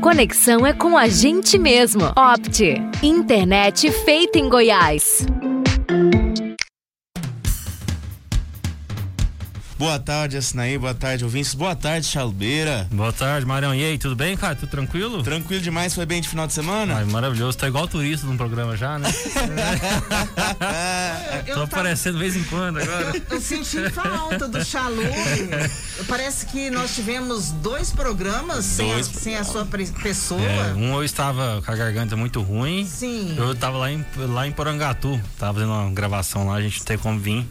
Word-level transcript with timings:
Conexão 0.00 0.66
é 0.66 0.72
com 0.72 0.96
a 0.96 1.08
gente 1.08 1.58
mesmo. 1.58 2.02
Opte. 2.16 2.74
Internet 3.02 3.90
feita 3.90 4.38
em 4.38 4.48
Goiás. 4.48 5.26
Boa 9.82 9.98
tarde, 9.98 10.36
Assinaí. 10.36 10.78
Boa 10.78 10.94
tarde, 10.94 11.24
ouvintes. 11.24 11.54
Boa 11.54 11.74
tarde, 11.74 12.06
Chalbeira. 12.06 12.86
Boa 12.92 13.12
tarde, 13.12 13.44
Marião. 13.44 13.74
E 13.74 13.84
aí, 13.84 13.98
tudo 13.98 14.14
bem, 14.14 14.36
cara? 14.36 14.54
Tudo 14.54 14.70
tranquilo? 14.70 15.24
Tranquilo 15.24 15.60
demais, 15.60 15.92
foi 15.92 16.06
bem 16.06 16.20
de 16.20 16.28
final 16.28 16.46
de 16.46 16.52
semana? 16.52 16.98
Ai, 16.98 17.04
maravilhoso. 17.04 17.58
Tá 17.58 17.66
igual 17.66 17.88
turista 17.88 18.24
num 18.24 18.36
programa 18.36 18.76
já, 18.76 18.96
né? 18.96 19.10
Tô 21.52 21.62
aparecendo 21.62 22.12
de 22.12 22.20
vez 22.20 22.36
em 22.36 22.44
quando 22.44 22.78
agora. 22.78 23.20
Eu, 23.28 23.40
senti 23.40 23.90
falta 23.90 24.46
do 24.46 24.64
Chalu. 24.64 25.02
Parece 26.06 26.46
que 26.46 26.70
nós 26.70 26.94
tivemos 26.94 27.50
dois 27.50 27.90
programas 27.90 28.76
dois. 28.76 28.76
Sem, 28.76 28.92
a, 28.92 29.02
sem, 29.02 29.36
a, 29.36 29.42
sua 29.42 29.66
pessoa. 30.00 30.40
É, 30.40 30.74
um 30.74 30.94
eu 30.94 31.02
estava 31.02 31.60
com 31.60 31.72
a 31.72 31.74
garganta 31.74 32.14
muito 32.14 32.40
ruim. 32.40 32.86
Sim. 32.86 33.34
Eu 33.36 33.50
estava 33.50 33.78
lá 33.78 33.90
em, 33.90 34.06
lá 34.16 34.46
em 34.46 34.52
Porangatu. 34.52 35.20
Tava 35.36 35.54
fazendo 35.54 35.72
uma 35.72 35.90
gravação 35.90 36.46
lá, 36.46 36.54
a 36.54 36.62
gente 36.62 36.78
não 36.78 36.86
tem 36.86 36.96
como 36.96 37.18
vir. 37.18 37.44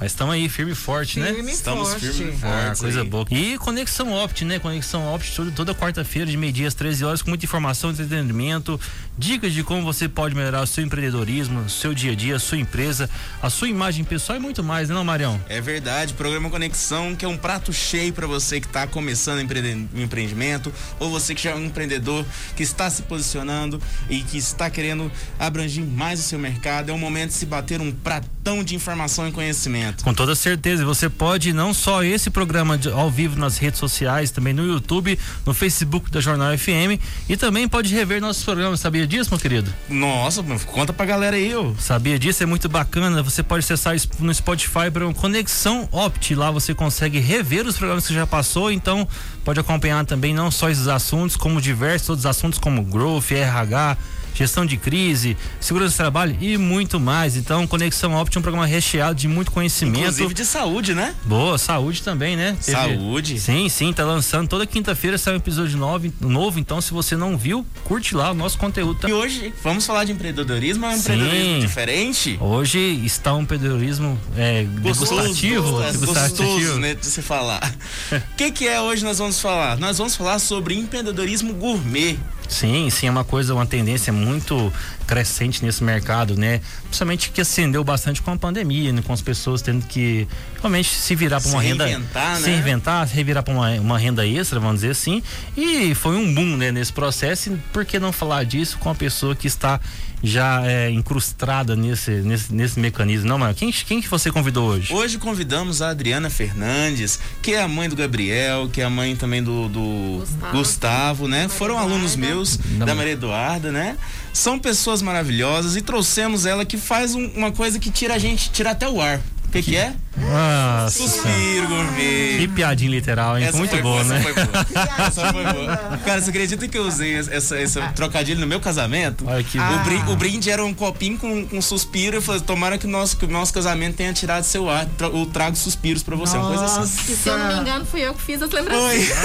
Mas 0.00 0.12
estamos 0.12 0.34
aí, 0.34 0.48
firme 0.48 0.72
e 0.72 0.74
forte, 0.74 1.14
firme 1.14 1.28
né? 1.28 1.34
Firme 1.34 1.52
estamos 1.52 1.88
forte. 1.88 2.12
firme 2.12 2.32
e 2.32 2.36
forte. 2.36 2.54
Ah, 2.54 2.74
coisa 2.78 3.00
aí. 3.00 3.08
boa. 3.08 3.26
E 3.30 3.58
Conexão 3.58 4.12
Opt, 4.12 4.44
né? 4.44 4.58
Conexão 4.58 5.12
Opt 5.12 5.34
toda, 5.34 5.50
toda 5.50 5.74
quarta-feira, 5.74 6.30
de 6.30 6.36
meio-dia 6.36 6.68
às 6.68 6.74
13 6.74 7.04
horas, 7.04 7.22
com 7.22 7.30
muita 7.30 7.44
informação, 7.44 7.90
entretenimento, 7.90 8.80
dicas 9.18 9.52
de 9.52 9.64
como 9.64 9.82
você 9.82 10.08
pode 10.08 10.34
melhorar 10.34 10.62
o 10.62 10.66
seu 10.66 10.84
empreendedorismo, 10.84 11.60
o 11.62 11.68
seu 11.68 11.92
dia 11.92 12.12
a 12.12 12.14
dia, 12.14 12.36
a 12.36 12.38
sua 12.38 12.56
empresa, 12.56 13.10
a 13.42 13.50
sua 13.50 13.68
imagem 13.68 14.04
pessoal 14.04 14.38
e 14.38 14.40
muito 14.40 14.62
mais, 14.62 14.88
né, 14.88 14.94
não, 14.94 15.04
Marião? 15.04 15.40
É 15.48 15.60
verdade. 15.60 16.14
Programa 16.14 16.48
Conexão, 16.48 17.16
que 17.16 17.24
é 17.24 17.28
um 17.28 17.36
prato 17.36 17.72
cheio 17.72 18.12
para 18.12 18.26
você 18.26 18.60
que 18.60 18.66
está 18.66 18.86
começando 18.86 19.38
o 19.38 20.00
empreendimento, 20.00 20.72
ou 21.00 21.10
você 21.10 21.34
que 21.34 21.42
já 21.42 21.50
é 21.50 21.54
um 21.54 21.64
empreendedor 21.64 22.24
que 22.54 22.62
está 22.62 22.88
se 22.88 23.02
posicionando 23.02 23.82
e 24.08 24.22
que 24.22 24.38
está 24.38 24.70
querendo 24.70 25.10
abranger 25.38 25.84
mais 25.84 26.20
o 26.20 26.22
seu 26.22 26.38
mercado. 26.38 26.90
É 26.90 26.92
o 26.92 26.98
momento 26.98 27.30
de 27.30 27.34
se 27.34 27.46
bater 27.46 27.80
um 27.80 27.90
pratão 27.90 28.62
de 28.62 28.76
informação 28.76 29.26
e 29.26 29.32
conhecimento. 29.32 30.04
Com 30.04 30.14
toda 30.14 30.36
certeza. 30.36 30.84
Você 30.84 31.08
pode 31.08 31.52
não 31.52 31.74
só 31.74 32.04
esse 32.04 32.30
programa 32.30 32.78
de, 32.78 32.88
ao 32.88 33.10
vivo 33.10 33.38
nas 33.38 33.58
redes 33.58 33.80
sociais, 33.80 34.30
também 34.30 34.54
no 34.54 34.64
YouTube, 34.64 35.18
no 35.44 35.52
Facebook 35.52 36.10
da 36.10 36.20
Jornal 36.20 36.56
FM 36.56 37.02
e 37.28 37.36
também 37.36 37.66
pode 37.66 37.92
rever 37.92 38.20
nossos 38.20 38.44
programas. 38.44 38.80
Sabia 38.80 39.07
disso, 39.08 39.30
meu 39.30 39.40
querido? 39.40 39.72
Nossa, 39.88 40.44
conta 40.66 40.92
pra 40.92 41.06
galera 41.06 41.34
aí, 41.34 41.50
eu. 41.50 41.74
Sabia 41.78 42.18
disso? 42.18 42.42
É 42.42 42.46
muito 42.46 42.68
bacana. 42.68 43.22
Você 43.22 43.42
pode 43.42 43.64
acessar 43.64 43.94
no 44.20 44.32
Spotify 44.32 44.90
para 44.92 45.12
Conexão 45.14 45.88
Opt. 45.90 46.34
Lá 46.34 46.50
você 46.50 46.74
consegue 46.74 47.18
rever 47.18 47.66
os 47.66 47.76
programas 47.76 48.06
que 48.06 48.14
já 48.14 48.26
passou. 48.26 48.70
Então, 48.70 49.08
pode 49.44 49.58
acompanhar 49.58 50.04
também 50.04 50.32
não 50.34 50.50
só 50.50 50.68
esses 50.68 50.86
assuntos, 50.86 51.34
como 51.34 51.60
diversos 51.60 52.10
outros 52.10 52.26
assuntos, 52.26 52.58
como 52.58 52.84
Growth, 52.84 53.32
RH 53.32 53.96
gestão 54.38 54.64
de 54.64 54.76
crise, 54.76 55.36
segurança 55.60 55.94
do 55.94 55.96
trabalho 55.96 56.36
e 56.40 56.56
muito 56.56 57.00
mais. 57.00 57.36
Então, 57.36 57.66
Conexão 57.66 58.14
Opti 58.14 58.36
é 58.36 58.38
um 58.38 58.42
programa 58.42 58.66
recheado 58.66 59.16
de 59.16 59.26
muito 59.26 59.50
conhecimento. 59.50 59.98
Inclusive 59.98 60.34
de 60.34 60.44
saúde, 60.44 60.94
né? 60.94 61.14
Boa, 61.24 61.58
saúde 61.58 62.02
também, 62.02 62.36
né? 62.36 62.56
Teve... 62.64 62.78
Saúde. 62.78 63.40
Sim, 63.40 63.68
sim, 63.68 63.92
tá 63.92 64.04
lançando. 64.04 64.48
Toda 64.48 64.64
quinta-feira 64.66 65.18
sai 65.18 65.34
um 65.34 65.38
episódio 65.38 65.76
novo, 65.76 66.12
novo, 66.20 66.60
então 66.60 66.80
se 66.80 66.92
você 66.92 67.16
não 67.16 67.36
viu, 67.36 67.66
curte 67.84 68.14
lá 68.14 68.30
o 68.30 68.34
nosso 68.34 68.56
conteúdo. 68.58 69.08
E 69.08 69.12
hoje 69.12 69.52
vamos 69.62 69.84
falar 69.84 70.04
de 70.04 70.12
empreendedorismo, 70.12 70.86
é 70.86 70.90
um 70.90 70.92
sim. 70.92 71.00
empreendedorismo 71.00 71.60
diferente? 71.60 72.38
Hoje 72.40 72.78
está 73.04 73.34
um 73.34 73.42
empreendedorismo 73.42 74.18
é, 74.36 74.64
gostoso, 74.80 75.16
degustativo. 75.16 75.70
Gostoso, 75.72 76.06
gostoso, 76.06 76.78
né, 76.78 76.94
de 76.94 77.06
se 77.06 77.22
falar. 77.22 77.74
O 78.12 78.20
que 78.36 78.52
que 78.52 78.68
é 78.68 78.80
hoje 78.80 79.04
nós 79.04 79.18
vamos 79.18 79.40
falar? 79.40 79.76
Nós 79.78 79.98
vamos 79.98 80.14
falar 80.14 80.38
sobre 80.38 80.74
empreendedorismo 80.76 81.52
gourmet. 81.54 82.18
Sim, 82.48 82.88
sim, 82.88 83.06
é 83.06 83.10
uma 83.10 83.24
coisa, 83.24 83.54
uma 83.54 83.66
tendência 83.66 84.12
muito 84.12 84.72
crescente 85.08 85.64
nesse 85.64 85.82
mercado, 85.82 86.36
né? 86.36 86.60
Principalmente 86.84 87.30
que 87.30 87.40
acendeu 87.40 87.82
bastante 87.82 88.20
com 88.20 88.30
a 88.30 88.36
pandemia, 88.36 88.92
né? 88.92 89.02
com 89.04 89.12
as 89.12 89.22
pessoas 89.22 89.62
tendo 89.62 89.86
que 89.86 90.28
realmente 90.60 90.94
se 90.94 91.14
virar 91.14 91.40
para 91.40 91.50
uma 91.50 91.62
renda, 91.62 91.86
né? 91.86 92.04
se 92.36 92.50
reinventar, 92.50 93.08
se 93.08 93.14
revirar 93.14 93.42
para 93.42 93.54
uma, 93.54 93.70
uma 93.80 93.98
renda 93.98 94.26
extra, 94.26 94.60
vamos 94.60 94.76
dizer 94.76 94.90
assim. 94.90 95.22
E 95.56 95.94
foi 95.94 96.14
um 96.14 96.32
boom, 96.34 96.56
né, 96.58 96.70
nesse 96.70 96.92
processo. 96.92 97.50
E 97.50 97.56
por 97.72 97.86
que 97.86 97.98
não 97.98 98.12
falar 98.12 98.44
disso 98.44 98.76
com 98.78 98.90
a 98.90 98.94
pessoa 98.94 99.34
que 99.34 99.46
está 99.46 99.80
já 100.22 100.66
é, 100.66 100.90
incrustada 100.90 101.76
nesse, 101.76 102.10
nesse, 102.10 102.52
nesse 102.52 102.80
mecanismo. 102.80 103.28
Não, 103.28 103.38
mas 103.38 103.56
quem, 103.56 103.70
quem 103.70 104.00
que 104.00 104.08
você 104.08 104.30
convidou 104.30 104.68
hoje? 104.68 104.92
Hoje 104.92 105.18
convidamos 105.18 105.80
a 105.80 105.90
Adriana 105.90 106.28
Fernandes, 106.28 107.18
que 107.40 107.52
é 107.54 107.62
a 107.62 107.68
mãe 107.68 107.88
do 107.88 107.96
Gabriel, 107.96 108.68
que 108.68 108.80
é 108.80 108.84
a 108.84 108.90
mãe 108.90 109.14
também 109.14 109.42
do, 109.42 109.68
do 109.68 110.18
Gustavo, 110.18 110.56
Gustavo, 110.56 111.28
né? 111.28 111.48
Foram 111.48 111.78
alunos 111.78 112.16
meus, 112.16 112.56
da, 112.56 112.86
da 112.86 112.94
Maria 112.94 113.12
Eduarda, 113.12 113.70
né? 113.70 113.96
São 114.38 114.56
pessoas 114.56 115.02
maravilhosas 115.02 115.74
e 115.74 115.82
trouxemos 115.82 116.46
ela 116.46 116.64
que 116.64 116.76
faz 116.76 117.12
um, 117.12 117.26
uma 117.30 117.50
coisa 117.50 117.76
que 117.76 117.90
tira 117.90 118.14
a 118.14 118.18
gente, 118.18 118.52
tira 118.52 118.70
até 118.70 118.88
o 118.88 119.00
ar. 119.00 119.20
O 119.44 119.50
que, 119.50 119.60
que 119.60 119.76
é? 119.76 119.96
Nossa. 120.18 120.98
Suspiro 120.98 121.68
gourmet. 121.68 122.38
Que 122.38 122.48
piadinha 122.48 122.90
literal, 122.90 123.38
hein? 123.38 123.44
Essa 123.44 123.56
Muito 123.56 123.76
boa, 123.82 124.04
né? 124.04 124.20
Foi 124.20 124.32
boa. 124.32 124.66
essa 125.06 125.32
foi 125.32 125.44
boa. 125.44 125.98
Cara, 126.04 126.20
você 126.20 126.30
acredita 126.30 126.68
que 126.68 126.76
eu 126.76 126.86
usei 126.86 127.14
essa, 127.14 127.58
essa 127.58 127.82
trocadilho 127.94 128.40
no 128.40 128.46
meu 128.46 128.60
casamento? 128.60 129.24
Olha 129.26 129.42
que 129.42 129.58
ah. 129.58 129.72
o, 129.72 129.84
brinde, 129.84 130.12
o, 130.12 130.16
brinde, 130.16 130.50
era 130.50 130.64
um 130.64 130.74
copinho 130.74 131.18
com, 131.18 131.46
com 131.46 131.62
suspiro. 131.62 132.16
Eu 132.16 132.22
falei, 132.22 132.40
tomara 132.40 132.78
que 132.78 132.86
o 132.86 132.90
nosso, 132.90 133.16
que 133.16 133.24
o 133.24 133.28
nosso 133.28 133.52
casamento 133.52 133.96
tenha 133.96 134.12
tirado 134.12 134.44
seu 134.44 134.68
ar. 134.68 134.86
O 135.12 135.26
trago 135.26 135.56
suspiros 135.56 136.02
pra 136.02 136.16
você. 136.16 136.36
Nossa. 136.36 136.48
Uma 136.48 136.58
coisa 136.58 136.80
assim. 136.80 137.14
Se 137.14 137.28
eu 137.28 137.38
não 137.38 137.46
me 137.48 137.60
engano, 137.60 137.84
fui 137.84 138.00
eu 138.00 138.14
que 138.14 138.22
fiz 138.22 138.42
as 138.42 138.50
lembranças. 138.50 139.08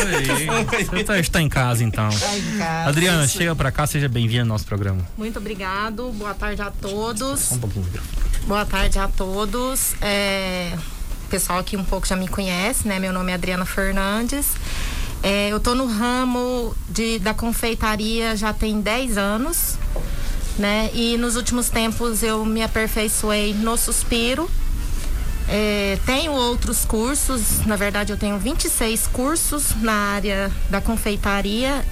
Foi. 0.64 0.86
Você 0.86 1.04
tá, 1.04 1.20
está 1.20 1.42
em 1.42 1.50
casa, 1.50 1.84
então. 1.84 2.10
Tá 2.10 2.38
em 2.38 2.58
casa. 2.58 2.90
Adriana, 2.90 3.28
chega 3.28 3.56
pra 3.56 3.72
cá, 3.72 3.88
seja 3.88 4.08
bem-vinda 4.08 4.44
ao 4.44 4.48
nosso 4.48 4.66
programa. 4.66 5.02
Muito 5.18 5.38
obrigado. 5.40 6.12
Boa 6.12 6.34
tarde 6.34 6.62
a 6.62 6.72
todos. 6.72 7.52
Um 7.52 7.60
pouquinho. 7.60 7.86
Boa 8.46 8.66
tarde 8.66 9.00
a 9.00 9.08
todos. 9.08 9.96
É, 10.02 10.74
pessoal 11.30 11.60
aqui 11.60 11.76
um 11.78 11.84
pouco 11.84 12.08
já 12.08 12.16
me 12.16 12.28
conhece, 12.28 12.88
né? 12.88 13.00
Meu 13.00 13.14
nome 13.14 13.32
é 13.32 13.36
Adriana 13.36 13.66
Fernandes. 13.66 14.48
É, 15.22 15.50
eu 15.50 15.60
tô 15.60 15.74
no 15.74 15.86
ramo 15.86 16.76
de, 16.90 17.18
da 17.20 17.34
confeitaria 17.34 18.36
já 18.36 18.52
tem 18.52 18.82
10 18.82 19.18
anos, 19.18 19.78
né? 20.58 20.90
E 20.94 21.18
nos 21.18 21.36
últimos 21.36 21.70
tempos 21.70 22.24
eu 22.24 22.44
me 22.44 22.62
aperfeiçoei 22.62 23.54
no 23.54 23.78
suspiro. 23.78 24.50
É, 25.48 25.98
tenho 26.06 26.32
outros 26.32 26.86
cursos, 26.86 27.66
na 27.66 27.76
verdade 27.76 28.12
eu 28.12 28.18
tenho 28.18 28.38
26 28.38 29.08
cursos 29.08 29.76
na 29.82 29.94
área 29.94 30.52
da 30.70 30.82
confeitaria. 30.82 31.86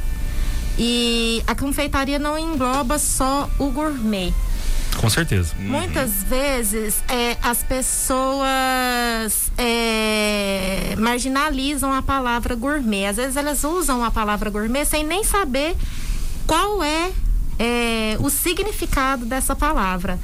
E 0.78 1.44
a 1.47 1.56
confeitaria 1.56 2.18
não 2.18 2.38
engloba 2.38 2.97
só 2.97 3.50
o 3.59 3.70
gourmet. 3.70 4.34
Com 4.97 5.09
certeza. 5.09 5.53
Uhum. 5.57 5.69
Muitas 5.69 6.24
vezes 6.24 7.03
é, 7.07 7.38
as 7.41 7.63
pessoas 7.63 9.52
é, 9.57 10.96
marginalizam 10.97 11.91
a 11.91 12.02
palavra 12.02 12.56
gourmet. 12.56 13.06
Às 13.07 13.18
vezes 13.18 13.35
elas 13.35 13.63
usam 13.63 14.03
a 14.03 14.12
palavra 14.12 14.50
gourmet 14.50 14.85
sem 14.85 15.03
nem 15.03 15.24
saber 15.24 15.75
qual 16.46 16.84
é, 16.84 17.12
é 17.57 18.18
o 18.19 18.29
significado 18.29 19.25
dessa 19.25 19.56
palavra. 19.56 20.19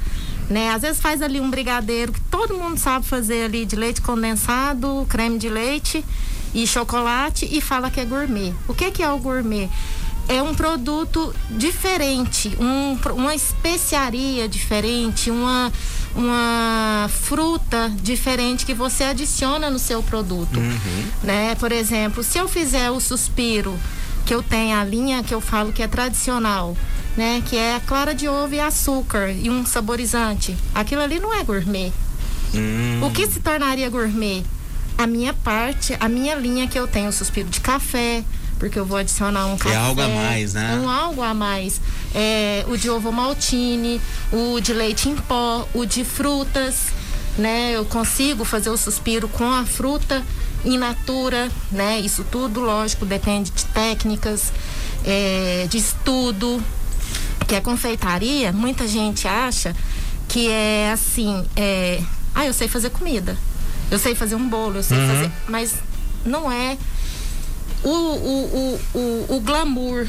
Né? 0.48 0.70
Às 0.70 0.82
vezes 0.82 1.00
faz 1.00 1.20
ali 1.20 1.40
um 1.40 1.50
brigadeiro 1.50 2.12
que 2.12 2.20
todo 2.22 2.54
mundo 2.54 2.78
sabe 2.78 3.06
fazer 3.06 3.44
ali 3.44 3.66
de 3.66 3.76
leite 3.76 4.00
condensado, 4.00 5.06
creme 5.08 5.38
de 5.38 5.48
leite 5.48 6.04
e 6.54 6.66
chocolate 6.66 7.46
e 7.50 7.60
fala 7.60 7.90
que 7.90 8.00
é 8.00 8.04
gourmet. 8.04 8.54
O 8.66 8.74
que, 8.74 8.90
que 8.90 9.02
é 9.02 9.10
o 9.10 9.18
gourmet? 9.18 9.68
É 10.28 10.42
um 10.42 10.54
produto 10.54 11.34
diferente, 11.50 12.56
um, 12.60 12.98
uma 13.14 13.34
especiaria 13.34 14.46
diferente, 14.46 15.30
uma, 15.30 15.72
uma 16.14 17.08
fruta 17.08 17.90
diferente 18.02 18.66
que 18.66 18.74
você 18.74 19.04
adiciona 19.04 19.70
no 19.70 19.78
seu 19.78 20.02
produto. 20.02 20.58
Uhum. 20.58 21.04
Né? 21.22 21.54
Por 21.54 21.72
exemplo, 21.72 22.22
se 22.22 22.38
eu 22.38 22.46
fizer 22.46 22.90
o 22.90 23.00
suspiro, 23.00 23.78
que 24.26 24.34
eu 24.34 24.42
tenho 24.42 24.76
a 24.76 24.84
linha 24.84 25.22
que 25.22 25.32
eu 25.32 25.40
falo 25.40 25.72
que 25.72 25.82
é 25.82 25.88
tradicional, 25.88 26.76
né? 27.16 27.42
Que 27.46 27.56
é 27.56 27.76
a 27.76 27.80
clara 27.80 28.14
de 28.14 28.28
ovo 28.28 28.54
e 28.54 28.60
açúcar 28.60 29.30
e 29.30 29.48
um 29.48 29.64
saborizante. 29.64 30.54
Aquilo 30.74 31.00
ali 31.00 31.18
não 31.18 31.32
é 31.32 31.42
gourmet. 31.42 31.90
Uhum. 32.52 33.06
O 33.06 33.10
que 33.10 33.26
se 33.26 33.40
tornaria 33.40 33.88
gourmet? 33.88 34.44
A 34.98 35.06
minha 35.06 35.32
parte, 35.32 35.96
a 35.98 36.08
minha 36.10 36.34
linha 36.34 36.68
que 36.68 36.78
eu 36.78 36.86
tenho, 36.86 37.08
o 37.08 37.12
suspiro 37.12 37.48
de 37.48 37.60
café, 37.60 38.22
porque 38.58 38.78
eu 38.78 38.84
vou 38.84 38.98
adicionar 38.98 39.46
um 39.46 39.56
café. 39.56 39.74
É 39.74 39.78
algo 39.78 40.00
a 40.00 40.08
mais, 40.08 40.54
né? 40.54 40.80
Um 40.82 40.88
algo 40.88 41.22
a 41.22 41.32
mais. 41.32 41.80
É, 42.14 42.64
o 42.68 42.76
de 42.76 42.90
ovo 42.90 43.12
maltine, 43.12 44.00
o 44.32 44.60
de 44.60 44.72
leite 44.72 45.08
em 45.08 45.16
pó, 45.16 45.66
o 45.72 45.84
de 45.84 46.04
frutas, 46.04 46.86
né? 47.38 47.72
Eu 47.74 47.84
consigo 47.84 48.44
fazer 48.44 48.70
o 48.70 48.76
suspiro 48.76 49.28
com 49.28 49.50
a 49.50 49.64
fruta 49.64 50.22
in 50.64 50.76
natura, 50.78 51.48
né? 51.70 52.00
Isso 52.00 52.24
tudo, 52.30 52.60
lógico, 52.60 53.06
depende 53.06 53.50
de 53.50 53.64
técnicas, 53.66 54.52
é, 55.04 55.66
de 55.68 55.78
estudo. 55.78 56.62
Que 57.46 57.56
a 57.56 57.62
confeitaria, 57.62 58.52
muita 58.52 58.86
gente 58.86 59.26
acha 59.26 59.74
que 60.28 60.50
é 60.50 60.90
assim, 60.92 61.46
é, 61.56 61.98
ah, 62.34 62.44
eu 62.44 62.52
sei 62.52 62.68
fazer 62.68 62.90
comida, 62.90 63.34
eu 63.90 63.98
sei 63.98 64.14
fazer 64.14 64.34
um 64.34 64.46
bolo, 64.46 64.76
eu 64.76 64.82
sei 64.82 64.98
uhum. 64.98 65.08
fazer, 65.08 65.32
mas 65.48 65.74
não 66.26 66.52
é 66.52 66.76
o, 67.84 67.88
o, 67.88 68.80
o, 68.94 68.98
o, 68.98 69.36
o 69.36 69.40
glamour 69.40 70.06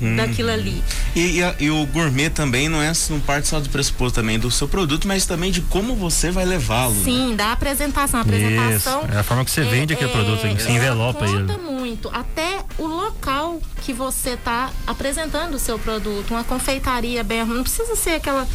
hum. 0.00 0.16
daquilo 0.16 0.50
ali. 0.50 0.82
E, 1.14 1.40
e, 1.40 1.64
e, 1.64 1.70
o 1.70 1.86
gourmet 1.86 2.30
também 2.30 2.68
não 2.68 2.82
é 2.82 2.92
não 3.10 3.20
parte 3.20 3.48
só 3.48 3.60
do 3.60 3.68
pressuposto 3.68 4.16
também 4.16 4.38
do 4.38 4.50
seu 4.50 4.68
produto, 4.68 5.06
mas 5.06 5.26
também 5.26 5.50
de 5.50 5.60
como 5.62 5.94
você 5.94 6.30
vai 6.30 6.44
levá-lo. 6.44 6.94
Né? 6.94 7.04
Sim, 7.04 7.30
né? 7.30 7.36
da 7.36 7.52
apresentação. 7.52 8.20
A 8.20 8.22
apresentação. 8.22 9.04
Isso. 9.04 9.14
É 9.14 9.18
a 9.18 9.22
forma 9.22 9.44
que 9.44 9.50
você 9.50 9.62
é, 9.62 9.64
vende 9.64 9.94
aquele 9.94 10.10
é, 10.10 10.12
produto, 10.12 10.40
que 10.40 10.62
você 10.62 10.70
envelopa 10.70 11.24
ele. 11.26 11.40
Conta 11.40 11.58
muito. 11.58 12.10
Até 12.12 12.60
o 12.78 12.86
local 12.86 13.60
que 13.82 13.92
você 13.92 14.30
está 14.30 14.70
apresentando 14.86 15.54
o 15.54 15.58
seu 15.58 15.78
produto. 15.78 16.30
Uma 16.30 16.44
confeitaria 16.44 17.22
bem. 17.22 17.44
Não 17.44 17.62
precisa 17.62 17.94
ser 17.96 18.10
aquela 18.10 18.46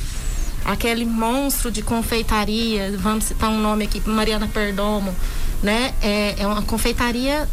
aquele 0.65 1.05
monstro 1.05 1.71
de 1.71 1.81
confeitaria, 1.81 2.93
vamos 2.97 3.23
citar 3.23 3.49
um 3.49 3.59
nome 3.59 3.85
aqui, 3.85 4.01
Mariana 4.05 4.47
Perdomo, 4.47 5.15
né? 5.63 5.93
É, 6.01 6.35
é 6.37 6.45
uma 6.45 6.61
confeitaria 6.61 7.47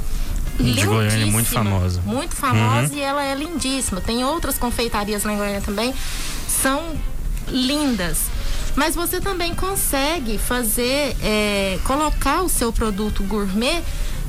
de 0.58 0.86
Goiânia 0.86 1.26
muito 1.26 1.48
famosa. 1.48 2.00
Muito 2.04 2.34
famosa 2.34 2.92
uhum. 2.92 2.98
e 2.98 3.00
ela 3.00 3.24
é 3.24 3.34
lindíssima. 3.34 4.00
Tem 4.00 4.24
outras 4.24 4.58
confeitarias 4.58 5.24
na 5.24 5.34
Goiânia 5.34 5.60
também, 5.60 5.94
são 6.48 6.96
lindas. 7.48 8.18
Mas 8.74 8.94
você 8.94 9.20
também 9.20 9.54
consegue 9.54 10.36
fazer, 10.36 11.16
é, 11.22 11.78
colocar 11.84 12.42
o 12.42 12.48
seu 12.48 12.72
produto 12.72 13.22
gourmet 13.22 13.82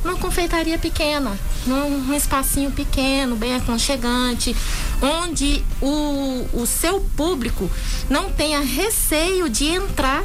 numa 0.04 0.18
confeitaria 0.18 0.78
pequena, 0.78 1.38
num, 1.66 1.90
num 2.00 2.14
espacinho 2.14 2.72
pequeno, 2.72 3.36
bem 3.36 3.56
aconchegante, 3.56 4.56
onde 5.02 5.64
o, 5.82 6.48
o 6.54 6.66
seu 6.66 7.02
público 7.16 7.70
não 8.10 8.32
tenha 8.32 8.62
receio 8.62 9.50
de 9.50 9.66
entrar 9.66 10.24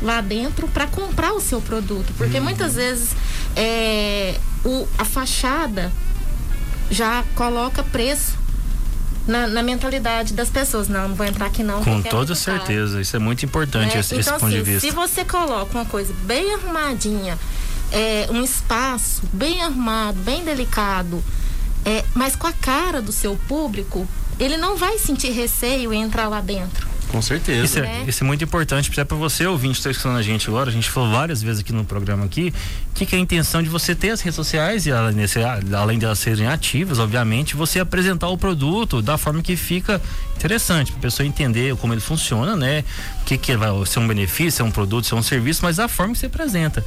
lá 0.00 0.20
dentro 0.20 0.66
para 0.68 0.86
comprar 0.86 1.32
o 1.32 1.40
seu 1.40 1.60
produto. 1.60 2.12
Porque 2.16 2.38
uhum. 2.38 2.44
muitas 2.44 2.74
vezes 2.74 3.10
é, 3.54 4.38
o, 4.64 4.88
a 4.98 5.04
fachada 5.04 5.92
já 6.90 7.24
coloca 7.34 7.82
preço 7.82 8.36
na, 9.26 9.46
na, 9.46 9.62
mentalidade 9.62 10.34
das 10.34 10.48
pessoas. 10.48 10.88
Não, 10.88 11.08
não 11.08 11.14
vou 11.14 11.26
entrar 11.26 11.46
aqui 11.46 11.62
não. 11.62 11.82
Com 11.82 12.02
toda 12.02 12.34
certeza, 12.34 13.00
isso 13.00 13.16
é 13.16 13.18
muito 13.18 13.44
importante, 13.44 13.96
é, 13.96 14.00
esse, 14.00 14.14
então, 14.14 14.20
esse 14.20 14.30
ponto 14.30 14.46
assim, 14.46 14.56
de 14.56 14.62
vista. 14.62 14.80
Se 14.80 14.94
você 14.94 15.24
coloca 15.24 15.76
uma 15.76 15.86
coisa 15.86 16.14
bem 16.24 16.54
arrumadinha, 16.54 17.38
é, 17.90 18.28
um 18.30 18.42
espaço 18.42 19.22
bem 19.32 19.62
arrumado, 19.62 20.18
bem 20.20 20.44
delicado, 20.44 21.22
é, 21.84 22.04
mas 22.14 22.34
com 22.36 22.46
a 22.46 22.52
cara 22.52 23.00
do 23.00 23.12
seu 23.12 23.36
público, 23.48 24.06
ele 24.38 24.56
não 24.56 24.76
vai 24.76 24.98
sentir 24.98 25.30
receio 25.30 25.92
em 25.92 26.02
entrar 26.02 26.28
lá 26.28 26.40
dentro. 26.40 26.93
Com 27.14 27.22
certeza. 27.22 27.64
Isso 27.64 27.78
é, 27.78 27.82
né? 27.82 28.04
isso 28.08 28.24
é 28.24 28.26
muito 28.26 28.42
importante, 28.42 28.90
para 28.90 29.04
você 29.16 29.46
ouvinte 29.46 29.74
que 29.74 29.78
está 29.78 29.90
escutando 29.92 30.16
a 30.16 30.22
gente 30.22 30.48
agora, 30.48 30.68
a 30.68 30.72
gente 30.72 30.90
falou 30.90 31.12
várias 31.12 31.40
vezes 31.40 31.60
aqui 31.60 31.72
no 31.72 31.84
programa 31.84 32.24
aqui, 32.24 32.52
que, 32.92 33.06
que 33.06 33.14
é 33.14 33.18
a 33.18 33.20
intenção 33.20 33.62
de 33.62 33.68
você 33.68 33.94
ter 33.94 34.10
as 34.10 34.20
redes 34.20 34.34
sociais 34.34 34.84
e 34.84 34.90
além 34.90 35.96
de 35.96 36.04
elas 36.04 36.18
serem 36.18 36.48
ativas, 36.48 36.98
obviamente, 36.98 37.54
você 37.54 37.78
apresentar 37.78 38.26
o 38.26 38.36
produto 38.36 39.00
da 39.00 39.16
forma 39.16 39.42
que 39.42 39.54
fica 39.54 40.02
interessante, 40.36 40.90
para 40.90 40.98
a 40.98 41.02
pessoa 41.02 41.24
entender 41.24 41.76
como 41.76 41.94
ele 41.94 42.00
funciona, 42.00 42.56
né? 42.56 42.82
O 43.20 43.24
que, 43.24 43.38
que 43.38 43.56
vai 43.56 43.70
ser 43.86 44.00
um 44.00 44.08
benefício, 44.08 44.50
se 44.50 44.62
é 44.62 44.64
um 44.64 44.72
produto, 44.72 45.06
se 45.06 45.14
é 45.14 45.16
um 45.16 45.22
serviço, 45.22 45.60
mas 45.62 45.76
da 45.76 45.86
forma 45.86 46.14
que 46.14 46.18
você 46.18 46.26
apresenta. 46.26 46.84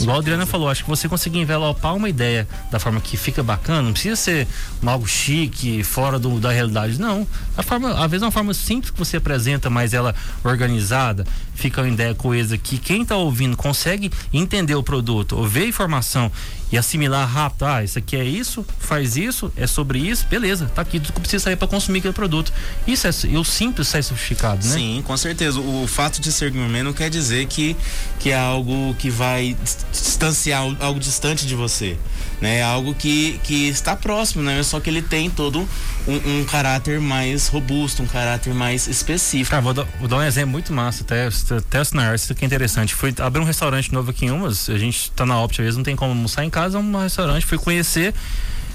Igual 0.00 0.16
a 0.16 0.20
Adriana 0.20 0.46
falou, 0.46 0.68
acho 0.68 0.84
que 0.84 0.90
você 0.90 1.08
conseguir 1.08 1.38
envelopar 1.38 1.94
uma 1.94 2.08
ideia 2.08 2.48
da 2.70 2.78
forma 2.78 3.00
que 3.00 3.16
fica 3.16 3.42
bacana, 3.42 3.82
não 3.82 3.92
precisa 3.92 4.16
ser 4.16 4.48
algo 4.84 5.06
chique, 5.06 5.82
fora 5.82 6.18
do, 6.18 6.40
da 6.40 6.50
realidade, 6.50 6.98
não. 6.98 7.26
A 7.56 7.62
forma, 7.62 7.92
às 7.92 8.10
vezes 8.10 8.22
é 8.22 8.26
uma 8.26 8.32
forma 8.32 8.54
simples 8.54 8.90
que 8.90 8.98
você 8.98 9.16
apresenta, 9.16 9.68
mas 9.68 9.92
ela 9.92 10.14
organizada, 10.44 11.26
fica 11.62 11.80
uma 11.80 11.88
ideia 11.88 12.12
coesa 12.12 12.58
que 12.58 12.76
quem 12.76 13.02
está 13.02 13.16
ouvindo 13.16 13.56
consegue 13.56 14.10
entender 14.32 14.74
o 14.74 14.82
produto, 14.82 15.36
ou 15.36 15.46
ver 15.46 15.62
a 15.62 15.66
informação 15.68 16.30
e 16.72 16.78
assimilar 16.78 17.28
rápido, 17.28 17.66
ah, 17.66 17.84
isso 17.84 17.98
aqui 17.98 18.16
é 18.16 18.24
isso, 18.24 18.66
faz 18.80 19.14
isso, 19.14 19.52
é 19.56 19.66
sobre 19.66 19.98
isso, 19.98 20.26
beleza, 20.26 20.66
tá 20.74 20.82
aqui 20.82 20.98
tudo 20.98 21.12
que 21.12 21.20
precisa 21.20 21.44
sair 21.44 21.56
para 21.56 21.68
consumir 21.68 21.98
aquele 21.98 22.14
produto. 22.14 22.52
Isso 22.86 23.06
é 23.06 23.10
o 23.38 23.44
simples 23.44 23.88
sai 23.88 24.02
sofisticado, 24.02 24.66
né? 24.66 24.74
Sim, 24.74 25.04
com 25.06 25.16
certeza. 25.16 25.60
O 25.60 25.86
fato 25.86 26.20
de 26.20 26.32
ser 26.32 26.50
gourmet 26.50 26.82
não 26.82 26.94
quer 26.94 27.10
dizer 27.10 27.46
que, 27.46 27.76
que 28.18 28.30
é 28.30 28.38
algo 28.38 28.94
que 28.94 29.10
vai 29.10 29.54
distanciar 29.92 30.62
algo 30.80 30.98
distante 30.98 31.46
de 31.46 31.54
você, 31.54 31.98
né? 32.40 32.58
É 32.58 32.62
algo 32.62 32.94
que, 32.94 33.38
que 33.44 33.68
está 33.68 33.94
próximo, 33.94 34.42
né? 34.42 34.62
Só 34.62 34.80
que 34.80 34.88
ele 34.88 35.02
tem 35.02 35.28
todo 35.28 35.68
um, 36.06 36.40
um 36.40 36.44
caráter 36.44 37.00
mais 37.00 37.48
robusto, 37.48 38.02
um 38.02 38.06
caráter 38.06 38.54
mais 38.54 38.86
específico. 38.86 39.54
Ah, 39.54 39.60
vou, 39.60 39.72
dar, 39.74 39.84
vou 39.98 40.08
dar 40.08 40.16
um 40.16 40.22
exemplo 40.22 40.50
muito 40.50 40.72
massa, 40.72 41.02
até, 41.02 41.28
até 41.56 41.78
assinar, 41.78 42.14
isso 42.14 42.32
aqui 42.32 42.44
é 42.44 42.46
interessante. 42.46 42.94
Fui 42.94 43.14
abrir 43.18 43.40
um 43.40 43.44
restaurante 43.44 43.92
novo 43.92 44.10
aqui 44.10 44.26
em 44.26 44.30
Umas, 44.30 44.68
a 44.68 44.78
gente 44.78 45.10
tá 45.12 45.24
na 45.24 45.40
Optia, 45.40 45.62
às 45.62 45.66
vezes 45.66 45.76
não 45.76 45.84
tem 45.84 45.96
como 45.96 46.12
almoçar 46.12 46.44
em 46.44 46.50
casa, 46.50 46.78
é 46.78 46.80
um 46.80 46.98
restaurante, 46.98 47.46
fui 47.46 47.58
conhecer. 47.58 48.14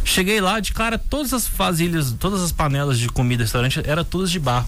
Cheguei 0.04 0.40
lá, 0.40 0.62
de 0.62 0.72
cara, 0.72 0.98
todas 0.98 1.34
as 1.34 1.48
vasilhas, 1.48 2.14
todas 2.18 2.42
as 2.42 2.54
panelas 2.54 2.98
de 2.98 3.10
comida 3.10 3.44
do 3.44 3.46
restaurante 3.46 3.82
eram 3.84 4.06
todas 4.06 4.32
de 4.32 4.40
barro. 4.40 4.68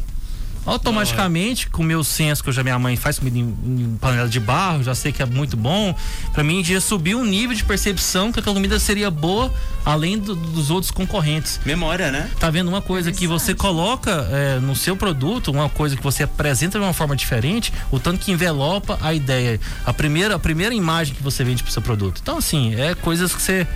Automaticamente, 0.66 1.70
com 1.70 1.82
o 1.82 1.86
meu 1.86 2.04
senso, 2.04 2.44
que 2.44 2.52
já 2.52 2.64
minha 2.64 2.78
mãe 2.78 2.96
faz 2.96 3.18
comida 3.20 3.38
em, 3.38 3.56
em, 3.66 3.98
panela 4.00 4.28
de 4.28 4.40
barro, 4.40 4.84
já 4.84 4.94
sei 4.94 5.12
que 5.12 5.22
é 5.22 5.26
muito 5.26 5.58
bom. 5.58 5.96
Para 6.34 6.44
mim, 6.44 6.64
já 6.64 6.80
subiu 6.80 7.20
um 7.20 7.26
nível 7.26 7.56
de 7.56 7.64
percepção 7.64 8.32
que 8.32 8.40
aquela 8.40 8.56
comida 8.56 8.80
seria 8.80 9.10
boa, 9.10 9.54
além 9.86 10.18
do, 10.18 10.36
dos 10.36 10.70
outros 10.70 10.92
concorrentes. 10.92 11.60
Memória, 11.66 12.12
né? 12.12 12.30
Tá 12.40 12.50
vendo 12.50 12.68
uma 12.68 12.82
coisa 12.82 13.12
que 13.12 13.28
você 13.28 13.54
coloca 13.54 14.28
é, 14.32 14.60
no 14.60 14.76
seu 14.76 14.96
produto, 14.96 15.52
uma 15.52 15.70
coisa 15.70 15.96
que 15.96 16.04
você 16.04 16.24
apresenta 16.24 16.78
de 16.78 16.84
uma 16.84 16.94
forma 16.94 17.16
diferente, 17.16 17.74
o 17.92 18.00
tanto 18.00 18.20
que 18.20 18.32
envelopa 18.32 18.98
a 19.02 19.14
ideia, 19.14 19.60
a 19.86 19.94
primeira, 19.94 20.36
a 20.36 20.40
primeira 20.40 20.74
imagem 20.76 21.16
que 21.16 21.24
você 21.24 21.44
vende 21.44 21.64
pro 21.64 21.72
seu 21.72 21.82
produto. 21.82 22.20
Então, 22.22 22.38
assim, 22.38 22.76
é 22.76 22.96
coisas 22.96 23.34
que 23.34 23.42
você 23.42 23.68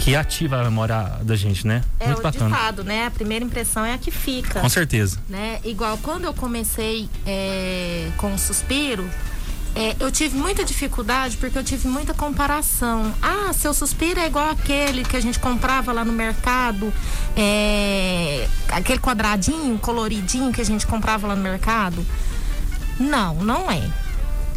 que 0.00 0.16
ativa 0.16 0.60
a 0.60 0.64
memória 0.64 1.18
da 1.22 1.36
gente, 1.36 1.66
né? 1.66 1.82
É 1.98 2.06
Muito 2.06 2.20
o 2.20 2.22
bacana. 2.22 2.50
ditado, 2.50 2.84
né? 2.84 3.06
A 3.06 3.10
primeira 3.10 3.44
impressão 3.44 3.84
é 3.84 3.92
a 3.92 3.98
que 3.98 4.10
fica. 4.10 4.60
Com 4.60 4.68
certeza. 4.68 5.18
Né? 5.28 5.60
Igual 5.64 5.98
quando 5.98 6.24
eu 6.24 6.34
comecei 6.34 7.08
é, 7.26 8.10
com 8.16 8.34
o 8.34 8.38
suspiro, 8.38 9.08
é, 9.74 9.94
eu 10.00 10.10
tive 10.10 10.36
muita 10.36 10.64
dificuldade 10.64 11.36
porque 11.36 11.56
eu 11.56 11.62
tive 11.62 11.86
muita 11.86 12.14
comparação. 12.14 13.14
Ah, 13.22 13.52
seu 13.52 13.72
suspiro 13.72 14.18
é 14.18 14.26
igual 14.26 14.50
aquele 14.50 15.04
que 15.04 15.16
a 15.16 15.20
gente 15.20 15.38
comprava 15.38 15.92
lá 15.92 16.04
no 16.04 16.12
mercado, 16.12 16.92
é, 17.36 18.48
aquele 18.68 18.98
quadradinho, 18.98 19.78
coloridinho 19.78 20.50
que 20.50 20.60
a 20.60 20.64
gente 20.64 20.86
comprava 20.86 21.28
lá 21.28 21.36
no 21.36 21.42
mercado. 21.42 22.04
Não, 22.98 23.34
não 23.34 23.70
é. 23.70 23.82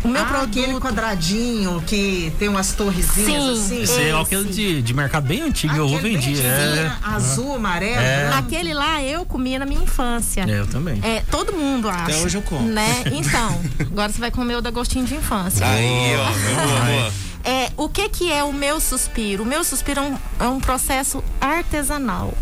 O 0.04 0.08
meu 0.08 0.22
ah, 0.22 0.26
produto. 0.26 0.60
Aquele 0.60 0.80
quadradinho 0.80 1.82
que 1.88 2.32
tem 2.38 2.50
umas 2.50 2.74
torrezinhas 2.74 3.26
Sim, 3.26 3.54
assim. 3.54 3.82
Esse 3.84 4.02
é 4.02 4.20
aquele 4.20 4.52
de, 4.52 4.82
de 4.82 4.94
mercado 4.94 5.26
bem 5.26 5.42
antigo, 5.42 5.74
aquele 5.74 5.96
eu 5.96 6.00
vendi. 6.00 6.42
É. 6.42 6.92
Azul, 7.02 7.56
amarelo. 7.56 8.02
É. 8.02 8.30
Aquele 8.33 8.74
lá 8.74 9.02
eu 9.02 9.26
comia 9.26 9.60
na 9.60 9.66
minha 9.66 9.81
infância. 9.81 10.45
É, 10.48 10.60
eu 10.60 10.68
também. 10.68 11.00
É, 11.04 11.22
todo 11.31 11.54
mundo 11.54 11.88
acha. 11.88 12.04
Até 12.04 12.18
hoje 12.18 12.38
eu 12.38 12.42
como. 12.42 12.68
Né? 12.68 13.04
Então, 13.14 13.62
agora 13.80 14.12
você 14.12 14.19
vai 14.19 14.31
comer 14.31 14.57
o 14.57 14.62
da 14.62 14.69
gostinho 14.69 15.06
de 15.06 15.16
infância. 15.16 15.66
Aí, 15.66 16.16
ó, 16.16 16.26
boa, 16.26 16.81
boa. 16.86 17.14
É, 17.44 17.72
o 17.78 17.88
que 17.88 18.10
que 18.10 18.31
é 18.31 18.44
o 18.44 18.52
meu 18.52 18.80
suspiro? 18.80 19.44
O 19.44 19.45
meu 19.45 19.64
suspiro 19.64 20.00
é 20.00 20.04
um, 20.04 20.18
é 20.40 20.48
um 20.48 20.60
processo 20.60 21.24
artesanal. 21.40 22.33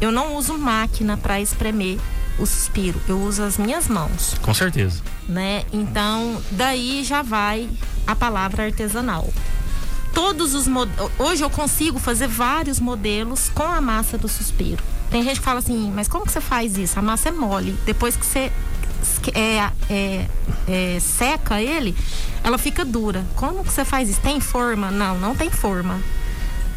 Eu 0.00 0.10
não 0.10 0.36
uso 0.36 0.56
máquina 0.58 1.16
para 1.16 1.40
espremer 1.40 1.98
o 2.38 2.46
suspiro, 2.46 3.00
eu 3.08 3.20
uso 3.20 3.42
as 3.42 3.56
minhas 3.58 3.88
mãos. 3.88 4.34
Com 4.42 4.52
certeza. 4.52 5.02
Né? 5.28 5.64
Então, 5.72 6.40
daí 6.50 7.02
já 7.04 7.22
vai 7.22 7.68
a 8.06 8.14
palavra 8.14 8.64
artesanal. 8.64 9.28
Todos 10.12 10.54
os 10.54 10.66
hoje 11.18 11.44
eu 11.44 11.50
consigo 11.50 11.98
fazer 11.98 12.26
vários 12.26 12.80
modelos 12.80 13.50
com 13.50 13.62
a 13.62 13.80
massa 13.80 14.16
do 14.16 14.28
suspiro. 14.28 14.82
Tem 15.10 15.22
gente 15.22 15.38
que 15.38 15.44
fala 15.44 15.58
assim, 15.58 15.92
mas 15.94 16.08
como 16.08 16.24
que 16.24 16.32
você 16.32 16.40
faz 16.40 16.78
isso? 16.78 16.98
A 16.98 17.02
massa 17.02 17.28
é 17.28 17.32
mole. 17.32 17.76
Depois 17.84 18.16
que 18.16 18.24
você 18.24 18.50
é, 19.34 19.70
é, 19.90 20.26
é, 20.66 20.98
seca 21.00 21.60
ele, 21.60 21.94
ela 22.42 22.58
fica 22.58 22.84
dura. 22.84 23.24
Como 23.36 23.62
que 23.62 23.72
você 23.72 23.84
faz 23.84 24.08
isso? 24.08 24.20
Tem 24.20 24.40
forma? 24.40 24.90
Não, 24.90 25.18
não 25.18 25.34
tem 25.34 25.50
forma. 25.50 26.00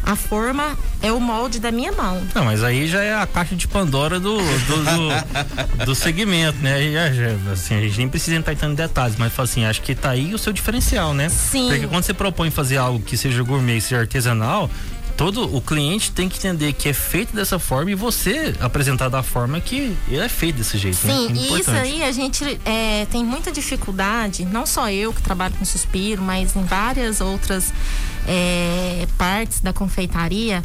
A 0.02 0.16
forma 0.16 0.76
é 1.02 1.12
o 1.12 1.20
molde 1.20 1.60
da 1.60 1.70
minha 1.70 1.92
mão. 1.92 2.22
Não, 2.34 2.44
mas 2.44 2.64
aí 2.64 2.88
já 2.88 3.02
é 3.02 3.14
a 3.14 3.26
caixa 3.26 3.54
de 3.54 3.68
Pandora 3.68 4.18
do, 4.18 4.36
do, 4.36 4.76
do, 4.84 5.84
do 5.86 5.94
segmento, 5.94 6.58
né? 6.58 6.92
Já, 6.92 7.12
já, 7.12 7.52
assim, 7.52 7.74
a 7.74 7.80
gente 7.80 7.98
nem 7.98 8.08
precisa 8.08 8.36
entrar 8.36 8.54
em 8.54 8.74
detalhes, 8.74 9.16
mas 9.18 9.38
assim, 9.38 9.64
acho 9.64 9.82
que 9.82 9.94
tá 9.94 10.10
aí 10.10 10.34
o 10.34 10.38
seu 10.38 10.52
diferencial, 10.52 11.14
né? 11.14 11.28
Sim. 11.28 11.68
Porque 11.68 11.86
quando 11.86 12.04
você 12.04 12.14
propõe 12.14 12.50
fazer 12.50 12.78
algo 12.78 13.00
que 13.00 13.16
seja 13.16 13.42
gourmet, 13.42 13.80
seja 13.80 14.00
artesanal, 14.00 14.70
todo 15.20 15.54
o 15.54 15.60
cliente 15.60 16.10
tem 16.12 16.30
que 16.30 16.38
entender 16.38 16.72
que 16.72 16.88
é 16.88 16.94
feito 16.94 17.36
dessa 17.36 17.58
forma 17.58 17.90
e 17.90 17.94
você 17.94 18.54
apresentar 18.58 19.10
da 19.10 19.22
forma 19.22 19.60
que 19.60 19.94
ele 20.08 20.22
é 20.22 20.28
feito 20.30 20.56
desse 20.56 20.78
jeito. 20.78 21.06
Né? 21.06 21.12
Sim, 21.12 21.28
né? 21.28 21.34
e 21.34 21.60
isso 21.60 21.70
aí 21.70 22.02
a 22.02 22.10
gente 22.10 22.58
é, 22.64 23.06
tem 23.10 23.22
muita 23.22 23.52
dificuldade, 23.52 24.46
não 24.46 24.64
só 24.64 24.90
eu 24.90 25.12
que 25.12 25.20
trabalho 25.20 25.52
com 25.58 25.64
suspiro, 25.66 26.22
mas 26.22 26.56
em 26.56 26.64
várias 26.64 27.20
outras 27.20 27.70
é, 28.30 29.08
partes 29.18 29.60
da 29.60 29.72
confeitaria. 29.72 30.62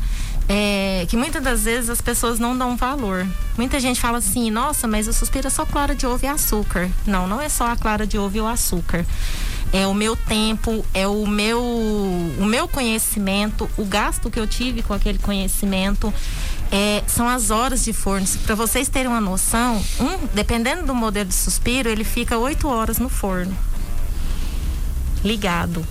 É, 0.48 1.07
que 1.10 1.17
muitas 1.17 1.41
das 1.41 1.63
vezes 1.63 1.89
as 1.89 2.00
pessoas 2.00 2.38
não 2.38 2.55
dão 2.55 2.77
valor. 2.77 3.25
Muita 3.57 3.79
gente 3.79 4.00
fala 4.00 4.19
assim, 4.19 4.51
nossa, 4.51 4.88
mas 4.88 5.07
o 5.07 5.13
suspiro 5.13 5.48
é 5.48 5.50
só 5.50 5.65
clara 5.65 5.95
de 5.95 6.05
ovo 6.05 6.24
e 6.24 6.27
açúcar. 6.27 6.88
Não, 7.07 7.27
não 7.27 7.41
é 7.41 7.50
só 7.50 7.65
a 7.65 7.75
clara 7.75 8.05
de 8.05 8.19
ovo 8.19 8.38
e 8.38 8.41
o 8.41 8.45
açúcar. 8.45 9.03
é 9.74 9.88
o 9.88 9.93
meu 9.95 10.15
tempo, 10.15 10.86
é 10.93 11.07
o 11.07 11.25
meu, 11.25 11.60
o 11.60 12.45
meu 12.45 12.67
conhecimento, 12.67 13.67
o 13.75 13.84
gasto 13.84 14.29
que 14.29 14.39
eu 14.39 14.45
tive 14.45 14.84
com 14.84 14.93
aquele 14.93 15.17
conhecimento. 15.17 16.13
É, 16.72 17.03
são 17.07 17.27
as 17.27 17.50
horas 17.50 17.84
de 17.84 17.91
forno. 17.91 18.27
Para 18.45 18.53
vocês 18.53 18.88
terem 18.88 19.07
uma 19.07 19.22
noção, 19.22 19.84
um, 20.00 20.27
dependendo 20.31 20.86
do 20.86 20.93
modelo 20.93 21.27
de 21.27 21.36
suspiro, 21.36 21.89
ele 21.89 22.03
fica 22.03 22.38
oito 22.38 22.67
horas 22.67 23.00
no 23.00 23.10
forno. 23.10 23.57
Ligado. 25.24 25.84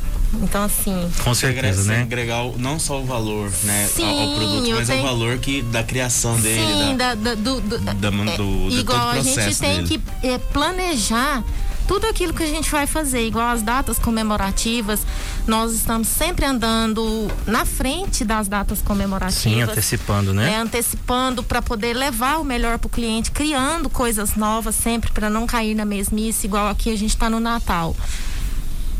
Então, 0.43 0.65
assim. 0.65 1.11
Com 1.23 1.35
certeza, 1.35 1.85
né? 1.85 2.03
Agregar 2.03 2.45
não 2.59 2.79
só 2.79 3.01
o 3.01 3.05
valor, 3.05 3.51
né? 3.63 3.89
Sim, 3.93 4.05
ao, 4.05 4.35
produto, 4.37 4.71
mas 4.71 4.89
tenho... 4.89 5.01
o 5.01 5.03
valor 5.03 5.39
que, 5.39 5.63
da 5.63 5.83
criação 5.83 6.39
dele. 6.41 6.61
Sim, 6.61 6.97
da, 6.97 7.15
da, 7.15 7.35
do, 7.35 7.61
do, 7.61 7.79
da, 7.79 7.93
do, 7.93 8.07
é, 8.07 8.37
do, 8.37 8.69
igual 8.71 9.09
a 9.09 9.21
gente 9.21 9.57
tem 9.59 9.85
dele. 9.85 10.01
que 10.21 10.27
é, 10.27 10.39
planejar 10.39 11.43
tudo 11.87 12.07
aquilo 12.07 12.33
que 12.33 12.43
a 12.43 12.47
gente 12.47 12.71
vai 12.71 12.87
fazer, 12.87 13.27
igual 13.27 13.49
as 13.49 13.63
datas 13.63 13.99
comemorativas, 13.99 15.07
nós 15.47 15.73
estamos 15.73 16.09
sempre 16.09 16.45
andando 16.45 17.31
na 17.47 17.65
frente 17.65 18.25
das 18.25 18.49
datas 18.49 18.81
comemorativas. 18.81 19.43
Sim, 19.43 19.63
antecipando, 19.63 20.33
né? 20.33 20.53
É, 20.53 20.57
antecipando 20.57 21.43
para 21.43 21.61
poder 21.61 21.95
levar 21.95 22.39
o 22.39 22.45
melhor 22.45 22.79
para 22.79 22.87
o 22.87 22.91
cliente, 22.91 23.31
criando 23.31 23.91
coisas 23.91 24.35
novas 24.35 24.75
sempre 24.75 25.13
para 25.13 25.29
não 25.29 25.47
cair 25.47 25.75
na 25.75 25.85
mesmice, 25.85 26.47
igual 26.47 26.69
aqui 26.69 26.91
a 26.91 26.97
gente 26.97 27.11
está 27.11 27.29
no 27.29 27.41
Natal 27.41 27.95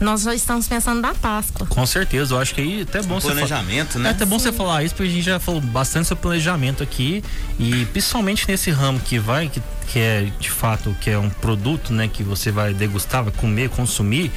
nós 0.01 0.23
já 0.23 0.35
estamos 0.35 0.67
pensando 0.67 1.01
na 1.01 1.15
Páscoa. 1.15 1.67
Com 1.67 1.87
certeza, 1.87 2.35
eu 2.35 2.39
acho 2.39 2.55
que 2.55 2.61
aí 2.61 2.83
até 2.83 3.03
bom 3.03 3.21
planejamento, 3.21 3.99
né? 3.99 4.11
É 4.11 4.13
até 4.13 4.25
bom 4.25 4.39
Sim. 4.39 4.45
você 4.45 4.53
falar 4.53 4.83
isso, 4.83 4.95
porque 4.95 5.11
a 5.11 5.13
gente 5.13 5.25
já 5.25 5.41
falou 5.41 5.61
bastante 5.61 6.09
sobre 6.09 6.23
planejamento 6.23 6.83
aqui 6.83 7.23
e 7.59 7.87
principalmente 7.87 8.47
nesse 8.49 8.71
ramo 8.71 8.99
que 9.01 9.19
vai, 9.19 9.49
que, 9.49 9.63
que 9.89 9.99
é 9.99 10.29
de 10.39 10.51
fato 10.51 10.95
que 11.01 11.11
é 11.11 11.19
um 11.19 11.31
produto, 11.31 11.93
né, 11.93 12.09
que 12.09 12.23
você 12.23 12.51
vai 12.51 12.75
degustar, 12.75 13.25
vai 13.25 13.33
comer, 13.33 13.71
consumir. 13.71 14.31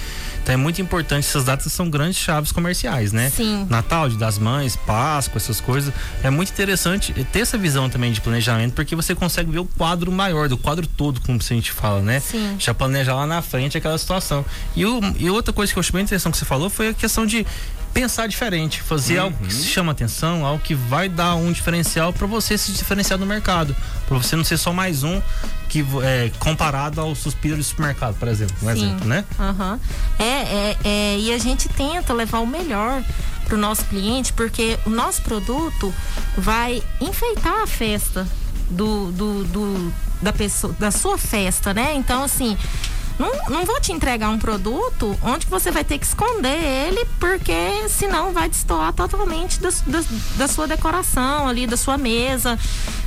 Então 0.48 0.54
é 0.54 0.58
muito 0.58 0.82
importante, 0.82 1.28
essas 1.28 1.44
datas 1.44 1.74
são 1.74 1.90
grandes 1.90 2.20
chaves 2.20 2.54
comerciais, 2.54 3.12
né? 3.12 3.30
Sim. 3.30 3.68
Natal, 3.70 4.08
Dia 4.08 4.18
das 4.18 4.40
Mães, 4.40 4.78
Páscoa, 4.78 5.36
essas 5.36 5.60
coisas. 5.60 5.94
É 6.24 6.30
muito 6.30 6.50
interessante 6.54 7.14
ter 7.34 7.40
essa 7.40 7.58
visão 7.58 7.90
também 7.90 8.14
de 8.14 8.22
planejamento, 8.22 8.74
porque 8.74 8.96
você 8.96 9.14
consegue 9.14 9.52
ver 9.52 9.60
o 9.60 9.66
quadro 9.66 10.10
maior, 10.10 10.48
do 10.48 10.58
quadro 10.58 10.88
todo, 10.88 11.20
como 11.20 11.38
a 11.38 11.54
gente 11.54 11.74
fala, 11.74 12.02
né? 12.02 12.22
Sim. 12.22 12.56
Já 12.58 12.74
planejar 12.74 13.16
lá 13.16 13.28
na 13.28 13.42
frente 13.42 13.78
aquela 13.78 13.98
situação. 13.98 14.46
E, 14.74 14.86
o, 14.86 15.02
e 15.20 15.30
outra 15.30 15.47
coisa 15.54 15.72
que 15.72 15.78
eu 15.78 15.82
achei 15.82 15.94
bem 15.94 16.04
interessante 16.04 16.34
que 16.34 16.40
você 16.40 16.46
falou 16.46 16.70
foi 16.70 16.90
a 16.90 16.94
questão 16.94 17.26
de 17.26 17.46
pensar 17.94 18.28
diferente, 18.28 18.82
fazer 18.82 19.18
uhum. 19.18 19.26
algo 19.26 19.38
que 19.38 19.54
chama 19.54 19.92
atenção, 19.92 20.46
algo 20.46 20.62
que 20.62 20.76
vai 20.76 21.10
dar 21.10 21.36
um 21.36 21.52
diferencial 21.52 22.14
para 22.14 22.28
você 22.28 22.58
se 22.58 22.72
diferenciar 22.72 23.18
no 23.18 23.26
mercado, 23.26 23.76
para 24.08 24.18
você 24.18 24.36
não 24.36 24.44
ser 24.44 24.58
só 24.58 24.72
mais 24.72 25.04
um 25.04 25.22
que 25.68 25.86
é 26.04 26.32
comparado 26.40 27.02
ao 27.02 27.16
suspiro 27.16 27.58
do 27.58 27.64
supermercado, 27.64 28.16
por 28.16 28.28
exemplo, 28.28 28.56
um 28.62 28.72
Sim. 28.72 28.72
exemplo, 28.72 29.08
né? 29.08 29.26
Uhum. 29.40 29.80
É, 30.20 30.24
é, 30.24 30.78
é, 30.84 31.20
e 31.20 31.34
a 31.34 31.38
gente 31.38 31.68
tenta 31.70 32.14
levar 32.14 32.40
o 32.40 32.48
melhor 32.48 33.04
para 33.46 33.56
o 33.56 33.58
nosso 33.58 33.84
cliente, 33.86 34.32
porque 34.34 34.78
o 34.86 34.90
nosso 34.90 35.22
produto 35.22 35.94
vai 36.38 36.84
enfeitar 37.02 37.64
a 37.64 37.68
festa 37.68 38.28
do, 38.70 39.12
do, 39.12 39.44
do 39.46 39.94
da 40.22 40.34
pessoa, 40.34 40.74
da 40.80 40.92
sua 40.92 41.18
festa, 41.18 41.74
né? 41.74 41.96
Então 41.96 42.24
assim 42.24 42.58
não, 43.20 43.32
não 43.50 43.66
vou 43.66 43.80
te 43.80 43.92
entregar 43.92 44.30
um 44.30 44.38
produto 44.38 45.18
onde 45.24 45.46
você 45.48 45.72
vai 45.72 45.84
ter 45.84 45.98
que 45.98 46.06
esconder 46.06 46.58
ele, 46.58 47.06
porque 47.20 47.88
senão 47.90 48.32
vai 48.32 48.48
destoar 48.48 48.94
totalmente 48.94 49.60
da, 49.60 49.70
da, 49.70 50.04
da 50.36 50.48
sua 50.48 50.68
decoração 50.68 51.48
ali, 51.48 51.66
da 51.66 51.78
sua 51.78 51.98
mesa, 51.98 52.58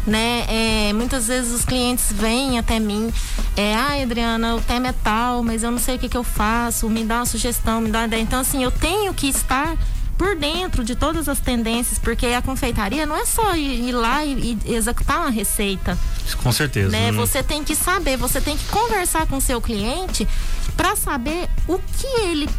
né? 0.07 0.45
É, 0.49 0.93
muitas 0.93 1.29
vezes 1.29 1.53
os 1.53 1.65
clientes 1.65 2.13
vêm 2.13 2.59
até 2.59 2.81
mim, 2.81 3.13
é, 3.57 3.75
ah, 3.75 4.03
Adriana, 4.03 4.57
o 4.57 4.61
tema 4.61 4.89
é 4.89 4.93
tal, 4.93 5.43
mas 5.43 5.63
eu 5.63 5.71
não 5.71 5.79
sei 5.79 5.97
o 5.97 5.99
que, 5.99 6.09
que 6.09 6.17
eu 6.17 6.25
faço, 6.25 6.89
me 6.89 7.05
dá 7.05 7.17
uma 7.17 7.27
sugestão, 7.27 7.81
me 7.81 7.91
dá 7.91 8.01
uma 8.01 8.07
ideia. 8.07 8.23
Então, 8.23 8.41
assim, 8.41 8.63
eu 8.63 8.71
tenho 8.71 9.13
que 9.15 9.29
estar 9.29 9.77
por 10.21 10.37
dentro 10.37 10.85
de 10.85 10.95
todas 10.95 11.31
as 11.31 11.41
tendências, 11.41 11.99
porque 11.99 12.27
a 12.27 12.43
confeitaria 12.43 13.07
não 13.07 13.17
é 13.17 13.25
só 13.25 13.57
ir, 13.57 13.89
ir 13.89 13.93
lá 13.93 14.23
e, 14.23 14.59
e, 14.67 14.75
executar 14.75 15.21
uma 15.21 15.31
receita. 15.31 15.97
Com 16.43 16.53
certeza. 16.53 16.91
Né? 16.91 17.11
Você 17.13 17.43
tem 17.43 17.65
que 17.65 17.75
saber, 17.75 18.19
você 18.19 18.39
tem 18.39 18.55
que 18.55 18.67
conversar 18.67 19.27
com 19.27 19.39
o 19.39 19.41
seu 19.41 19.63
cliente 19.63 20.29
para 20.77 20.95
saber 20.95 21.49
o 21.67 21.79
que 21.79 22.07
ele 22.21 22.51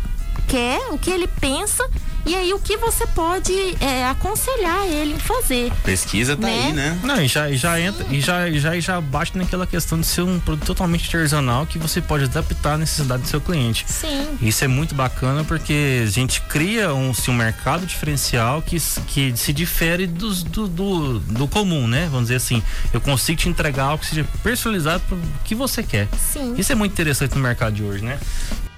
quer, 0.48 0.80
o 0.92 0.98
que 0.98 1.10
ele 1.10 1.28
pensa 1.28 1.90
e 2.26 2.36
aí 2.36 2.54
o 2.54 2.60
que 2.60 2.78
você 2.78 3.08
pode 3.08 3.54
é, 3.80 4.06
aconselhar 4.08 4.86
ele 4.86 5.14
em 5.14 5.20
fazer. 5.20 5.72
Pesquisa 5.84 6.36
tá 6.36 6.44
né? 6.44 6.66
aí, 6.66 6.74
né? 6.74 7.00
Não, 7.04 7.22
e 7.22 7.28
já, 7.28 7.50
e 7.50 7.58
já 7.58 7.80
entra, 7.80 8.06
e 8.10 8.22
já, 8.22 8.50
já, 8.52 8.80
já 8.80 9.02
bate 9.02 9.38
naquela 9.38 9.66
questão 9.66 10.00
de 10.00 10.06
ser 10.06 10.22
um 10.22 10.40
produto 10.40 10.68
totalmente 10.68 11.04
artesanal 11.16 11.66
que 11.66 11.80
você 11.80 12.00
pode 12.00 12.26
adaptar 12.26 12.74
à 12.74 12.78
necessidade 12.78 13.24
do 13.24 13.28
seu 13.28 13.42
cliente. 13.42 13.86
Sim. 13.88 14.38
Isso 14.42 14.64
é 14.64 14.68
muito 14.68 14.94
bacana 14.94 15.44
porque 15.44 16.04
a 16.04 16.10
gente 16.10 16.42
cria 16.42 16.94
um, 16.94 17.12
assim, 17.12 17.32
um 17.32 17.36
mercado 17.36 17.86
diferencial 17.86 18.62
que, 18.62 18.78
que 19.08 19.36
se 19.36 19.52
difere 19.52 20.06
do, 20.06 20.32
do, 20.44 20.68
do, 20.68 21.20
do 21.20 21.48
comum, 21.48 21.88
né? 21.88 22.06
Vamos 22.06 22.26
dizer 22.26 22.36
assim. 22.36 22.62
Eu 22.94 23.02
consigo 23.02 23.40
te 23.40 23.50
entregar 23.50 23.86
algo 23.86 24.00
que 24.00 24.06
seja 24.06 24.26
personalizado 24.44 25.04
para 25.08 25.18
o 25.18 25.22
que 25.44 25.56
você 25.56 25.82
quer. 25.82 26.08
Sim. 26.18 26.54
Isso 26.58 26.72
é 26.72 26.76
muito 26.76 26.92
interessante 26.92 27.34
no 27.36 27.42
mercado 27.42 27.74
de 27.74 27.84
hoje, 27.84 28.04
né? 28.04 28.20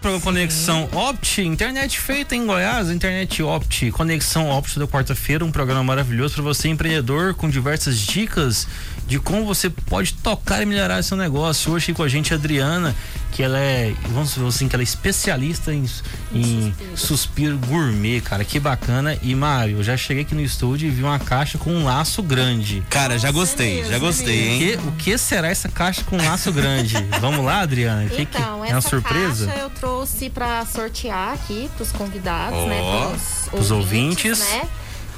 Programa 0.04 0.22
Conexão 0.22 0.90
Opt, 0.92 1.42
internet 1.42 1.98
feita 1.98 2.36
em 2.36 2.46
Goiás, 2.46 2.90
internet 2.90 3.42
Opt, 3.42 3.90
Conexão 3.92 4.50
Opt 4.50 4.78
da 4.78 4.86
quarta-feira, 4.86 5.46
um 5.46 5.52
programa 5.52 5.82
maravilhoso 5.82 6.34
para 6.34 6.44
você 6.44 6.68
empreendedor 6.68 7.34
com 7.34 7.50
diversas 7.50 7.98
dicas 8.00 8.68
de 9.08 9.20
como 9.20 9.46
você 9.46 9.70
pode 9.70 10.14
tocar 10.16 10.62
e 10.62 10.66
melhorar 10.66 11.04
seu 11.04 11.18
negócio. 11.18 11.72
Hoje 11.72 11.86
aqui 11.86 11.94
com 11.94 12.04
a 12.04 12.08
gente 12.08 12.34
a 12.34 12.38
Adriana, 12.38 12.96
que 13.32 13.44
ela 13.44 13.60
é, 13.60 13.94
vamos 14.10 14.34
dizer 14.34 14.46
assim, 14.46 14.68
que 14.68 14.76
ela 14.76 14.84
é 14.84 14.86
especialista 14.86 15.74
em, 15.74 15.86
em 16.34 16.74
suspiro. 16.96 16.98
suspiro. 16.98 17.58
gourmet, 17.58 18.22
cara, 18.22 18.46
que 18.46 18.60
bacana. 18.60 19.18
E 19.22 19.36
Mário, 19.36 19.78
eu 19.78 19.84
já 19.84 19.98
cheguei 19.98 20.24
aqui 20.24 20.36
no 20.36 20.42
estúdio 20.42 20.88
e 20.88 20.92
vi 20.92 21.04
uma 21.04 21.20
caixa 21.20 21.58
com 21.58 21.72
um 21.72 21.84
laço 21.84 22.22
grande. 22.22 22.84
Cara, 22.90 23.18
já 23.18 23.32
gostei, 23.32 23.84
já 23.84 23.98
gostei, 23.98 24.50
hein? 24.50 24.56
O 24.56 24.60
que, 24.60 24.88
o 24.88 24.92
que 24.94 25.18
será 25.18 25.50
essa 25.50 25.68
caixa 25.68 26.04
com 26.04 26.18
um 26.18 26.26
laço 26.26 26.52
grande? 26.52 26.96
Vamos 27.20 27.44
lá, 27.44 27.62
Adriana? 27.62 28.08
Que, 28.08 28.22
então, 28.22 28.62
que 28.62 28.72
é 28.72 28.76
uma 28.76 28.82
surpresa? 28.82 29.48
Caixa 29.48 29.62
eu 29.62 29.70
trouxe 29.70 30.30
para 30.30 30.66
sortear 30.66 31.34
aqui 31.34 31.70
pros 31.76 31.92
convidados, 31.92 32.60
oh, 32.60 32.68
né? 32.68 33.10
Pros, 33.10 33.62
os 33.62 33.72
ouvintes, 33.72 34.40
ouvintes 34.40 34.40
né? 34.40 34.70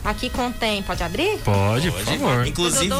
Aqui 0.05 0.29
contém, 0.29 0.83
pode 0.83 1.01
abrir? 1.01 1.39
Pode, 1.39 1.89
pode 1.89 2.05
por 2.05 2.05
favor. 2.05 2.45
Inclusive, 2.45 2.93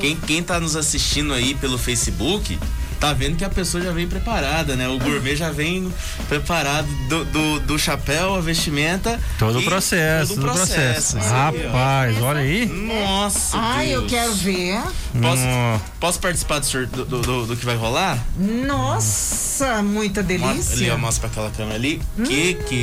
quem, 0.00 0.16
quem 0.16 0.42
tá 0.42 0.60
nos 0.60 0.76
assistindo 0.76 1.32
aí 1.32 1.54
pelo 1.54 1.78
Facebook, 1.78 2.58
tá 3.00 3.14
vendo 3.14 3.36
que 3.36 3.44
a 3.44 3.48
pessoa 3.48 3.82
já 3.82 3.90
vem 3.90 4.06
preparada, 4.06 4.76
né? 4.76 4.86
O 4.86 4.98
gourmet 4.98 5.34
já 5.34 5.50
vem 5.50 5.90
preparado 6.28 6.86
do, 7.08 7.24
do, 7.24 7.60
do 7.60 7.78
chapéu, 7.78 8.34
a 8.34 8.40
vestimenta. 8.42 9.18
Todo 9.38 9.60
o 9.60 9.62
processo. 9.62 10.34
Todo 10.34 10.44
o 10.44 10.52
processo. 10.52 11.16
processo. 11.16 11.34
Rapaz, 11.34 12.20
olha 12.20 12.40
aí. 12.40 12.66
Nossa. 12.66 13.56
Ai, 13.58 13.88
Deus. 13.88 14.02
eu 14.02 14.08
quero 14.08 14.34
ver. 14.34 14.82
Posso, 15.20 15.82
posso 15.98 16.20
participar 16.20 16.60
do, 16.60 17.04
do, 17.04 17.20
do, 17.22 17.46
do, 17.46 17.56
que 17.56 17.64
vai 17.64 17.76
rolar? 17.76 18.22
Nossa, 18.38 19.82
muita 19.82 20.22
delícia. 20.22 20.74
Ali, 20.74 20.90
ó, 20.90 20.98
mostra 20.98 21.28
pra 21.28 21.30
aquela 21.30 21.50
câmera 21.50 21.76
ali. 21.76 22.02
Hum. 22.18 22.24
Que 22.24 22.54
que 22.54 22.74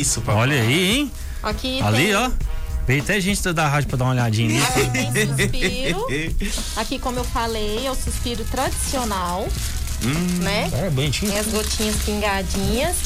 isso, 0.00 0.22
papai? 0.22 0.40
Olha 0.40 0.62
aí, 0.62 0.96
hein? 0.96 1.12
Aqui 1.42 1.82
ali, 1.82 2.06
tem... 2.06 2.14
ó. 2.14 2.30
Veio 2.88 3.02
até 3.02 3.20
gente 3.20 3.52
da 3.52 3.68
rádio 3.68 3.90
pra 3.90 3.98
dar 3.98 4.06
uma 4.06 4.12
olhadinha 4.12 4.64
Aqui 4.64 5.12
tem 5.12 5.26
suspiro. 5.26 6.06
Aqui, 6.74 6.98
como 6.98 7.18
eu 7.18 7.24
falei, 7.24 7.86
é 7.86 7.90
o 7.90 7.94
suspiro 7.94 8.42
tradicional. 8.44 9.46
Hum, 10.02 10.42
né? 10.42 10.70
É, 10.72 10.88
bonitinho. 10.88 11.30
Tem 11.30 11.38
as 11.38 11.48
gotinhas 11.48 11.96
pingadinhas. 11.96 12.96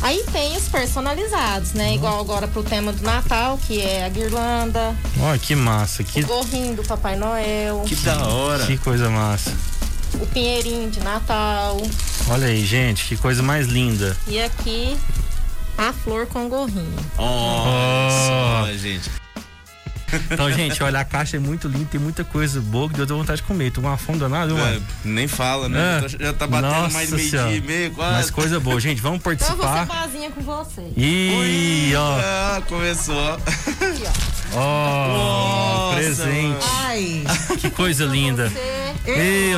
Aí 0.00 0.22
tem 0.30 0.56
os 0.56 0.68
personalizados, 0.68 1.72
né? 1.72 1.88
Uhum. 1.88 1.94
Igual 1.96 2.20
agora 2.20 2.46
pro 2.46 2.62
tema 2.62 2.92
do 2.92 3.02
Natal, 3.02 3.58
que 3.66 3.80
é 3.80 4.04
a 4.04 4.08
guirlanda. 4.08 4.94
Olha 5.18 5.38
que 5.40 5.56
massa. 5.56 6.04
Que... 6.04 6.20
O 6.20 6.26
gorrinho 6.26 6.76
do 6.76 6.84
Papai 6.84 7.16
Noel. 7.16 7.82
Que 7.84 7.96
da 7.96 8.24
hora. 8.24 8.64
Que 8.64 8.78
coisa 8.78 9.10
massa. 9.10 9.52
O 10.20 10.26
pinheirinho 10.26 10.88
de 10.88 11.00
Natal. 11.00 11.82
Olha 12.28 12.46
aí, 12.46 12.64
gente, 12.64 13.06
que 13.06 13.16
coisa 13.16 13.42
mais 13.42 13.66
linda. 13.66 14.16
E 14.28 14.40
aqui, 14.40 14.96
a 15.76 15.92
flor 15.92 16.26
com 16.26 16.48
gorrinho. 16.48 16.94
Oh, 17.18 18.62
oh. 18.62 18.78
gente. 18.78 19.10
Então, 20.30 20.50
gente, 20.52 20.82
olha, 20.82 21.00
a 21.00 21.04
caixa 21.04 21.36
é 21.36 21.40
muito 21.40 21.68
linda, 21.68 21.86
tem 21.90 22.00
muita 22.00 22.24
coisa 22.24 22.60
boa 22.60 22.88
que 22.88 22.94
deu 22.94 23.16
vontade 23.16 23.40
de 23.40 23.46
comer. 23.46 23.70
Tô 23.70 23.80
com 23.80 23.86
uma 23.88 23.96
fome 23.96 24.18
danada, 24.18 24.52
é, 24.52 24.80
Nem 25.04 25.26
fala, 25.26 25.68
né? 25.68 26.02
É. 26.04 26.08
Já 26.08 26.32
tá 26.32 26.46
batendo 26.46 26.70
Nossa 26.72 26.92
mais 26.92 27.08
de 27.08 27.16
meio-dia 27.16 27.56
e 27.56 27.60
meio, 27.60 27.90
quase. 27.92 28.16
Mas 28.16 28.30
coisa 28.30 28.60
boa, 28.60 28.78
gente, 28.80 29.00
vamos 29.00 29.22
participar. 29.22 29.84
Então 29.84 29.96
eu 29.96 30.08
vou 30.08 30.20
ser 30.20 30.30
com 30.30 30.40
você. 30.42 30.92
Ih, 30.96 31.94
ó. 31.96 32.18
Ah, 32.20 32.62
começou. 32.66 33.34
Aqui, 33.34 34.02
ó. 34.06 34.32
Oh, 34.54 35.94
presente. 35.94 36.66
Ai. 36.84 37.24
Que 37.58 37.70
coisa 37.70 38.04
linda. 38.04 38.52
Ei, 38.54 38.81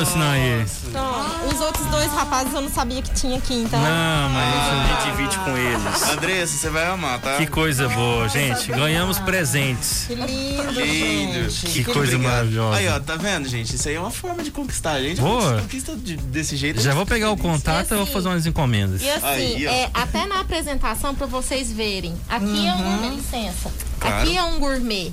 ô 0.01 0.05
Sinaí. 0.05 0.65
Então, 0.87 1.25
os 1.53 1.61
outros 1.61 1.85
dois 1.87 2.11
rapazes 2.11 2.53
eu 2.53 2.61
não 2.61 2.69
sabia 2.69 3.01
que 3.01 3.13
tinha 3.13 3.37
aqui, 3.37 3.53
então. 3.53 3.79
Não, 3.79 4.29
mas 4.29 4.55
a 4.55 4.87
gente 4.87 5.11
divide 5.11 5.37
com 5.39 5.55
eles. 5.57 6.09
Andressa, 6.09 6.57
você 6.57 6.69
vai 6.69 6.87
amar, 6.87 7.19
tá? 7.19 7.37
Que 7.37 7.45
coisa 7.47 7.87
boa, 7.89 8.27
gente. 8.27 8.71
Ganhamos 8.71 9.19
presentes. 9.19 10.05
Que 10.07 10.15
lindo, 10.15 10.71
Lindo. 10.71 11.49
gente. 11.49 11.71
Que 11.71 11.83
coisa 11.83 12.17
maravilhosa. 12.17 12.77
Aí, 12.77 12.87
ó, 12.87 12.99
tá 12.99 13.15
vendo, 13.17 13.47
gente? 13.47 13.75
Isso 13.75 13.87
aí 13.87 13.95
é 13.95 13.99
uma 13.99 14.11
forma 14.11 14.41
de 14.43 14.49
conquistar. 14.51 14.93
A 14.93 15.01
gente 15.01 15.21
Boa. 15.21 15.59
conquista 15.61 15.95
de- 15.95 16.17
desse 16.17 16.55
jeito. 16.55 16.81
Já 16.81 16.93
vou 16.93 17.05
pegar 17.05 17.29
o 17.31 17.37
contato 17.37 17.93
e 17.93 17.97
vou 17.97 18.05
fazer 18.07 18.27
umas 18.29 18.45
encomendas. 18.45 19.01
E 19.01 19.09
assim, 19.09 19.25
Aí, 19.25 19.67
é, 19.67 19.89
até 19.93 20.25
na 20.25 20.39
apresentação 20.39 21.13
para 21.13 21.27
vocês 21.27 21.71
verem. 21.71 22.15
Aqui 22.29 22.67
é 22.67 22.73
um 22.73 22.81
gourmet, 22.81 23.15
licença. 23.15 23.71
Claro. 23.99 24.21
Aqui 24.23 24.37
é 24.37 24.43
um 24.43 24.59
gourmet. 24.59 25.11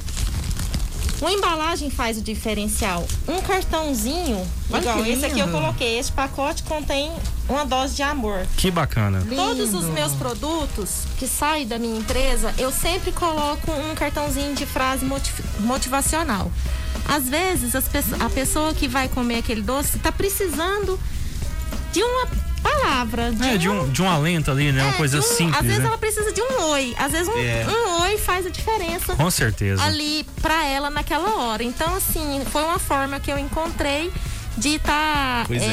Uma 1.23 1.33
embalagem 1.33 1.89
faz 1.89 2.19
o 2.19 2.21
diferencial. 2.21 3.07
Um 3.29 3.41
cartãozinho, 3.43 4.45
Olha 4.69 4.81
igual 4.81 5.05
que 5.05 5.11
esse 5.11 5.25
aqui 5.25 5.39
eu 5.39 5.47
lindo. 5.47 5.57
coloquei. 5.59 5.97
Esse 5.97 6.11
pacote 6.11 6.65
contém 6.65 7.13
uma 7.49 7.65
dose 7.65 7.95
de 7.95 8.03
amor. 8.03 8.45
Que 8.57 8.73
bacana. 8.73 9.25
Todos 9.35 9.73
os 9.73 9.83
Lindo. 9.85 9.93
meus 9.93 10.13
produtos 10.15 11.05
que 11.21 11.29
saem 11.29 11.65
da 11.65 11.79
minha 11.79 11.97
empresa, 11.97 12.53
eu 12.59 12.73
sempre 12.73 13.13
coloco 13.13 13.71
um 13.71 13.95
cartãozinho 13.95 14.53
de 14.57 14.67
frase 14.67 15.05
motiv- 15.05 15.45
motivacional. 15.61 16.51
Às 17.09 17.29
vezes, 17.29 17.77
as 17.77 17.87
pesso- 17.87 18.17
a 18.19 18.29
pessoa 18.29 18.75
que 18.75 18.89
vai 18.89 19.09
comer 19.09 19.37
aquele 19.39 19.63
doce 19.63 19.99
está 19.99 20.11
precisando 20.11 20.99
de 21.93 22.03
uma 22.03 22.27
palavra. 22.63 23.33
De 23.33 23.43
É, 23.49 23.57
de 23.59 23.69
um, 23.69 23.89
de 23.89 24.03
um 24.03 24.09
alento 24.11 24.51
ali, 24.51 24.73
né? 24.73 24.83
Uma 24.83 24.93
é, 24.95 24.97
coisa 24.97 25.19
de 25.19 25.25
um- 25.25 25.29
Às 25.29 25.37
simples, 25.37 25.63
vezes 25.63 25.79
né? 25.81 25.87
ela 25.87 25.99
precisa 25.99 26.33
de 26.33 26.41
um 26.41 26.63
oi. 26.71 26.95
Às 26.99 27.13
vezes 27.13 27.29
um, 27.29 27.39
É. 27.39 27.67
um 27.69 28.03
oi 28.03 28.19
faz 28.19 28.47
a 28.47 28.51
diferença 28.51 29.15
Com 29.17 29.31
certeza. 29.31 29.83
ali 29.83 30.25
pra 30.41 30.65
ela 30.67 30.89
naquela 30.91 31.35
hora. 31.37 31.63
Então, 31.63 31.95
assim, 31.95 32.43
foi 32.51 32.63
uma 32.63 32.79
forma 32.79 33.19
que 33.21 33.31
eu 33.31 33.39
encontrei 33.39 34.11
de 34.57 34.77
estar 34.77 35.47
Coisa 35.47 35.65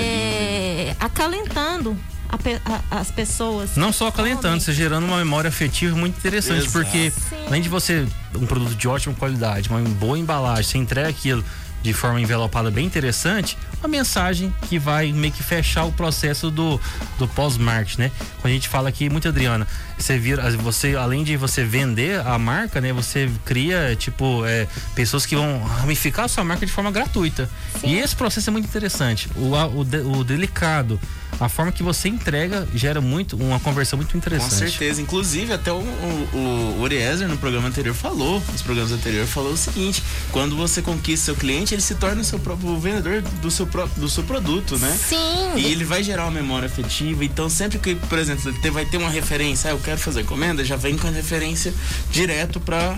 acalentando 0.99 1.97
a 2.27 2.37
pe- 2.37 2.61
a- 2.65 2.99
as 2.99 3.09
pessoas. 3.11 3.75
Não 3.75 3.91
só 3.91 4.07
acalentando, 4.07 4.61
você 4.61 4.71
gerando 4.71 5.05
uma 5.05 5.17
memória 5.17 5.47
afetiva 5.49 5.95
muito 5.95 6.17
interessante, 6.17 6.65
Exato. 6.65 6.71
porque 6.73 7.11
Sim. 7.11 7.35
além 7.47 7.61
de 7.61 7.69
você 7.69 8.07
um 8.35 8.45
produto 8.45 8.75
de 8.75 8.87
ótima 8.87 9.15
qualidade, 9.15 9.69
uma 9.69 9.79
boa 9.81 10.17
embalagem, 10.17 10.63
você 10.63 10.77
entrega 10.77 11.09
aquilo 11.09 11.43
de 11.81 11.93
forma 11.93 12.19
envelopada 12.19 12.69
bem 12.69 12.85
interessante, 12.85 13.57
uma 13.79 13.87
mensagem 13.87 14.53
que 14.67 14.77
vai 14.77 15.11
meio 15.13 15.31
que 15.31 15.41
fechar 15.41 15.85
o 15.85 15.91
processo 15.91 16.51
do, 16.51 16.79
do 17.17 17.27
pós-marketing, 17.27 18.01
né? 18.01 18.11
Quando 18.41 18.51
a 18.51 18.55
gente 18.55 18.67
fala 18.67 18.89
aqui, 18.89 19.09
muito 19.09 19.27
Adriana, 19.27 19.65
você 19.97 20.17
vira, 20.17 20.49
você 20.57 20.95
além 20.95 21.23
de 21.23 21.37
você 21.37 21.63
vender 21.63 22.19
a 22.25 22.37
marca, 22.37 22.81
né? 22.81 22.91
Você 22.91 23.29
cria 23.45 23.95
tipo 23.95 24.45
é, 24.45 24.67
pessoas 24.95 25.25
que 25.25 25.35
vão 25.35 25.63
ramificar 25.63 26.25
a 26.25 26.27
sua 26.27 26.43
marca 26.43 26.65
de 26.65 26.71
forma 26.71 26.91
gratuita. 26.91 27.49
E 27.83 27.97
esse 27.97 28.15
processo 28.15 28.49
é 28.49 28.51
muito 28.51 28.65
interessante. 28.65 29.29
O, 29.35 29.53
o, 29.53 30.19
o 30.19 30.23
delicado, 30.23 30.99
a 31.39 31.47
forma 31.47 31.71
que 31.71 31.81
você 31.81 32.09
entrega 32.09 32.67
gera 32.73 32.99
muito 32.99 33.37
uma 33.37 33.59
conversão 33.59 33.97
muito 33.97 34.11
Com 34.11 34.17
interessante. 34.17 34.55
certeza. 34.55 35.01
Inclusive, 35.01 35.53
até 35.53 35.71
o, 35.71 35.77
o, 35.77 36.75
o 36.77 36.81
Oriezer 36.81 37.27
no 37.27 37.37
programa 37.37 37.67
anterior 37.67 37.95
falou, 37.95 38.41
nos 38.51 38.61
programas 38.61 38.91
anteriores, 38.91 39.29
falou 39.29 39.53
o 39.53 39.57
seguinte: 39.57 40.03
quando 40.31 40.55
você 40.55 40.81
conquista 40.81 41.25
seu 41.25 41.35
cliente, 41.35 41.73
ele 41.73 41.81
se 41.81 41.95
torna 41.95 42.21
o 42.21 42.25
seu 42.25 42.39
próprio 42.39 42.69
o 42.69 42.79
vendedor 42.79 43.21
do 43.21 43.49
seu, 43.49 43.65
próprio, 43.65 44.01
do 44.01 44.09
seu 44.09 44.23
produto, 44.23 44.77
né? 44.77 44.97
Sim, 44.97 45.15
E 45.55 45.65
ele 45.65 45.83
vai 45.83 46.03
gerar 46.03 46.23
uma 46.25 46.31
memória 46.31 46.65
afetiva. 46.67 47.23
Então, 47.23 47.49
sempre 47.49 47.79
que, 47.79 47.95
por 47.95 48.17
exemplo, 48.19 48.49
ele 48.49 48.71
vai 48.71 48.85
ter 48.85 48.97
uma 48.97 49.09
referência, 49.09 49.69
ah, 49.69 49.73
eu 49.73 49.79
quero 49.79 49.99
fazer 49.99 50.21
encomenda, 50.21 50.63
já 50.63 50.75
vem 50.75 50.97
com 50.97 51.07
a 51.07 51.11
referência 51.11 51.73
direto 52.11 52.59
para 52.59 52.97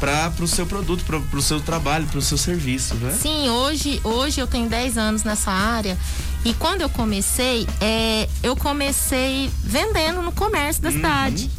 para 0.00 0.32
o 0.40 0.48
seu 0.48 0.66
produto, 0.66 1.04
para 1.04 1.38
o 1.38 1.42
seu 1.42 1.60
trabalho, 1.60 2.06
para 2.06 2.18
o 2.18 2.22
seu 2.22 2.36
serviço, 2.38 2.94
né? 2.94 3.16
Sim, 3.20 3.48
hoje, 3.50 4.00
hoje 4.02 4.40
eu 4.40 4.46
tenho 4.46 4.68
10 4.68 4.98
anos 4.98 5.22
nessa 5.22 5.52
área 5.52 5.96
e 6.44 6.52
quando 6.54 6.80
eu 6.80 6.88
comecei, 6.88 7.66
é, 7.80 8.28
eu 8.42 8.56
comecei 8.56 9.50
vendendo 9.62 10.22
no 10.22 10.32
comércio 10.32 10.82
da 10.82 10.88
Uhum. 10.88 10.96
cidade. 10.96 11.50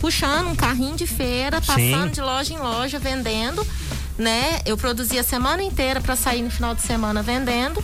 Puxando 0.00 0.48
um 0.48 0.54
carrinho 0.56 0.96
de 0.96 1.06
feira, 1.06 1.60
passando 1.60 2.04
Sim. 2.06 2.10
de 2.10 2.20
loja 2.22 2.54
em 2.54 2.58
loja, 2.58 2.98
vendendo. 2.98 3.66
Né? 4.20 4.60
Eu 4.66 4.76
produzia 4.76 5.22
a 5.22 5.24
semana 5.24 5.62
inteira 5.62 5.98
para 5.98 6.14
sair 6.14 6.42
no 6.42 6.50
final 6.50 6.74
de 6.74 6.82
semana 6.82 7.22
vendendo. 7.22 7.82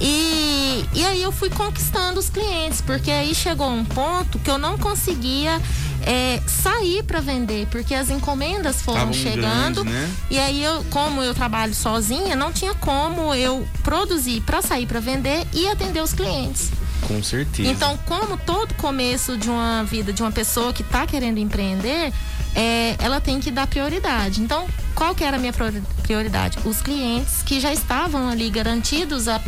E, 0.00 0.82
e 0.94 1.04
aí 1.04 1.22
eu 1.22 1.30
fui 1.30 1.50
conquistando 1.50 2.18
os 2.18 2.30
clientes, 2.30 2.80
porque 2.80 3.10
aí 3.10 3.34
chegou 3.34 3.68
um 3.68 3.84
ponto 3.84 4.38
que 4.38 4.50
eu 4.50 4.56
não 4.56 4.78
conseguia 4.78 5.60
é, 6.06 6.40
sair 6.46 7.02
para 7.02 7.20
vender, 7.20 7.66
porque 7.70 7.94
as 7.94 8.08
encomendas 8.08 8.80
foram 8.80 9.12
chegando. 9.12 9.84
grande, 9.84 9.90
né? 9.90 10.10
E 10.30 10.38
aí 10.38 10.64
eu, 10.64 10.82
como 10.84 11.22
eu 11.22 11.34
trabalho 11.34 11.74
sozinha, 11.74 12.34
não 12.34 12.50
tinha 12.50 12.74
como 12.74 13.34
eu 13.34 13.68
produzir 13.82 14.40
para 14.40 14.62
sair 14.62 14.86
para 14.86 15.00
vender 15.00 15.46
e 15.52 15.68
atender 15.68 16.02
os 16.02 16.14
clientes. 16.14 16.70
Com 17.02 17.22
certeza. 17.22 17.68
Então, 17.70 17.98
como 18.06 18.36
todo 18.38 18.72
começo 18.74 19.36
de 19.36 19.48
uma 19.50 19.84
vida 19.84 20.12
de 20.12 20.22
uma 20.22 20.32
pessoa 20.32 20.72
que 20.72 20.82
está 20.82 21.06
querendo 21.06 21.38
empreender, 21.38 22.12
é, 22.54 22.96
ela 22.98 23.20
tem 23.20 23.40
que 23.40 23.50
dar 23.50 23.66
prioridade. 23.66 24.40
Então, 24.40 24.66
qual 24.94 25.14
que 25.14 25.22
era 25.24 25.36
a 25.36 25.40
minha 25.40 25.52
priori- 25.52 25.82
prioridade? 26.02 26.58
Os 26.64 26.80
clientes 26.80 27.42
que 27.44 27.60
já 27.60 27.72
estavam 27.72 28.28
ali 28.28 28.48
garantidos 28.48 29.28
a, 29.28 29.36
a- 29.36 29.40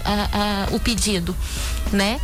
a- 0.71 0.75
o 0.75 0.81
pedido, 0.81 1.35
né? 1.93 2.21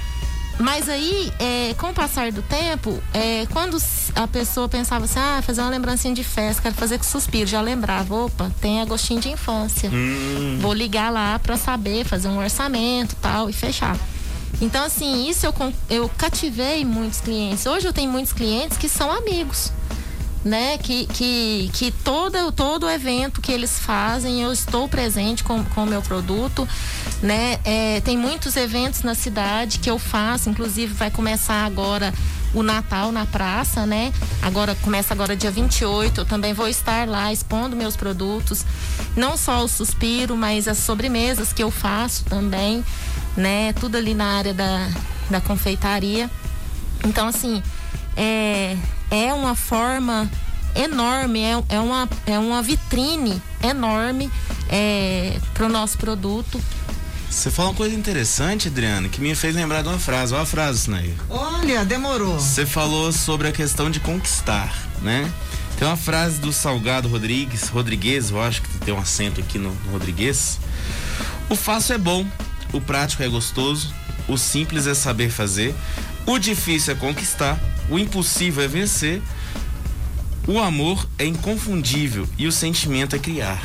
Mas 0.58 0.86
aí, 0.88 1.32
é, 1.40 1.74
com 1.78 1.88
o 1.88 1.94
passar 1.94 2.30
do 2.30 2.42
tempo, 2.42 3.02
é, 3.14 3.46
quando 3.50 3.78
a 4.14 4.28
pessoa 4.28 4.68
pensava 4.68 5.06
assim, 5.06 5.18
ah, 5.18 5.40
fazer 5.42 5.62
uma 5.62 5.70
lembrancinha 5.70 6.14
de 6.14 6.22
festa, 6.22 6.60
quero 6.60 6.74
fazer 6.74 6.98
com 6.98 7.04
suspiro, 7.04 7.46
já 7.48 7.60
lembrava, 7.62 8.14
opa, 8.14 8.50
tem 8.60 8.80
agostinho 8.82 9.18
de 9.18 9.30
infância. 9.30 9.88
Hum, 9.90 10.58
Vou 10.60 10.74
ligar 10.74 11.10
lá 11.10 11.38
para 11.38 11.56
saber, 11.56 12.04
fazer 12.04 12.28
um 12.28 12.38
orçamento 12.38 13.16
tal 13.20 13.48
e 13.48 13.52
fechar. 13.52 13.96
Então, 14.62 14.84
assim, 14.84 15.28
isso 15.28 15.44
eu, 15.44 15.52
eu 15.90 16.08
cativei 16.16 16.84
muitos 16.84 17.20
clientes. 17.20 17.66
Hoje 17.66 17.84
eu 17.84 17.92
tenho 17.92 18.10
muitos 18.10 18.32
clientes 18.32 18.78
que 18.78 18.88
são 18.88 19.10
amigos. 19.10 19.72
Né? 20.44 20.78
Que, 20.78 21.06
que, 21.06 21.70
que 21.72 21.90
todo, 21.90 22.52
todo 22.52 22.88
evento 22.88 23.40
que 23.40 23.50
eles 23.50 23.78
fazem, 23.78 24.40
eu 24.40 24.52
estou 24.52 24.88
presente 24.88 25.42
com 25.42 25.64
com 25.64 25.82
o 25.82 25.86
meu 25.86 26.00
produto. 26.00 26.66
Né? 27.20 27.58
É, 27.64 28.00
tem 28.02 28.16
muitos 28.16 28.56
eventos 28.56 29.02
na 29.02 29.16
cidade 29.16 29.80
que 29.80 29.90
eu 29.90 29.98
faço, 29.98 30.48
inclusive 30.48 30.94
vai 30.94 31.10
começar 31.10 31.64
agora 31.64 32.12
o 32.54 32.62
Natal 32.62 33.10
na 33.10 33.24
praça, 33.24 33.86
né? 33.86 34.12
Agora 34.42 34.74
começa 34.82 35.14
agora 35.14 35.34
dia 35.34 35.50
28, 35.50 36.20
eu 36.20 36.24
também 36.24 36.52
vou 36.52 36.68
estar 36.68 37.08
lá 37.08 37.32
expondo 37.32 37.74
meus 37.74 37.96
produtos, 37.96 38.64
não 39.16 39.36
só 39.36 39.64
o 39.64 39.68
suspiro, 39.68 40.36
mas 40.36 40.68
as 40.68 40.78
sobremesas 40.78 41.52
que 41.52 41.62
eu 41.62 41.70
faço 41.70 42.24
também, 42.24 42.84
né? 43.36 43.72
Tudo 43.74 43.96
ali 43.96 44.14
na 44.14 44.38
área 44.38 44.54
da, 44.54 44.88
da 45.30 45.40
confeitaria. 45.40 46.30
Então, 47.04 47.28
assim, 47.28 47.62
é, 48.16 48.76
é 49.10 49.32
uma 49.32 49.54
forma 49.54 50.30
enorme, 50.74 51.42
é, 51.42 51.62
é, 51.68 51.80
uma, 51.80 52.08
é 52.26 52.38
uma 52.38 52.62
vitrine 52.62 53.40
enorme 53.62 54.30
é, 54.68 55.38
para 55.52 55.66
o 55.66 55.68
nosso 55.68 55.98
produto. 55.98 56.60
Você 57.28 57.50
falou 57.50 57.70
uma 57.70 57.76
coisa 57.76 57.94
interessante, 57.94 58.68
Adriana, 58.68 59.08
que 59.08 59.20
me 59.20 59.34
fez 59.34 59.54
lembrar 59.54 59.82
de 59.82 59.88
uma 59.88 59.98
frase. 59.98 60.34
Olha 60.34 60.42
a 60.42 60.46
frase, 60.46 60.80
Sinaí. 60.80 61.14
Olha, 61.30 61.82
demorou. 61.84 62.38
Você 62.38 62.66
falou 62.66 63.10
sobre 63.10 63.48
a 63.48 63.52
questão 63.52 63.90
de 63.90 64.00
conquistar, 64.00 64.70
né? 65.00 65.30
Tem 65.78 65.88
uma 65.88 65.96
frase 65.96 66.38
do 66.38 66.52
Salgado 66.52 67.08
Rodrigues, 67.08 67.68
Rodrigues, 67.68 68.30
eu 68.30 68.40
acho 68.40 68.62
que 68.62 68.78
tem 68.78 68.92
um 68.92 68.98
acento 68.98 69.40
aqui 69.40 69.58
no, 69.58 69.74
no 69.74 69.92
Rodrigues. 69.92 70.60
O 71.48 71.56
fácil 71.56 71.94
é 71.94 71.98
bom, 71.98 72.26
o 72.72 72.80
prático 72.80 73.22
é 73.22 73.28
gostoso, 73.28 73.92
o 74.28 74.36
simples 74.36 74.86
é 74.86 74.94
saber 74.94 75.30
fazer, 75.30 75.74
o 76.26 76.38
difícil 76.38 76.94
é 76.94 76.96
conquistar, 76.96 77.58
o 77.90 77.98
impossível 77.98 78.64
é 78.64 78.68
vencer, 78.68 79.20
o 80.46 80.58
amor 80.58 81.06
é 81.18 81.24
inconfundível 81.24 82.28
e 82.38 82.46
o 82.46 82.52
sentimento 82.52 83.14
é 83.14 83.18
criar. 83.18 83.60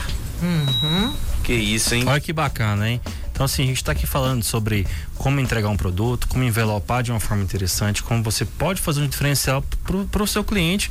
Que 1.44 1.54
isso, 1.54 1.96
hein? 1.96 2.04
Olha 2.06 2.20
que 2.20 2.34
bacana, 2.34 2.90
hein? 2.90 3.02
Então, 3.38 3.46
assim, 3.46 3.62
a 3.62 3.66
gente 3.68 3.78
está 3.78 3.92
aqui 3.92 4.08
falando 4.08 4.42
sobre 4.42 4.88
como 5.14 5.40
entregar 5.40 5.70
um 5.70 5.78
produto, 5.78 6.28
como 6.28 6.44
envelopar 6.44 7.04
de 7.04 7.12
uma 7.12 7.20
forma 7.20 7.44
interessante, 7.44 8.02
como 8.02 8.24
você 8.24 8.44
pode 8.44 8.82
fazer 8.82 9.00
um 9.00 9.08
diferencial 9.08 9.64
para 10.12 10.24
o 10.24 10.26
seu 10.26 10.44
cliente, 10.44 10.90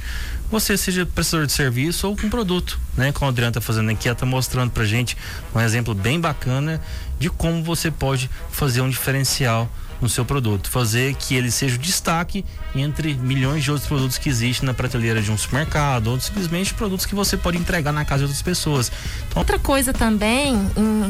você 0.49 0.77
seja 0.77 1.05
prestador 1.05 1.47
de 1.47 1.53
serviço 1.53 2.07
ou 2.07 2.17
com 2.17 2.31
produto, 2.31 2.79
né? 2.97 3.11
Como 3.11 3.29
a 3.29 3.33
Adriana 3.33 3.51
está 3.51 3.61
fazendo 3.61 3.91
aqui, 3.91 4.07
ela 4.07 4.13
está 4.13 4.25
mostrando 4.25 4.71
para 4.71 4.85
gente 4.85 5.17
um 5.53 5.61
exemplo 5.61 5.93
bem 5.93 6.21
bacana 6.21 6.81
de 7.19 7.29
como 7.29 7.65
você 7.65 7.91
pode 7.91 8.31
fazer 8.53 8.81
um 8.81 8.89
diferencial 8.89 9.69
no 10.01 10.09
seu 10.09 10.25
produto, 10.25 10.69
fazer 10.69 11.15
que 11.15 11.35
ele 11.35 11.51
seja 11.51 11.77
o 11.77 11.79
destaque 11.79 12.45
entre 12.75 13.15
milhões 13.15 13.65
de 13.65 13.71
outros 13.71 13.89
produtos 13.89 14.19
que 14.19 14.29
existem 14.29 14.67
na 14.67 14.75
prateleira 14.75 15.23
de 15.23 15.31
um 15.31 15.39
supermercado 15.39 16.09
ou 16.09 16.21
simplesmente 16.21 16.75
produtos 16.75 17.07
que 17.07 17.15
você 17.15 17.37
pode 17.37 17.57
entregar 17.57 17.93
na 17.93 18.05
casa 18.05 18.19
de 18.19 18.25
outras 18.25 18.43
pessoas. 18.43 18.93
Então, 19.29 19.41
Outra 19.41 19.59
coisa 19.59 19.93
também, 19.93 20.55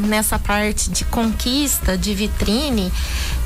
nessa 0.06 0.38
parte 0.38 0.90
de 0.90 1.04
conquista, 1.04 1.96
de 1.96 2.14
vitrine, 2.14 2.92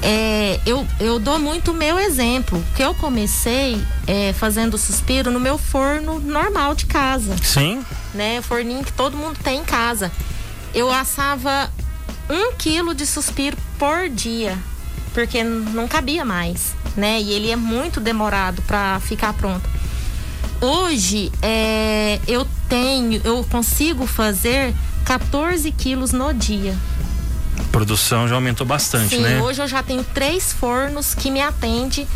é, 0.02 0.60
eu, 0.66 0.86
eu 0.98 1.18
dou 1.18 1.38
muito 1.38 1.70
o 1.70 1.74
meu 1.74 1.98
exemplo. 1.98 2.62
Que 2.74 2.82
eu 2.82 2.94
comecei 2.94 3.80
é, 4.06 4.32
fazendo 4.32 4.76
suspiro 4.76 5.30
no 5.30 5.40
meu 5.40 5.56
forno 5.56 6.18
normal 6.20 6.74
de 6.74 6.86
casa, 6.86 7.36
sim, 7.42 7.84
né? 8.14 8.42
Forninho 8.42 8.84
que 8.84 8.92
todo 8.92 9.16
mundo 9.16 9.38
tem 9.42 9.60
em 9.60 9.64
casa. 9.64 10.10
Eu 10.74 10.90
assava 10.90 11.70
um 12.28 12.52
quilo 12.54 12.94
de 12.94 13.06
suspiro 13.06 13.56
por 13.78 14.08
dia, 14.08 14.56
porque 15.12 15.42
não 15.42 15.88
cabia 15.88 16.24
mais, 16.24 16.74
né? 16.96 17.20
E 17.20 17.32
ele 17.32 17.50
é 17.50 17.56
muito 17.56 18.00
demorado 18.00 18.62
para 18.62 19.00
ficar 19.00 19.32
pronto. 19.32 19.68
Hoje 20.60 21.32
é, 21.40 22.18
eu 22.28 22.46
tenho, 22.68 23.20
eu 23.24 23.44
consigo 23.50 24.06
fazer 24.06 24.74
14 25.04 25.70
quilos 25.72 26.12
no 26.12 26.32
dia. 26.34 26.74
Produção 27.72 28.28
já 28.28 28.34
aumentou 28.34 28.66
bastante, 28.66 29.16
Sim, 29.16 29.22
né? 29.22 29.40
hoje 29.40 29.62
eu 29.62 29.68
já 29.68 29.82
tenho 29.82 30.02
três 30.02 30.52
fornos 30.52 31.14
que 31.14 31.30
me 31.30 31.40
atendem 31.40 32.06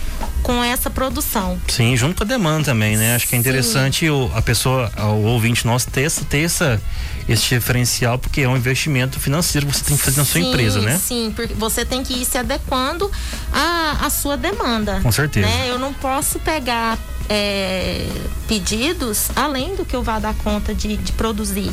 com 0.42 0.62
essa 0.62 0.90
produção. 0.90 1.58
Sim, 1.68 1.96
junto 1.96 2.16
com 2.16 2.24
a 2.24 2.26
demanda 2.26 2.64
também, 2.64 2.96
né? 2.96 3.14
Acho 3.14 3.26
que 3.26 3.34
é 3.34 3.38
interessante 3.38 4.08
o, 4.10 4.30
a 4.34 4.42
pessoa, 4.42 4.90
o 4.98 5.24
ouvinte 5.24 5.66
nosso 5.66 5.88
ter, 5.88 6.02
essa, 6.02 6.24
ter 6.24 6.40
essa, 6.40 6.82
esse 7.28 7.48
diferencial, 7.48 8.18
porque 8.18 8.42
é 8.42 8.48
um 8.48 8.56
investimento 8.56 9.18
financeiro 9.18 9.66
que 9.66 9.76
você 9.76 9.84
tem 9.84 9.96
que 9.96 10.02
fazer 10.02 10.18
na 10.18 10.24
sua 10.24 10.40
sim, 10.40 10.48
empresa, 10.50 10.80
né? 10.80 10.98
Sim, 10.98 11.32
porque 11.34 11.54
você 11.54 11.84
tem 11.84 12.02
que 12.02 12.14
ir 12.14 12.24
se 12.24 12.36
adequando 12.36 13.10
à, 13.52 14.06
à 14.06 14.10
sua 14.10 14.36
demanda. 14.36 15.00
Com 15.00 15.12
certeza. 15.12 15.46
Né? 15.46 15.70
Eu 15.70 15.78
não 15.78 15.94
posso 15.94 16.38
pegar 16.40 16.98
é, 17.28 18.06
pedidos 18.46 19.28
além 19.34 19.74
do 19.74 19.84
que 19.84 19.96
eu 19.96 20.02
vá 20.02 20.18
dar 20.18 20.34
conta 20.34 20.74
de, 20.74 20.96
de 20.96 21.12
produzir 21.12 21.70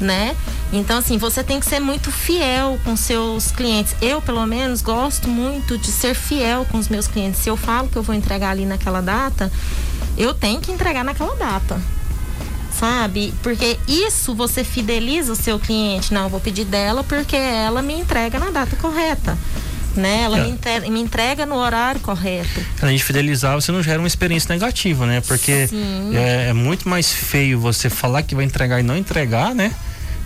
né? 0.00 0.36
Então, 0.72 0.98
assim, 0.98 1.18
você 1.18 1.42
tem 1.42 1.60
que 1.60 1.66
ser 1.66 1.80
muito 1.80 2.10
fiel 2.10 2.78
com 2.84 2.96
seus 2.96 3.52
clientes. 3.52 3.94
Eu, 4.00 4.20
pelo 4.20 4.44
menos, 4.46 4.82
gosto 4.82 5.28
muito 5.28 5.78
de 5.78 5.88
ser 5.88 6.14
fiel 6.14 6.66
com 6.70 6.78
os 6.78 6.88
meus 6.88 7.06
clientes. 7.06 7.40
Se 7.40 7.48
eu 7.48 7.56
falo 7.56 7.88
que 7.88 7.96
eu 7.96 8.02
vou 8.02 8.14
entregar 8.14 8.50
ali 8.50 8.66
naquela 8.66 9.00
data, 9.00 9.50
eu 10.16 10.34
tenho 10.34 10.60
que 10.60 10.72
entregar 10.72 11.04
naquela 11.04 11.34
data. 11.34 11.80
Sabe? 12.72 13.32
Porque 13.42 13.78
isso 13.86 14.34
você 14.34 14.64
fideliza 14.64 15.32
o 15.32 15.36
seu 15.36 15.58
cliente. 15.60 16.12
Não, 16.12 16.24
eu 16.24 16.28
vou 16.28 16.40
pedir 16.40 16.64
dela 16.64 17.04
porque 17.04 17.36
ela 17.36 17.80
me 17.82 17.94
entrega 17.94 18.38
na 18.38 18.50
data 18.50 18.74
correta 18.76 19.38
né? 19.96 20.22
Ela 20.22 20.38
é. 20.38 20.42
me, 20.42 20.50
entrega, 20.50 20.90
me, 20.90 21.00
entrega, 21.00 21.46
no 21.46 21.56
horário 21.56 22.00
correto. 22.00 22.60
Além 22.80 22.96
de 22.96 23.02
fidelizar, 23.02 23.54
você 23.54 23.72
não 23.72 23.82
gera 23.82 23.98
uma 23.98 24.08
experiência 24.08 24.52
negativa, 24.52 25.06
né? 25.06 25.20
Porque 25.20 25.68
é, 26.14 26.48
é, 26.48 26.52
muito 26.52 26.88
mais 26.88 27.12
feio 27.12 27.58
você 27.58 27.88
falar 27.88 28.22
que 28.22 28.34
vai 28.34 28.44
entregar 28.44 28.80
e 28.80 28.82
não 28.82 28.96
entregar, 28.96 29.54
né? 29.54 29.72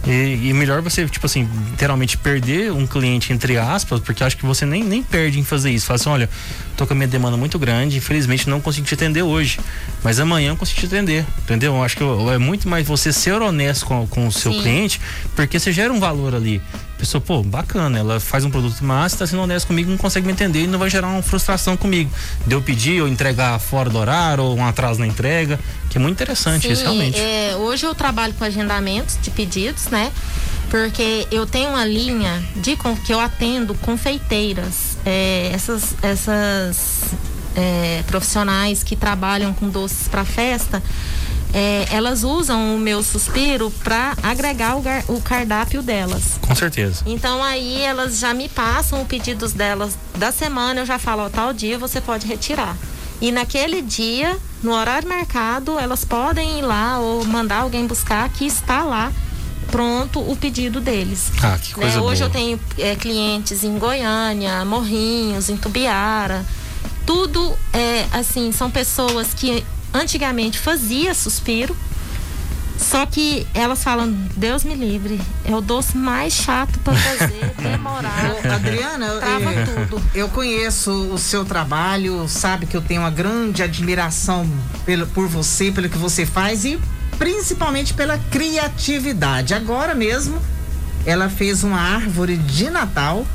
E, 0.07 0.49
e, 0.49 0.53
melhor 0.55 0.81
você, 0.81 1.07
tipo 1.07 1.27
assim, 1.27 1.49
literalmente 1.71 2.17
perder 2.17 2.73
um 2.73 2.87
cliente, 2.87 3.33
entre 3.33 3.59
aspas, 3.59 4.01
porque 4.01 4.23
acho 4.23 4.37
que 4.37 4.47
você 4.47 4.65
nem, 4.65 4.85
nem 4.85 5.03
perde 5.03 5.41
em 5.41 5.45
fazer 5.45 5.71
isso. 5.71 5.87
Fala 5.87 5.97
assim, 5.97 6.09
olha, 6.09 6.31
tô 6.77 6.87
com 6.87 6.93
a 6.93 6.97
minha 6.97 7.09
demanda 7.09 7.37
muito 7.37 7.59
grande, 7.59 7.97
infelizmente 7.97 8.49
não 8.49 8.61
consigo 8.61 8.87
te 8.87 8.95
atender 8.95 9.23
hoje. 9.23 9.59
Mas 10.03 10.21
amanhã 10.21 10.51
eu 10.51 10.57
consigo 10.57 10.81
te 10.81 10.87
atender. 10.87 11.27
Entendeu? 11.43 11.75
Eu 11.75 11.83
acho 11.83 11.97
que 11.97 12.03
é 12.03 12.39
muito 12.39 12.69
mais 12.69 12.87
você 12.87 13.13
ser 13.13 13.43
honesto 13.43 13.87
com, 13.87 14.07
com 14.07 14.27
o 14.27 14.33
seu 14.33 14.53
Sim. 14.53 14.63
cliente, 14.63 15.01
porque 15.35 15.59
você 15.59 15.73
gera 15.73 15.93
um 15.93 15.99
valor 15.99 16.35
ali 16.35 16.63
pessoa, 16.99 17.21
pô, 17.21 17.43
bacana, 17.43 17.99
ela 17.99 18.21
faz 18.21 18.45
um 18.45 18.51
produto 18.51 18.85
massa, 18.85 19.15
está 19.15 19.27
sendo 19.27 19.43
honesto 19.43 19.69
comigo, 19.69 19.91
não 19.91 19.97
consegue 19.97 20.27
me 20.27 20.33
entender 20.33 20.65
e 20.65 20.67
não 20.67 20.79
vai 20.79 20.91
gerar 20.91 21.09
uma 21.09 21.23
frustração 21.23 21.77
comigo. 21.77 22.11
De 22.47 22.55
eu 22.55 22.61
pedir 22.61 23.01
ou 23.01 23.09
entregar 23.09 23.59
fora 23.59 23.89
do 23.89 23.99
horário 23.99 24.45
ou 24.45 24.57
um 24.57 24.67
atraso 24.67 25.01
na 25.01 25.07
entrega, 25.07 25.59
que 25.89 25.97
é 25.97 26.01
muito 26.01 26.17
interessante 26.17 26.67
Sim, 26.67 26.73
isso 26.73 26.83
realmente. 26.83 27.19
É, 27.19 27.57
hoje 27.57 27.87
eu 27.87 27.95
trabalho 27.95 28.35
com 28.35 28.45
agendamentos 28.45 29.17
de 29.23 29.31
pedidos, 29.31 29.87
né? 29.87 30.13
Porque 30.71 31.27
eu 31.31 31.47
tenho 31.47 31.71
uma 31.71 31.85
linha 31.85 32.43
de 32.57 32.77
que 32.77 33.13
eu 33.13 33.21
atendo 33.21 33.75
confeiteiras, 33.77 34.99
é, 35.07 35.51
essas, 35.55 35.95
essas 36.03 37.05
é, 37.57 38.03
profissionais 38.07 38.83
que 38.83 38.95
trabalham 38.95 39.55
com 39.55 39.69
doces 39.69 40.09
para 40.09 40.25
festa 40.25 40.83
é, 41.53 41.87
elas 41.91 42.25
usam 42.25 42.75
o 42.75 42.79
meu 42.79 43.03
suspiro 43.03 43.71
para 43.83 44.17
agregar 44.23 44.77
o, 44.77 44.83
o, 45.09 45.21
cardápio 45.21 45.83
delas. 45.83 46.39
Com 46.47 46.55
certeza. 46.55 47.03
Então 47.07 47.43
aí 47.43 47.81
elas 47.81 48.19
já 48.19 48.35
me 48.35 48.49
passam 48.49 49.03
os 49.03 49.09
pedidos 49.09 49.53
delas 49.53 49.97
da 50.17 50.31
semana, 50.31 50.81
eu 50.81 50.87
já 50.87 50.99
falo, 50.99 51.25
ó, 51.25 51.29
tal 51.29 51.53
dia 51.53 51.79
você 51.79 52.01
pode 52.01 52.27
retirar. 52.27 52.77
E 53.21 53.33
naquele 53.33 53.83
dia, 53.83 54.37
no 54.63 54.73
horário 54.73 55.09
marcado, 55.09 55.79
elas 55.79 56.05
podem 56.05 56.61
ir 56.61 56.63
lá 56.63 56.99
ou 57.01 57.25
mandar 57.25 57.63
alguém 57.63 57.87
buscar 57.87 58.29
que 58.29 58.47
está 58.47 58.85
lá 58.85 59.13
pronto 59.71 60.21
o 60.21 60.37
pedido 60.37 60.81
deles. 60.81 61.31
Ah, 61.43 61.59
que 61.61 61.75
coisa 61.75 61.97
né? 61.97 62.03
Hoje 62.03 62.21
boa. 62.21 62.29
eu 62.29 62.33
tenho 62.33 62.61
é, 62.79 62.95
clientes 62.95 63.65
em 63.65 63.79
Goiânia, 63.79 64.65
Morrinhos, 64.65 65.49
em 65.49 65.57
Tubiara. 65.57 66.45
Tudo 67.05 67.57
é 67.73 68.07
assim, 68.13 68.53
são 68.53 68.71
pessoas 68.71 69.35
que 69.35 69.65
antigamente 69.93 70.59
fazia 70.59 71.15
suspiro, 71.15 71.77
só 72.79 73.05
que 73.05 73.47
elas 73.53 73.83
falam, 73.83 74.11
Deus 74.37 74.63
me 74.63 74.75
livre, 74.75 75.21
é 75.45 75.55
o 75.55 75.61
doce 75.61 75.97
mais 75.97 76.33
chato 76.33 76.79
para 76.81 76.95
fazer, 76.95 77.53
demorado. 77.61 78.53
Adriana, 78.53 79.17
trava 79.17 79.53
eu, 79.53 79.87
tudo. 79.89 80.03
Eu 80.15 80.29
conheço 80.29 80.91
o 81.13 81.19
seu 81.19 81.45
trabalho, 81.45 82.29
sabe 82.29 82.67
que 82.67 82.77
eu 82.77 82.81
tenho 82.81 83.03
uma 83.03 83.11
grande 83.11 83.63
admiração 83.63 84.49
pelo, 84.87 85.07
por 85.09 85.27
você, 85.27 85.73
pelo 85.73 85.89
que 85.89 85.99
você 85.99 86.25
faz 86.25 86.65
e 86.65 86.79
principalmente 87.19 87.93
pela 87.95 88.17
criatividade. 88.17 89.55
Agora 89.55 89.95
mesmo, 89.95 90.41
ela 91.05 91.29
fez 91.29 91.65
uma 91.65 91.81
árvore 91.81 92.37
de 92.37 92.71
Natal 92.71 93.27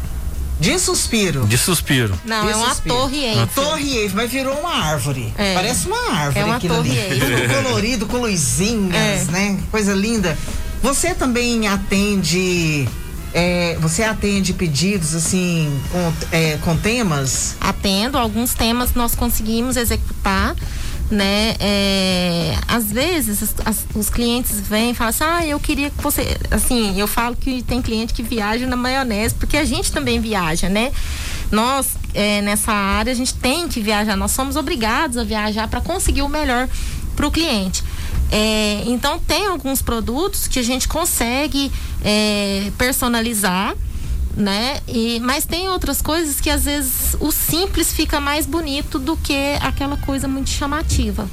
de 0.63 0.80
suspiro. 0.80 1.45
De 1.45 1.58
suspiro. 1.58 2.17
Não, 2.23 2.45
de 2.45 2.54
é 2.54 2.56
uma 2.56 2.69
suspiro. 2.69 2.95
torre 2.95 3.26
Eiffel. 3.26 3.47
Torre 3.63 3.97
Eiffel, 3.97 4.15
mas 4.15 4.32
virou 4.32 4.58
uma 4.60 4.73
árvore. 4.73 5.34
É. 5.38 5.54
Parece 5.54 5.88
uma 5.88 6.12
árvore. 6.12 6.39
É 6.39 6.45
uma 6.45 6.60
torre 6.60 6.99
ali. 6.99 7.21
Eiffel. 7.21 7.63
colorido, 7.63 8.06
com 8.06 8.17
luzinhas, 8.17 9.28
é. 9.28 9.32
né? 9.32 9.60
Coisa 9.69 9.93
linda. 9.93 10.38
Você 10.82 11.13
também 11.13 11.67
atende. 11.67 12.88
É, 13.34 13.78
você 13.82 14.04
atende 14.04 14.54
pedidos 14.54 15.15
assim 15.15 15.82
com, 15.91 16.13
é, 16.32 16.58
com 16.58 16.78
temas? 16.78 17.56
Atendo, 17.60 18.17
alguns 18.17 18.54
temas 18.54 18.93
nós 18.93 19.15
conseguimos 19.15 19.76
executar 19.76 20.56
né? 21.12 21.56
É, 21.60 22.58
às 22.68 22.92
vezes 22.92 23.44
as, 23.44 23.56
as, 23.66 23.86
os 23.96 24.10
clientes 24.10 24.60
vêm 24.60 24.92
e 24.92 24.94
falam 24.94 25.10
assim, 25.10 25.24
ah, 25.24 25.46
eu 25.46 25.60
queria 25.60 25.89
que 25.89 26.02
você, 26.02 26.38
assim, 26.50 27.00
eu 27.00 27.08
falo 27.08 27.36
que 27.36 27.62
tem 27.62 27.82
cliente 27.82 28.13
que 28.13 28.24
viaja 28.24 28.66
na 28.66 28.76
maionese, 28.76 29.36
porque 29.36 29.58
a 29.58 29.66
gente 29.66 29.92
também 29.92 30.20
viaja, 30.20 30.70
né? 30.70 30.92
Nós, 31.52 31.89
é, 32.13 32.42
nessa 32.42 32.72
área, 32.72 33.12
a 33.12 33.16
gente 33.16 33.36
tem 33.36 33.68
que 33.68 33.80
viajar, 33.80 34.16
nós 34.16 34.32
somos 34.32 34.56
obrigados 34.56 35.18
a 35.18 35.24
viajar 35.24 35.68
para 35.68 35.82
conseguir 35.82 36.24
o 36.24 36.30
melhor 36.30 36.68
para 37.16 37.28
o 37.28 37.32
cliente. 37.32 37.84
É, 38.32 38.84
então 38.88 39.20
tem 39.20 39.46
alguns 39.46 39.82
produtos 39.82 40.48
que 40.48 40.58
a 40.58 40.63
gente 40.63 40.88
consegue 40.88 41.72
é, 42.04 42.72
personalizar 42.78 43.76
né? 44.36 44.80
E, 44.88 45.19
mas 45.19 45.46
tem 45.46 45.69
outras 45.69 46.02
coisas 46.02 46.41
que 46.41 46.50
às 46.50 46.65
vezes 46.65 47.15
o 47.19 47.32
simples 47.32 47.93
fica 47.93 48.19
mais 48.19 48.46
bonito 48.46 48.98
do 48.98 49.15
que 49.15 49.58
aquela 49.62 49.98
coisa 49.98 50.28
muito 50.28 50.50
chamativa. 50.50 51.30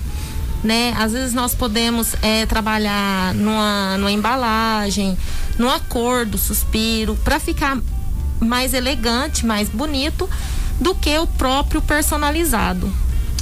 Né? 0.62 0.94
Às 0.98 1.12
vezes 1.12 1.32
nós 1.32 1.54
podemos 1.54 2.14
é, 2.20 2.44
trabalhar 2.44 3.34
numa, 3.34 3.96
numa 3.96 4.12
embalagem, 4.12 5.16
numa 5.58 5.80
cor 5.80 6.26
do 6.26 6.36
suspiro, 6.36 7.16
para 7.24 7.40
ficar 7.40 7.78
mais 8.38 8.74
elegante, 8.74 9.46
mais 9.46 9.70
bonito 9.70 10.28
do 10.78 10.94
que 10.94 11.16
o 11.18 11.26
próprio 11.26 11.80
personalizado. 11.80 12.92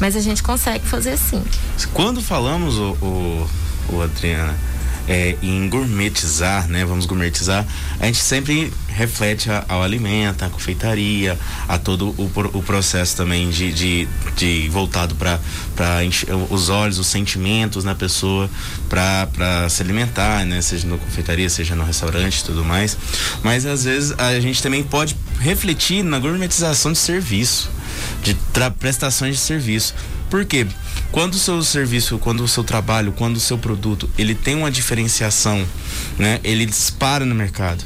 Mas 0.01 0.15
a 0.15 0.21
gente 0.21 0.45
consegue 0.45 0.87
fazer 0.87 1.17
sim. 1.17 1.43
Quando 1.93 2.23
falamos, 2.23 2.77
o, 2.77 2.93
o, 3.03 3.51
o 3.95 4.03
Adriana, 4.03 4.57
é, 5.09 5.37
em 5.43 5.69
gourmetizar, 5.69 6.69
né? 6.69 6.85
Vamos 6.85 7.07
gourmetizar, 7.07 7.67
a 7.99 8.07
gente 8.07 8.19
sempre 8.19 8.73
reflete 8.89 9.51
a, 9.51 9.65
ao 9.69 9.83
alimento, 9.83 10.45
a 10.45 10.51
confeitaria, 10.51 11.39
a 11.67 11.79
todo 11.79 12.09
o, 12.19 12.31
o 12.53 12.63
processo 12.63 13.17
também 13.17 13.49
de, 13.49 13.73
de, 13.73 14.09
de 14.37 14.69
voltado 14.69 15.15
para 15.15 15.41
os 16.51 16.69
olhos, 16.69 16.99
os 16.99 17.07
sentimentos 17.07 17.85
na 17.85 17.95
pessoa 17.95 18.51
para 18.89 19.69
se 19.71 19.83
alimentar, 19.83 20.45
né? 20.45 20.61
Seja 20.61 20.87
na 20.87 20.99
confeitaria, 20.99 21.49
seja 21.49 21.75
no 21.75 21.85
restaurante 21.85 22.45
tudo 22.45 22.65
mais. 22.65 22.97
Mas 23.43 23.65
às 23.65 23.85
vezes 23.85 24.15
a 24.19 24.39
gente 24.41 24.63
também 24.63 24.83
pode 24.83 25.17
refletir 25.41 26.03
na 26.03 26.19
gourmetização 26.19 26.93
de 26.93 26.99
serviço, 26.99 27.71
de 28.23 28.37
prestações 28.79 29.37
de 29.37 29.41
serviço. 29.41 29.95
Por 30.31 30.45
quê? 30.45 30.67
Quando 31.11 31.35
o 31.35 31.39
seu 31.39 31.63
serviço, 31.63 32.19
quando 32.19 32.43
o 32.43 32.49
seu 32.49 32.63
trabalho, 32.63 33.13
quando 33.13 33.37
o 33.37 33.41
seu 33.41 33.57
produto, 33.57 34.09
ele 34.19 34.35
tem 34.35 34.55
uma 34.55 34.71
diferenciação, 34.71 35.67
né? 36.19 36.39
Ele 36.45 36.67
dispara 36.67 37.25
no 37.25 37.35
mercado. 37.35 37.85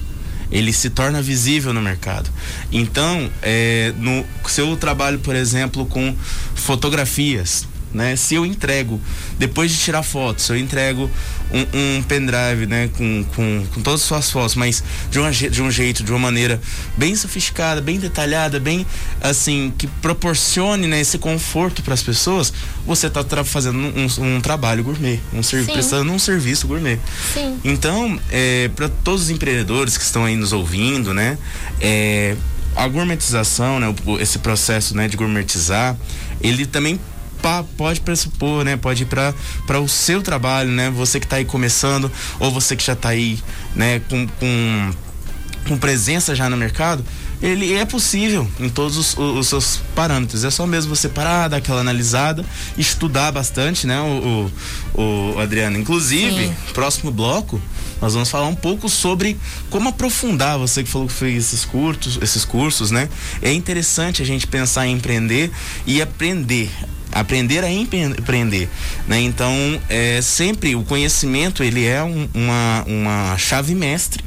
Ele 0.51 0.73
se 0.73 0.91
torna 0.91 1.23
visível 1.23 1.73
no 1.73 1.81
mercado. 1.81 2.31
Então, 2.71 3.31
é, 3.41 3.95
no 3.97 4.25
seu 4.47 4.77
trabalho, 4.77 5.19
por 5.21 5.35
exemplo, 5.35 5.87
com 5.87 6.15
fotografias, 6.55 7.67
né? 7.93 8.17
Se 8.17 8.35
eu 8.35 8.47
entrego, 8.47 9.01
depois 9.39 9.71
de 9.71 9.79
tirar 9.79 10.03
fotos, 10.03 10.49
eu 10.49 10.57
entrego 10.57 11.11
um, 11.53 11.99
um 11.99 12.03
pendrive, 12.03 12.67
né? 12.67 12.89
Com, 12.97 13.25
com, 13.35 13.67
com 13.73 13.83
todas 13.83 14.01
as 14.01 14.07
suas 14.07 14.31
fotos, 14.31 14.55
mas 14.55 14.83
de, 15.11 15.19
uma, 15.19 15.31
de 15.31 15.63
um 15.63 15.71
jeito, 15.71 16.03
de 16.03 16.11
uma 16.11 16.19
maneira 16.19 16.61
bem 16.97 17.15
sofisticada, 17.15 17.81
bem 17.81 17.99
detalhada, 17.99 18.59
bem 18.59 18.87
assim, 19.21 19.73
que 19.77 19.87
proporcione 19.87 20.87
né, 20.87 21.01
esse 21.01 21.19
conforto 21.19 21.83
para 21.83 21.95
as 21.95 22.03
pessoas, 22.03 22.53
você 22.87 23.07
está 23.07 23.23
fazendo 23.45 23.79
um, 23.79 24.37
um, 24.37 24.41
trabalho 24.41 24.83
gourmet, 24.83 25.21
um 25.33 25.41
prestando 25.67 26.11
um 26.13 26.19
serviço 26.19 26.67
gourmet. 26.67 26.99
Sim. 27.33 27.59
Então, 27.65 28.19
é, 28.31 28.69
para 28.75 28.89
todos 28.89 29.23
os 29.23 29.31
empreendedores 29.31 29.97
que 29.97 30.05
estão 30.05 30.25
aí 30.25 30.37
nos 30.37 30.53
ouvindo, 30.53 31.13
né? 31.13 31.39
É, 31.81 32.37
a 32.75 32.89
gourmetização, 32.89 33.79
né, 33.79 33.95
esse 34.19 34.39
processo 34.39 34.97
né, 34.97 35.07
de 35.09 35.17
gourmetizar, 35.17 35.97
ele 36.41 36.65
também 36.67 36.99
pode 37.77 38.01
pressupor, 38.01 38.65
né? 38.65 38.77
Pode 38.77 39.03
ir 39.03 39.07
para 39.07 39.81
o 39.81 39.89
seu 39.89 40.23
trabalho, 40.23 40.71
né? 40.71 40.91
Você 40.91 41.19
que 41.19 41.27
está 41.27 41.37
aí 41.37 41.45
começando 41.45 42.11
ou 42.39 42.51
você 42.51 42.77
que 42.77 42.85
já 42.85 42.93
está 42.93 43.11
aí, 43.11 43.39
né? 43.75 44.01
Com, 44.09 44.27
com, 44.27 44.91
com 45.69 45.79
presença 45.79 46.35
já 46.35 46.49
no 46.49 46.57
mercado, 46.57 47.05
ele 47.43 47.73
é 47.75 47.85
possível 47.85 48.49
em 48.61 48.69
todos 48.69 48.97
os, 48.97 49.19
os, 49.19 49.49
seus 49.49 49.81
parâmetros. 49.97 50.45
É 50.45 50.51
só 50.51 50.65
mesmo 50.65 50.95
você 50.95 51.09
parar, 51.09 51.49
dar 51.49 51.57
aquela 51.57 51.81
analisada, 51.81 52.45
estudar 52.79 53.33
bastante, 53.33 53.87
né, 53.87 54.01
o, 54.01 54.51
o, 54.95 55.35
o 55.35 55.41
Adriano. 55.41 55.77
Inclusive, 55.77 56.47
Sim. 56.47 56.55
próximo 56.73 57.11
bloco, 57.11 57.61
nós 58.01 58.15
vamos 58.15 58.31
falar 58.31 58.47
um 58.47 58.55
pouco 58.55 58.89
sobre 58.89 59.37
como 59.71 59.89
aprofundar. 59.89 60.57
Você 60.59 60.85
que 60.85 60.89
falou 60.89 61.09
que 61.09 61.15
fez 61.15 61.47
esses 61.47 61.65
cursos, 61.65 62.19
esses 62.23 62.45
cursos, 62.45 62.93
né? 62.93 63.09
É 63.41 63.53
interessante 63.53 64.23
a 64.23 64.25
gente 64.25 64.47
pensar 64.47 64.87
em 64.87 64.93
empreender 64.95 65.51
e 65.85 66.01
aprender 66.01 66.71
aprender 67.13 67.63
a 67.63 67.71
empreender, 67.71 68.69
né? 69.07 69.21
Então, 69.21 69.55
é 69.89 70.21
sempre 70.23 70.75
o 70.75 70.83
conhecimento 70.83 71.63
ele 71.63 71.85
é 71.85 72.03
um, 72.03 72.29
uma, 72.35 72.85
uma 72.87 73.39
chave 73.39 73.75
mestre 73.75 74.25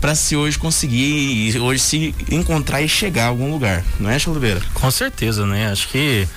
para 0.00 0.14
se 0.14 0.36
hoje 0.36 0.58
conseguir 0.58 1.58
hoje 1.58 1.80
se 1.80 2.14
encontrar 2.30 2.82
e 2.82 2.88
chegar 2.88 3.24
a 3.24 3.28
algum 3.28 3.50
lugar, 3.50 3.82
não 3.98 4.10
é, 4.10 4.18
Oliveira? 4.26 4.60
Com 4.74 4.90
certeza, 4.90 5.46
né? 5.46 5.70
Acho 5.70 5.88
que 5.88 6.28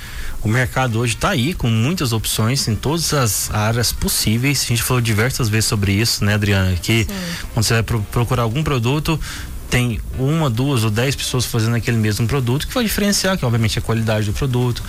o 0.42 0.48
mercado 0.48 1.00
hoje 1.00 1.16
está 1.16 1.32
aí 1.32 1.54
com 1.54 1.68
muitas 1.68 2.14
opções 2.14 2.66
em 2.68 2.76
todas 2.76 3.14
as 3.14 3.52
áreas 3.52 3.92
possíveis. 3.92 4.64
A 4.64 4.68
gente 4.68 4.84
falou 4.84 5.02
diversas 5.02 5.50
vezes 5.50 5.66
sobre 5.66 5.92
isso, 5.92 6.24
né, 6.24 6.36
Adriana? 6.36 6.74
Que 6.82 7.04
Sim. 7.04 7.10
quando 7.54 7.66
você 7.66 7.74
vai 7.74 7.84
pro 7.84 8.02
procurar 8.04 8.44
algum 8.44 8.64
produto, 8.64 9.20
tem 9.70 10.00
uma, 10.18 10.50
duas 10.50 10.84
ou 10.84 10.90
dez 10.90 11.16
pessoas 11.16 11.46
fazendo 11.46 11.76
aquele 11.76 11.98
mesmo 11.98 12.26
produto, 12.28 12.68
que 12.68 12.74
vai 12.74 12.84
diferenciar, 12.84 13.38
que 13.38 13.46
obviamente 13.46 13.78
é 13.78 13.80
a 13.80 13.82
qualidade 13.82 14.26
do 14.26 14.34
produto, 14.34 14.82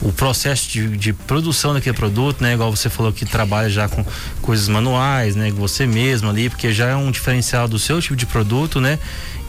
o 0.00 0.12
processo 0.12 0.68
de, 0.70 0.96
de, 0.96 1.12
produção 1.12 1.74
daquele 1.74 1.96
produto, 1.96 2.40
né? 2.40 2.54
Igual 2.54 2.74
você 2.74 2.88
falou 2.88 3.12
que 3.12 3.26
trabalha 3.26 3.68
já 3.68 3.88
com 3.88 4.04
coisas 4.40 4.68
manuais, 4.68 5.34
né? 5.34 5.50
Você 5.50 5.86
mesmo 5.86 6.30
ali, 6.30 6.48
porque 6.48 6.72
já 6.72 6.86
é 6.86 6.96
um 6.96 7.10
diferencial 7.10 7.66
do 7.66 7.78
seu 7.78 8.00
tipo 8.00 8.16
de 8.16 8.26
produto, 8.26 8.80
né? 8.80 8.98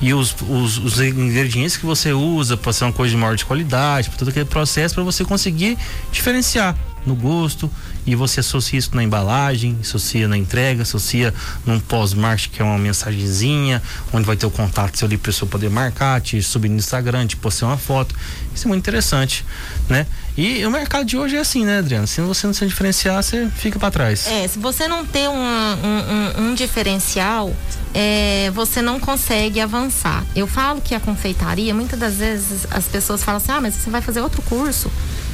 E 0.02 0.13
os, 0.13 0.36
os, 0.50 0.80
os 0.80 1.00
ingredientes 1.00 1.78
que 1.78 1.86
você 1.86 2.12
usa 2.12 2.58
para 2.58 2.74
ser 2.74 2.86
uma 2.86 2.94
coisa 2.94 3.12
de 3.12 3.17
maior 3.17 3.36
de 3.36 3.46
qualidade, 3.46 4.10
para 4.10 4.17
todo 4.17 4.30
aquele 4.30 4.46
processo 4.46 4.96
para 4.96 5.04
você 5.04 5.24
conseguir 5.24 5.78
diferenciar 6.12 6.76
no 7.06 7.15
gosto 7.15 7.70
e 8.06 8.16
você 8.16 8.40
associa 8.40 8.80
isso 8.80 8.96
na 8.96 9.04
embalagem, 9.04 9.78
associa 9.82 10.28
na 10.28 10.38
entrega, 10.38 10.84
associa 10.84 11.34
num 11.66 11.80
pós-marketing 11.80 12.50
que 12.50 12.62
é 12.62 12.66
uma 12.66 12.78
mensagenzinha, 12.78 13.82
onde 14.12 14.26
vai 14.26 14.36
ter 14.36 14.46
o 14.46 14.52
contato 14.52 14.98
seu 14.98 15.06
ali 15.06 15.18
para 15.18 15.32
pessoa 15.32 15.50
poder 15.50 15.70
marcar, 15.70 16.20
te 16.22 16.42
subir 16.42 16.70
no 16.70 16.78
Instagram, 16.78 17.28
te 17.28 17.36
postar 17.36 17.68
uma 17.68 17.78
foto. 17.78 18.16
Isso 18.54 18.68
é 18.68 18.70
muito 18.70 18.82
interessante, 18.82 19.46
né? 19.88 20.06
E 20.38 20.66
o 20.66 20.72
mercado 20.72 21.06
de 21.06 21.18
hoje 21.18 21.36
é 21.36 21.40
assim, 21.40 21.66
né, 21.66 21.80
Adriano? 21.80 22.08
Se 22.08 22.22
você 22.22 22.48
não 22.48 22.54
se 22.54 22.66
diferenciar, 22.66 23.22
você 23.22 23.48
fica 23.56 23.78
para 23.78 23.92
trás. 23.92 24.28
É, 24.28 24.48
se 24.48 24.58
você 24.60 24.88
não 24.88 25.06
ter 25.06 25.28
um, 25.28 25.34
um, 25.34 26.44
um, 26.44 26.48
um 26.48 26.54
diferencial, 26.56 27.54
é, 27.94 28.50
você 28.54 28.82
não 28.82 29.00
consegue 29.00 29.60
avançar. 29.60 30.24
Eu 30.36 30.48
falo 30.48 30.82
que 30.82 30.96
a 30.96 31.00
confeitaria, 31.00 31.74
muitas 31.74 32.00
das 32.00 32.16
vezes 32.16 32.66
as 32.72 32.86
pessoas 32.86 33.24
falam 33.24 33.38
assim: 33.38 33.52
ah, 33.52 33.62
mas 33.62 33.76
você 33.76 33.90
vai 33.90 34.02
fazer 34.02 34.22
outro 34.22 34.42
curso. 34.44 34.90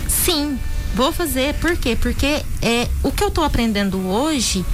Sim, 0.08 0.58
vou 0.96 1.12
fazer. 1.12 1.54
Por 1.56 1.76
quê? 1.78 1.98
Porque 2.00 2.44
é, 2.62 2.88
o 3.04 3.12
que 3.12 3.24
eu 3.24 3.30
estou 3.30 3.44
aprendendo 3.44 3.98
hoje 4.08 4.66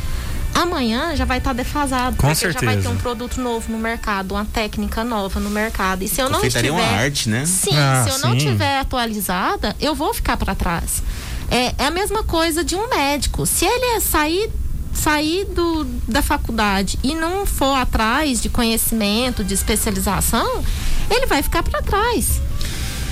amanhã 0.54 1.16
já 1.16 1.26
vai 1.26 1.40
estar 1.40 1.52
tá 1.52 1.54
defasado. 1.54 2.16
Com 2.16 2.28
porque 2.28 2.36
certeza. 2.36 2.66
já 2.66 2.72
vai 2.72 2.82
ter 2.82 2.88
um 2.88 2.98
produto 2.98 3.42
novo 3.42 3.72
no 3.72 3.78
mercado, 3.78 4.34
uma 4.34 4.46
técnica 4.46 5.04
nova 5.04 5.40
no 5.40 5.50
mercado. 5.50 6.04
E 6.04 6.08
se 6.08 6.22
eu 6.22 6.30
não 6.30 6.44
estiver. 6.44 6.72
uma 6.72 6.84
arte, 6.84 7.30
né? 7.30 7.46
Sim, 7.46 7.76
ah, 7.76 8.04
se 8.04 8.10
eu 8.10 8.16
sim. 8.16 8.22
não 8.22 8.38
tiver 8.38 8.80
atualizada, 8.80 9.76
eu 9.80 9.96
vou 9.96 10.14
ficar 10.14 10.38
para 10.38 10.54
trás. 10.54 11.02
É, 11.50 11.74
é, 11.78 11.86
a 11.88 11.92
mesma 11.92 12.24
coisa 12.24 12.64
de 12.64 12.76
um 12.76 12.90
médico. 12.90 13.46
Se 13.46 13.66
ele 13.66 13.98
é 13.98 14.00
sair 14.00 14.50
sair 14.94 15.46
do, 15.46 15.86
da 16.08 16.22
faculdade 16.22 17.00
e 17.04 17.16
não 17.16 17.48
for 17.48 17.74
atrás 17.76 18.40
de 18.40 18.48
conhecimento, 18.48 19.44
de 19.44 19.56
especialização, 19.56 20.64
ele 21.10 21.26
vai 21.26 21.42
ficar 21.42 21.64
para 21.64 21.82
trás. 21.82 22.40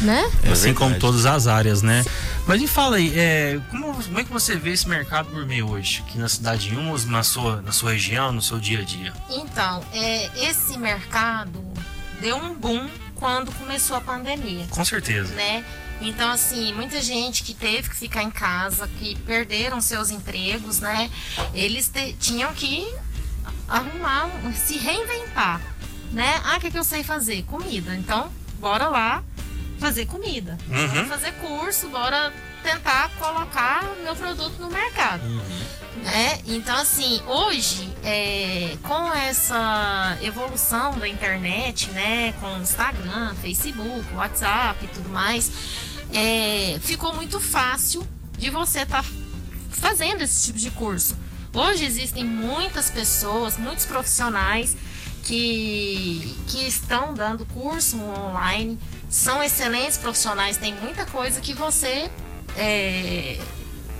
Né? 0.01 0.29
É 0.43 0.51
assim 0.51 0.73
como 0.73 0.97
todas 0.97 1.25
as 1.25 1.47
áreas, 1.47 1.81
né? 1.81 2.03
Mas 2.51 2.59
me 2.59 2.67
fala 2.67 2.97
aí, 2.97 3.17
é, 3.17 3.61
como, 3.69 3.93
como, 3.93 4.19
é 4.19 4.25
que 4.25 4.29
você 4.29 4.57
vê 4.57 4.71
esse 4.71 4.85
mercado 4.85 5.31
gourmet 5.31 5.63
hoje, 5.63 6.03
aqui 6.05 6.17
na 6.17 6.27
cidade 6.27 6.67
de 6.67 6.75
Umas, 6.75 7.05
na 7.05 7.23
sua, 7.23 7.61
na 7.61 7.71
sua 7.71 7.93
região, 7.93 8.33
no 8.33 8.41
seu 8.41 8.59
dia 8.59 8.79
a 8.79 8.83
dia? 8.83 9.13
Então, 9.29 9.81
é, 9.93 10.29
esse 10.35 10.77
mercado 10.77 11.63
deu 12.19 12.35
um 12.35 12.53
boom 12.53 12.89
quando 13.15 13.53
começou 13.53 13.95
a 13.95 14.01
pandemia. 14.01 14.67
Com 14.69 14.83
certeza. 14.83 15.33
Né? 15.33 15.63
Então, 16.01 16.29
assim, 16.29 16.73
muita 16.73 17.01
gente 17.01 17.41
que 17.43 17.53
teve 17.53 17.87
que 17.87 17.95
ficar 17.95 18.21
em 18.21 18.31
casa, 18.31 18.85
que 18.99 19.15
perderam 19.19 19.79
seus 19.79 20.09
empregos, 20.09 20.81
né? 20.81 21.09
Eles 21.53 21.87
te, 21.87 22.11
tinham 22.19 22.53
que 22.53 22.85
arrumar, 23.65 24.29
se 24.53 24.77
reinventar, 24.77 25.61
né? 26.11 26.41
Ah, 26.43 26.57
o 26.57 26.59
que, 26.59 26.69
que 26.69 26.77
eu 26.77 26.83
sei 26.83 27.01
fazer? 27.01 27.43
Comida. 27.43 27.95
Então, 27.95 28.29
bora 28.59 28.89
lá 28.89 29.23
fazer 29.81 30.05
comida. 30.05 30.57
Uhum. 30.69 30.87
Bora 30.87 31.05
fazer 31.07 31.31
curso, 31.33 31.89
bora 31.89 32.31
tentar 32.61 33.09
colocar 33.17 33.83
meu 34.03 34.15
produto 34.15 34.59
no 34.59 34.69
mercado. 34.69 35.25
Uhum. 35.25 35.41
Né? 36.03 36.39
Então, 36.45 36.77
assim, 36.77 37.19
hoje, 37.25 37.89
é, 38.03 38.77
com 38.83 39.11
essa 39.11 40.17
evolução 40.21 40.97
da 40.99 41.07
internet, 41.07 41.89
né, 41.89 42.31
com 42.39 42.59
Instagram, 42.59 43.33
Facebook, 43.41 44.05
WhatsApp 44.13 44.85
e 44.85 44.87
tudo 44.87 45.09
mais, 45.09 45.51
é, 46.13 46.79
ficou 46.79 47.13
muito 47.15 47.39
fácil 47.39 48.07
de 48.37 48.51
você 48.51 48.81
estar 48.81 49.01
tá 49.01 49.09
fazendo 49.71 50.21
esse 50.21 50.45
tipo 50.45 50.59
de 50.59 50.69
curso. 50.71 51.17
Hoje 51.53 51.83
existem 51.83 52.23
muitas 52.23 52.91
pessoas, 52.91 53.57
muitos 53.57 53.85
profissionais 53.85 54.77
que, 55.23 56.37
que 56.47 56.67
estão 56.67 57.13
dando 57.13 57.45
curso 57.47 57.99
online 57.99 58.79
são 59.11 59.43
excelentes 59.43 59.97
profissionais, 59.97 60.55
tem 60.55 60.73
muita 60.73 61.05
coisa 61.05 61.41
que 61.41 61.53
você, 61.53 62.09
é, 62.55 63.37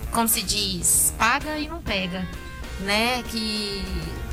como 0.10 0.26
se 0.26 0.42
diz, 0.42 1.14
paga 1.18 1.60
e 1.60 1.68
não 1.68 1.82
pega, 1.82 2.26
né? 2.80 3.22
Que 3.24 3.84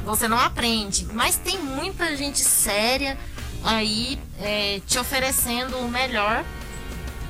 você 0.05 0.29
não 0.29 0.39
aprende. 0.39 1.05
Mas 1.13 1.37
tem 1.37 1.59
muita 1.59 2.17
gente 2.17 2.39
séria 2.39 3.19
aí 3.65 4.21
é, 4.41 4.81
te 4.87 5.01
oferecendo 5.01 5.77
o 5.79 5.89
melhor. 5.89 6.45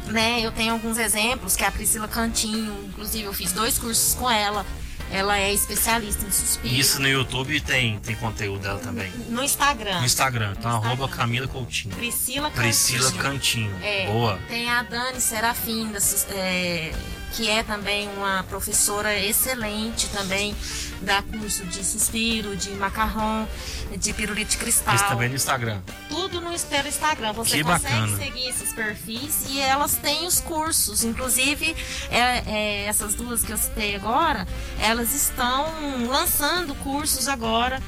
Né, 0.06 0.40
eu 0.40 0.50
tenho 0.50 0.72
alguns 0.72 0.96
exemplos, 0.96 1.54
que 1.54 1.62
é 1.62 1.66
a 1.66 1.70
Priscila 1.70 2.08
Cantinho, 2.08 2.74
inclusive 2.88 3.24
eu 3.24 3.32
fiz 3.34 3.52
dois 3.52 3.78
cursos 3.78 4.14
com 4.14 4.30
ela. 4.30 4.64
Ela 5.10 5.38
é 5.38 5.52
especialista 5.52 6.24
em 6.26 6.30
suspiro. 6.30 6.74
Isso 6.74 7.00
no 7.00 7.08
YouTube 7.08 7.60
tem, 7.60 7.98
tem 8.00 8.14
conteúdo 8.16 8.62
dela 8.62 8.78
também. 8.78 9.10
No 9.28 9.42
Instagram. 9.42 10.00
No 10.00 10.06
Instagram, 10.06 10.54
então 10.58 10.70
no 10.70 10.76
arroba 10.76 11.08
Camila 11.08 11.48
Coutinho. 11.48 11.94
Priscila 11.94 12.50
Cantinho. 12.50 12.62
Priscila 12.62 13.12
Cantinho. 13.22 13.74
É, 13.82 14.06
Boa. 14.06 14.38
Tem 14.48 14.68
a 14.68 14.82
Dani 14.82 15.20
Serafim, 15.20 15.90
é, 16.34 16.92
que 17.32 17.48
é 17.48 17.62
também 17.62 18.08
uma 18.16 18.42
professora 18.44 19.16
excelente 19.18 20.08
também 20.08 20.54
dá 21.02 21.22
curso 21.22 21.64
de 21.66 21.84
suspiro, 21.84 22.56
de 22.56 22.70
macarrão, 22.70 23.48
de 23.96 24.12
pirulito 24.12 24.52
de 24.52 24.56
cristal. 24.56 24.94
Isso 24.94 25.08
também 25.08 25.28
no 25.28 25.36
Instagram. 25.36 25.80
Tudo 26.08 26.40
no 26.40 26.52
Instagram. 26.52 27.32
Você 27.32 27.58
que 27.58 27.64
consegue 27.64 27.94
bacana. 27.94 28.16
seguir 28.16 28.48
esses 28.48 28.72
perfis 28.72 29.46
e 29.48 29.60
elas 29.60 29.96
têm 29.96 30.26
os 30.26 30.40
cursos. 30.40 31.04
Inclusive, 31.04 31.76
é, 32.10 32.42
é, 32.46 32.84
essas 32.86 33.14
duas 33.14 33.42
que 33.42 33.52
eu 33.52 33.56
citei 33.56 33.94
agora, 33.94 34.46
elas 34.80 35.14
estão 35.14 35.66
lançando 36.08 36.74
cursos 36.76 37.28
agora 37.28 37.80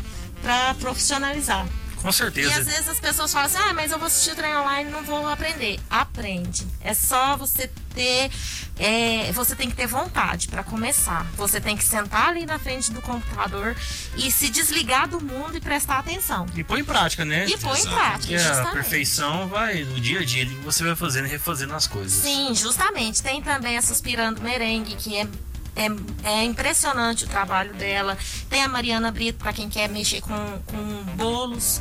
para 0.43 0.75
profissionalizar. 0.75 1.67
Com 2.03 2.11
certeza. 2.11 2.51
E 2.51 2.53
às 2.53 2.67
vezes 2.67 2.89
as 2.89 3.01
pessoas 3.01 3.33
falam 3.33 3.47
assim: 3.47 3.59
ah, 3.59 3.75
mas 3.75 3.93
eu 3.93 3.99
vou 3.99 4.07
assistir 4.07 4.33
o 4.33 4.37
treino 4.37 4.61
online 4.61 4.89
e 4.89 4.93
não 4.93 5.03
vou 5.03 5.29
aprender. 5.29 5.79
Aprende. 5.89 6.67
É 6.81 6.95
só 6.95 7.37
você 7.37 7.71
ter. 7.95 8.31
É, 8.79 9.31
você 9.33 9.55
tem 9.55 9.69
que 9.69 9.77
ter 9.77 9.87
vontade 9.87 10.49
para 10.49 10.63
começar. 10.63 11.27
Você 11.37 11.61
tem 11.61 11.77
que 11.77 11.85
sentar 11.85 12.31
ali 12.31 12.47
na 12.47 12.59
frente 12.59 12.91
do 12.91 13.03
computador 13.03 13.77
e 14.17 14.31
se 14.31 14.49
desligar 14.49 15.09
do 15.09 15.21
mundo 15.21 15.57
e 15.57 15.61
prestar 15.61 15.99
atenção. 15.99 16.47
E 16.57 16.65
põe 16.65 16.81
em 16.81 16.85
prática, 16.85 17.25
né? 17.25 17.47
E 17.47 17.59
põe 17.59 17.79
em 17.79 17.87
prática. 17.87 18.33
E 18.33 18.37
a 18.37 18.67
perfeição 18.73 19.49
vai 19.49 19.85
no 19.85 20.01
dia 20.01 20.21
a 20.21 20.25
dia 20.25 20.47
que 20.47 20.55
você 20.57 20.83
vai 20.83 20.97
fazendo 20.97 21.27
e 21.27 21.29
refazendo 21.29 21.75
as 21.75 21.87
coisas. 21.87 22.13
Sim, 22.13 22.55
justamente. 22.55 23.23
Tem 23.23 23.43
também 23.43 23.77
a 23.77 23.83
Suspirando 23.83 24.41
Merengue, 24.41 24.97
que 24.97 25.17
é 25.17 25.27
é, 25.77 25.87
é, 26.29 26.45
impressionante 26.45 27.25
o 27.25 27.29
trabalho 27.29 27.73
dela. 27.75 28.19
Tem 28.49 28.63
a 28.63 28.69
Mariana 28.69 29.11
Brito, 29.11 29.39
para 29.39 29.53
quem 29.53 29.69
quer 29.69 29.89
mexer 29.89 30.21
com, 30.21 30.35
com 30.67 31.03
bolos 31.17 31.81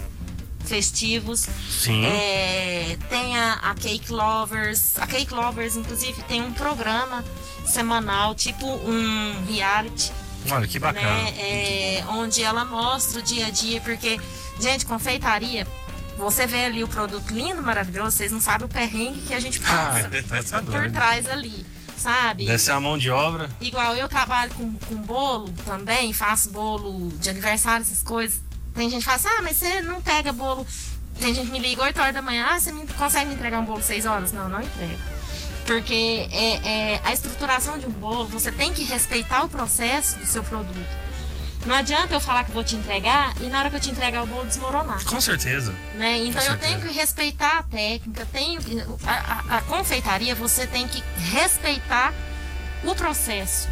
festivos. 0.70 1.48
Sim. 1.70 2.06
É, 2.06 2.98
tem 3.10 3.38
a, 3.38 3.54
a, 3.56 3.76
Cake 3.76 4.12
Lovers. 4.12 4.98
A 5.00 5.06
Cake 5.08 5.34
Lovers, 5.34 5.76
inclusive, 5.76 6.22
tem 6.24 6.42
um 6.42 6.54
programa 6.54 7.26
semanal, 7.66 8.34
tipo 8.36 8.66
um 8.66 9.46
reality. 9.48 10.12
Olha, 10.50 10.68
que 10.68 10.80
bacana. 10.80 11.06
Né, 11.06 11.34
é, 11.38 12.04
onde 12.10 12.42
ela 12.42 12.64
mostra 12.64 13.20
o 13.20 13.22
dia 13.22 13.48
a 13.48 13.50
dia, 13.50 13.82
porque, 13.82 14.20
gente, 14.60 14.86
confeitaria 14.86 15.68
Você 16.18 16.46
vê 16.48 16.66
ali 16.66 16.84
o 16.84 16.88
produto 16.88 17.30
lindo, 17.34 17.62
maravilhoso, 17.62 18.16
vocês 18.18 18.32
não 18.32 18.40
sabem 18.42 18.66
o 18.66 18.70
perrengue 18.70 19.22
que 19.22 19.34
a 19.34 19.40
gente 19.40 19.60
passa 19.60 20.10
Ah, 20.54 20.62
por 20.64 20.72
doido. 20.72 20.94
trás 20.94 21.30
ali, 21.30 21.66
sabe? 21.98 22.58
Ser 22.60 22.72
a 22.72 22.80
mão 22.80 22.98
de 22.98 23.10
obra. 23.10 23.50
Igual 23.62 23.96
eu 23.96 24.08
trabalho 24.10 24.52
com, 24.54 24.74
com 24.74 24.96
bolo 24.96 25.50
também, 25.66 26.12
faço 26.14 26.50
bolo 26.52 27.10
de 27.20 27.30
aniversário, 27.30 27.84
essas 27.84 28.04
coisas. 28.04 28.42
Tem 28.74 28.90
gente 28.90 29.00
que 29.00 29.06
fala 29.06 29.18
assim, 29.18 29.28
ah, 29.28 29.42
mas 29.42 29.58
você 29.58 29.82
não 29.82 30.02
pega 30.02 30.32
bolo. 30.32 30.66
Tem 31.20 31.34
gente 31.34 31.48
que 31.48 31.52
me 31.52 31.60
liga 31.60 31.82
8 31.84 32.00
horas 32.00 32.14
da 32.14 32.22
manhã, 32.22 32.48
ah, 32.52 32.60
você 32.60 32.72
me, 32.72 32.86
consegue 32.88 33.26
me 33.28 33.36
entregar 33.36 33.60
um 33.60 33.66
bolo 33.66 33.82
6 33.82 34.06
horas? 34.06 34.32
Não, 34.32 34.48
não 34.48 34.62
entrego. 34.62 35.00
Porque 35.66 36.28
é, 36.32 36.94
é, 36.96 37.02
a 37.04 37.14
estruturação 37.14 37.78
de 37.78 37.86
um 37.86 37.92
bolo, 37.92 38.26
você 38.28 38.52
tem 38.52 38.74
que 38.74 38.84
respeitar 38.86 39.44
o 39.44 39.50
processo 39.50 40.18
do 40.18 40.26
seu 40.26 40.44
produto. 40.44 41.10
Não 41.66 41.76
adianta 41.76 42.14
eu 42.14 42.22
falar 42.22 42.46
que 42.46 42.52
vou 42.52 42.64
te 42.64 42.76
entregar 42.78 43.36
e 43.42 43.48
na 43.48 43.60
hora 43.60 43.70
que 43.70 43.76
eu 43.76 43.80
te 43.82 43.92
entregar 43.92 44.24
o 44.24 44.28
bolo 44.28 44.46
desmoronar. 44.46 45.04
Com 45.04 45.20
certeza. 45.20 45.76
Né? 45.96 46.20
Então 46.20 46.42
Com 46.42 46.52
eu 46.54 46.58
tenho 46.58 46.72
certeza. 46.80 46.94
que 46.94 47.00
respeitar 47.00 47.58
a 47.60 47.64
técnica, 47.64 48.26
tenho 48.32 48.62
que, 48.62 48.82
a, 49.06 49.12
a- 49.12 49.58
a 49.58 49.62
confeitaria 49.64 50.34
você 50.34 50.66
tem 50.66 50.88
que 50.88 51.04
respeitar 51.32 52.14
o 52.86 52.96
processo. 52.96 53.68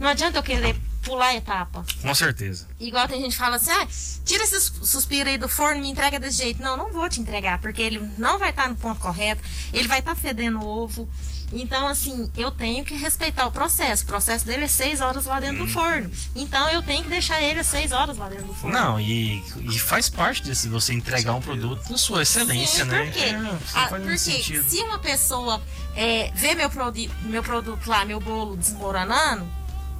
Não 0.00 0.08
adianta 0.08 0.38
eu 0.38 0.42
querer 0.42 0.74
pular 1.02 1.34
etapa. 1.34 1.84
Com 2.02 2.14
certeza. 2.14 2.66
Igual 2.78 3.06
tem 3.08 3.20
gente 3.20 3.32
que 3.32 3.38
fala 3.38 3.56
assim, 3.56 3.70
ah, 3.70 3.86
tira 4.24 4.44
esse 4.44 4.60
suspiro 4.60 5.28
aí 5.28 5.38
do 5.38 5.48
forno 5.48 5.78
e 5.78 5.80
me 5.82 5.90
entrega 5.90 6.18
desse 6.18 6.38
jeito. 6.38 6.62
Não, 6.62 6.76
não 6.76 6.92
vou 6.92 7.08
te 7.08 7.20
entregar, 7.20 7.58
porque 7.60 7.80
ele 7.82 7.98
não 8.18 8.38
vai 8.38 8.50
estar 8.50 8.68
no 8.68 8.76
ponto 8.76 9.00
correto, 9.00 9.42
ele 9.72 9.88
vai 9.88 10.00
estar 10.00 10.14
fedendo 10.14 10.64
ovo. 10.64 11.08
Então, 11.50 11.86
assim, 11.88 12.30
eu 12.36 12.50
tenho 12.50 12.84
que 12.84 12.94
respeitar 12.94 13.46
o 13.46 13.50
processo. 13.50 14.04
O 14.04 14.06
processo 14.06 14.44
dele 14.44 14.64
é 14.64 14.68
seis 14.68 15.00
horas 15.00 15.24
lá 15.24 15.40
dentro 15.40 15.64
do 15.64 15.72
forno. 15.72 16.10
Então, 16.36 16.68
eu 16.68 16.82
tenho 16.82 17.02
que 17.02 17.08
deixar 17.08 17.40
ele 17.40 17.64
seis 17.64 17.90
horas 17.90 18.18
lá 18.18 18.28
dentro 18.28 18.48
do 18.48 18.52
forno. 18.54 18.78
Não, 18.78 19.00
e, 19.00 19.42
e 19.62 19.78
faz 19.78 20.10
parte 20.10 20.42
desse 20.42 20.68
você 20.68 20.92
entregar 20.92 21.32
um 21.32 21.40
produto 21.40 21.90
na 21.90 21.96
sua 21.96 22.20
excelência, 22.20 22.84
Sim, 22.84 22.90
né? 22.90 23.04
Por 23.06 23.12
quê? 23.14 23.20
É, 23.20 23.32
não 23.38 23.58
Ah, 23.74 23.86
porque 23.88 24.18
sentido. 24.18 24.68
se 24.68 24.76
uma 24.82 24.98
pessoa 24.98 25.62
é, 25.96 26.30
vê 26.34 26.54
meu, 26.54 26.68
produ 26.68 27.10
meu 27.22 27.42
produto 27.42 27.86
lá, 27.86 28.04
meu 28.04 28.20
bolo 28.20 28.54
desmoronando, 28.54 29.48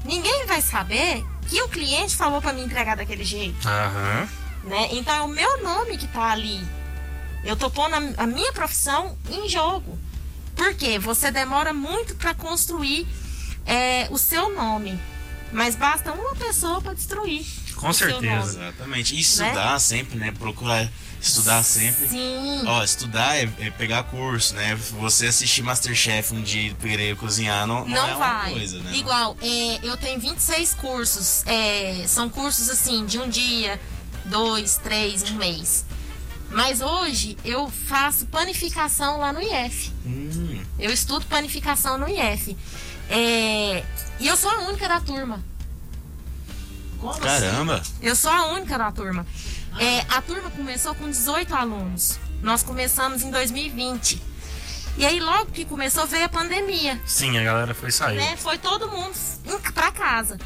ninguém 0.09 0.47
vai 0.47 0.63
saber 0.63 1.25
que 1.49 1.61
o 1.63 1.69
cliente 1.69 2.17
falou 2.17 2.41
para 2.41 2.53
me 2.53 2.63
entregar 2.63 2.97
daquele 2.97 3.25
jeito, 3.25 3.69
Aham. 3.69 4.29
né? 4.65 4.89
Então 4.93 5.15
é 5.15 5.21
o 5.23 5.29
meu 5.29 5.63
nome 5.63 5.99
que 5.99 6.09
tá 6.09 6.33
ali. 6.33 6.61
Eu 7.45 7.57
tô 7.57 7.71
pondo 7.71 7.95
a, 7.95 8.25
a 8.25 8.27
minha 8.27 8.53
profissão 8.53 9.17
em 9.31 9.49
jogo. 9.49 9.99
Por 10.57 10.75
quê? 10.75 10.99
Você 10.99 11.31
demora 11.31 11.73
muito 11.73 12.17
para 12.17 12.35
construir 12.35 13.07
é, 13.65 14.09
o 14.11 14.19
seu 14.19 14.53
nome. 14.55 14.99
Mas 15.53 15.77
basta 15.77 16.13
uma 16.13 16.35
pessoa 16.35 16.81
para 16.81 16.95
destruir. 16.95 17.47
Com 17.77 17.89
o 17.89 17.95
seu 17.95 18.09
certeza. 18.11 18.59
nome. 18.59 18.69
Exatamente. 18.69 19.15
E 19.15 19.21
estudar 19.21 19.79
sempre, 19.79 20.19
né? 20.19 20.33
Procurar 20.33 20.91
estudar 21.21 21.63
sempre. 21.63 22.09
Sim. 22.09 22.63
Ó, 22.67 22.83
estudar 22.83 23.37
é, 23.37 23.49
é 23.59 23.71
pegar 23.71 24.03
curso, 24.05 24.55
né? 24.55 24.75
Você 25.01 25.27
assistir 25.27 25.63
Masterchef 25.63 26.33
um 26.35 26.43
dia 26.43 26.71
e 26.71 26.75
querer 26.75 27.17
cozinhar 27.17 27.67
não, 27.67 27.81
não, 27.81 27.89
Não 27.89 28.09
é 28.09 28.15
uma 28.15 28.33
vai. 28.39 28.53
coisa, 28.53 28.79
né? 28.81 28.97
Igual, 28.97 29.37
é, 29.43 29.79
eu 29.83 29.97
tenho 29.97 30.19
26 30.21 30.75
cursos. 30.75 31.43
é, 31.47 32.05
são 32.07 32.29
cursos 32.29 32.69
assim, 32.71 33.05
de 33.07 33.19
um 33.19 33.29
dia, 33.29 33.81
dois, 34.25 34.77
três, 34.83 35.23
um 35.31 35.35
mês. 35.35 35.85
Mas 36.51 36.81
hoje 36.81 37.37
eu 37.45 37.71
faço 37.71 38.25
panificação 38.27 39.19
lá 39.19 39.33
no 39.33 39.41
IF. 39.43 39.93
Hum, 40.07 40.63
Eu 40.79 40.91
estudo 40.91 41.27
panificação 41.27 41.99
no 41.99 42.09
IF. 42.09 42.57
É, 43.11 43.85
e 44.19 44.27
eu 44.27 44.37
sou 44.37 44.51
a 44.51 44.61
única 44.69 44.89
da 44.89 44.99
turma. 45.01 45.43
caramba. 47.21 47.83
Eu 48.01 48.17
sou 48.17 48.31
a 48.31 48.47
única 48.53 48.79
da 48.79 48.91
turma. 48.91 49.27
É, 49.79 50.01
a 50.09 50.21
turma 50.23 50.51
começou 50.51 50.95
com 50.95 51.09
18 51.09 51.55
alunos. 51.55 52.19
Nós 52.43 52.63
começamos 52.63 53.23
em 53.23 53.31
2020. 53.31 54.21
E 54.97 55.07
aí, 55.07 55.21
logo 55.21 55.53
que 55.53 55.65
começou, 55.65 56.07
veio 56.07 56.25
a 56.25 56.29
pandemia. 56.29 57.01
Sim, 57.07 57.39
a 57.39 57.45
galera 57.45 57.75
foi 57.75 57.91
sair. 57.93 58.17
né? 58.17 58.37
Foi 58.37 58.59
todo 58.59 58.89
mundo 58.91 59.15
para 59.73 59.93
casa. 59.93 60.39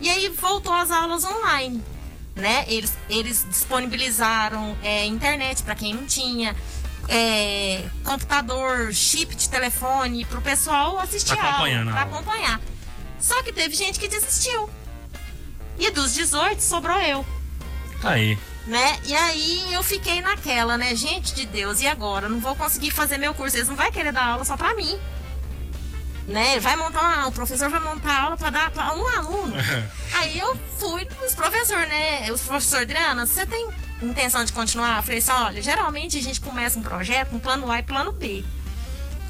E 0.00 0.10
aí 0.10 0.28
voltou 0.28 0.72
as 0.74 0.90
aulas 0.90 1.24
online, 1.24 1.82
né? 2.34 2.64
Eles, 2.68 2.92
eles 3.08 3.46
disponibilizaram 3.48 4.76
é, 4.82 5.06
internet 5.06 5.62
para 5.62 5.74
quem 5.74 5.94
não 5.94 6.04
tinha, 6.04 6.54
é, 7.08 7.82
computador, 8.02 8.92
chip 8.92 9.34
de 9.34 9.48
telefone 9.48 10.24
para 10.26 10.38
o 10.38 10.42
pessoal 10.42 10.98
assistir 10.98 11.38
a 11.38 11.50
acompanhando 11.50 11.88
aula, 11.88 12.00
a 12.00 12.04
pra 12.04 12.16
aula. 12.16 12.20
acompanhar. 12.20 12.60
Só 13.18 13.42
que 13.42 13.52
teve 13.52 13.74
gente 13.74 13.98
que 13.98 14.08
desistiu. 14.08 14.68
E 15.78 15.90
dos 15.90 16.12
18 16.14 16.60
sobrou 16.62 17.00
eu 17.00 17.24
Tá 18.02 18.10
aí. 18.10 18.38
Né? 18.66 18.98
E 19.04 19.14
aí 19.14 19.72
eu 19.72 19.82
fiquei 19.82 20.20
naquela, 20.20 20.76
né? 20.78 20.94
Gente 20.94 21.34
de 21.34 21.46
Deus, 21.46 21.80
e 21.80 21.86
agora? 21.86 22.28
Não 22.28 22.40
vou 22.40 22.56
conseguir 22.56 22.90
fazer 22.90 23.18
meu 23.18 23.34
curso. 23.34 23.56
Eles 23.56 23.68
não 23.68 23.76
vai 23.76 23.90
querer 23.92 24.12
dar 24.12 24.26
aula 24.26 24.44
só 24.44 24.56
pra 24.56 24.74
mim. 24.74 24.98
Né? 26.26 26.58
Vai 26.60 26.74
montar 26.76 27.00
uma, 27.00 27.28
o 27.28 27.32
professor 27.32 27.68
vai 27.68 27.80
montar 27.80 28.22
aula 28.22 28.36
pra 28.36 28.48
dar 28.48 28.70
pra 28.70 28.94
um 28.94 29.06
aluno. 29.06 29.54
aí 30.14 30.38
eu 30.38 30.56
fui 30.78 31.06
nos 31.20 31.34
professores, 31.34 31.88
né? 31.88 32.32
Os 32.32 32.40
professores, 32.40 32.84
Adriana, 32.84 33.26
você 33.26 33.44
tem 33.44 33.68
intenção 34.00 34.42
de 34.42 34.52
continuar? 34.52 34.98
Eu 34.98 35.02
falei 35.02 35.18
assim, 35.18 35.32
olha, 35.32 35.62
geralmente 35.62 36.16
a 36.16 36.22
gente 36.22 36.40
começa 36.40 36.78
um 36.78 36.82
projeto 36.82 37.30
com 37.30 37.38
plano 37.38 37.70
A 37.70 37.78
e 37.78 37.82
plano 37.82 38.12
B. 38.12 38.42